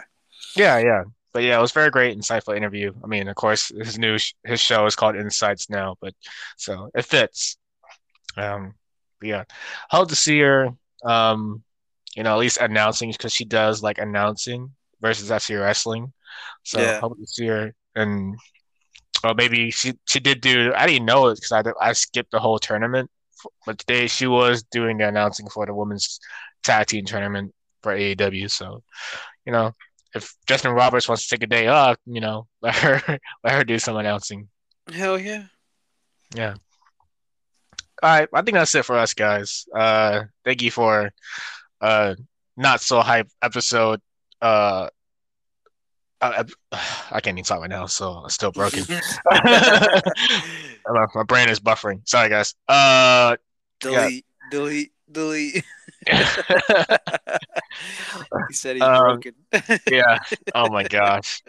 yeah, 0.55 0.79
yeah. 0.79 1.03
But 1.33 1.43
yeah, 1.43 1.59
it 1.59 1.61
was 1.61 1.73
very 1.73 1.91
great, 1.91 2.17
insightful 2.17 2.55
interview. 2.55 2.93
I 3.03 3.07
mean, 3.07 3.27
of 3.27 3.35
course, 3.35 3.67
his 3.67 3.99
new 3.99 4.17
sh 4.17 4.33
his 4.43 4.59
show 4.59 4.87
is 4.87 4.95
called 4.95 5.17
Insights 5.17 5.69
now, 5.69 5.97
but 6.01 6.15
so 6.57 6.89
it 6.95 7.05
fits. 7.05 7.57
Um, 8.37 8.73
yeah, 9.25 9.43
hope 9.89 10.09
to 10.09 10.15
see 10.15 10.39
her. 10.39 10.69
Um, 11.03 11.63
you 12.15 12.23
know, 12.23 12.33
at 12.33 12.39
least 12.39 12.57
announcing 12.61 13.11
because 13.11 13.33
she 13.33 13.45
does 13.45 13.83
like 13.83 13.97
announcing 13.97 14.71
versus 15.01 15.31
actually 15.31 15.57
wrestling. 15.57 16.13
So 16.63 16.79
Yeah. 16.79 16.99
hope 16.99 17.17
to 17.17 17.27
see 17.27 17.47
her 17.47 17.73
and 17.95 18.37
well, 19.23 19.33
maybe 19.33 19.71
she 19.71 19.93
she 20.05 20.19
did 20.19 20.41
do. 20.41 20.71
I 20.75 20.87
didn't 20.87 21.05
know 21.05 21.27
it 21.27 21.35
because 21.35 21.51
I 21.51 21.63
I 21.81 21.93
skipped 21.93 22.31
the 22.31 22.39
whole 22.39 22.59
tournament, 22.59 23.09
but 23.65 23.77
today 23.79 24.07
she 24.07 24.27
was 24.27 24.63
doing 24.63 24.97
the 24.97 25.07
announcing 25.07 25.49
for 25.49 25.65
the 25.65 25.73
women's 25.73 26.19
tag 26.63 26.87
team 26.87 27.05
tournament 27.05 27.53
for 27.81 27.93
AEW. 27.93 28.49
So, 28.49 28.83
you 29.45 29.51
know, 29.51 29.71
if 30.13 30.33
Justin 30.47 30.71
Roberts 30.71 31.07
wants 31.07 31.27
to 31.27 31.35
take 31.35 31.43
a 31.43 31.47
day 31.47 31.67
off, 31.67 31.97
you 32.05 32.21
know, 32.21 32.47
let 32.61 32.75
her 32.75 33.19
let 33.43 33.53
her 33.53 33.63
do 33.63 33.79
some 33.79 33.97
announcing. 33.97 34.47
Hell 34.93 35.19
yeah! 35.19 35.45
Yeah. 36.35 36.55
All 38.03 38.09
right, 38.09 38.27
I 38.33 38.41
think 38.41 38.55
that's 38.55 38.75
it 38.75 38.83
for 38.85 38.97
us, 38.97 39.13
guys. 39.13 39.65
Uh, 39.73 40.23
thank 40.43 40.61
you 40.61 40.71
for 40.71 41.11
uh 41.81 42.15
not 42.57 42.81
so 42.81 43.01
hype 43.01 43.27
episode. 43.41 44.01
Uh, 44.41 44.89
uh, 46.21 46.43
I 46.71 47.21
can't 47.21 47.37
even 47.37 47.43
talk 47.43 47.61
right 47.61 47.69
now, 47.69 47.85
so 47.85 48.11
I'm 48.11 48.29
still 48.29 48.51
broken. 48.51 48.83
my, 49.31 51.05
brain 51.27 51.49
is 51.49 51.59
buffering. 51.59 52.07
Sorry, 52.07 52.29
guys. 52.29 52.55
Uh, 52.67 53.37
delete, 53.79 54.25
delete, 54.51 54.91
delete. 55.11 55.63
he 56.07 56.13
said 58.53 58.75
he's 58.75 58.83
Um, 58.83 59.19
broken. 59.21 59.33
yeah. 59.89 60.19
Oh 60.53 60.69
my 60.69 60.83
gosh. 60.83 61.41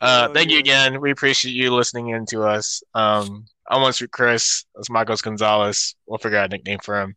Uh, 0.00 0.26
Oh, 0.28 0.32
thank 0.34 0.50
you 0.50 0.58
again. 0.58 1.00
We 1.00 1.10
appreciate 1.12 1.52
you 1.54 1.72
listening 1.74 2.08
in 2.10 2.26
to 2.26 2.42
us. 2.42 2.82
Um, 2.94 3.46
I'm 3.68 3.80
once 3.82 4.00
with 4.00 4.10
Chris. 4.10 4.64
That's 4.74 4.90
Marcos 4.90 5.22
Gonzalez. 5.22 5.94
We'll 6.06 6.18
figure 6.18 6.38
out 6.38 6.46
a 6.52 6.56
nickname 6.56 6.80
for 6.82 7.00
him. 7.00 7.16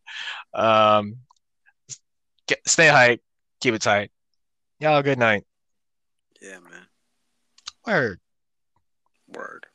Um, 0.54 1.16
get, 2.46 2.60
stay 2.66 2.88
hype. 2.88 3.20
Keep 3.60 3.74
it 3.74 3.82
tight. 3.82 4.10
Y'all, 4.80 5.02
good 5.02 5.18
night. 5.18 5.44
yeah, 6.40 6.60
man. 6.60 6.86
Word. 7.86 8.20
Word. 9.28 9.66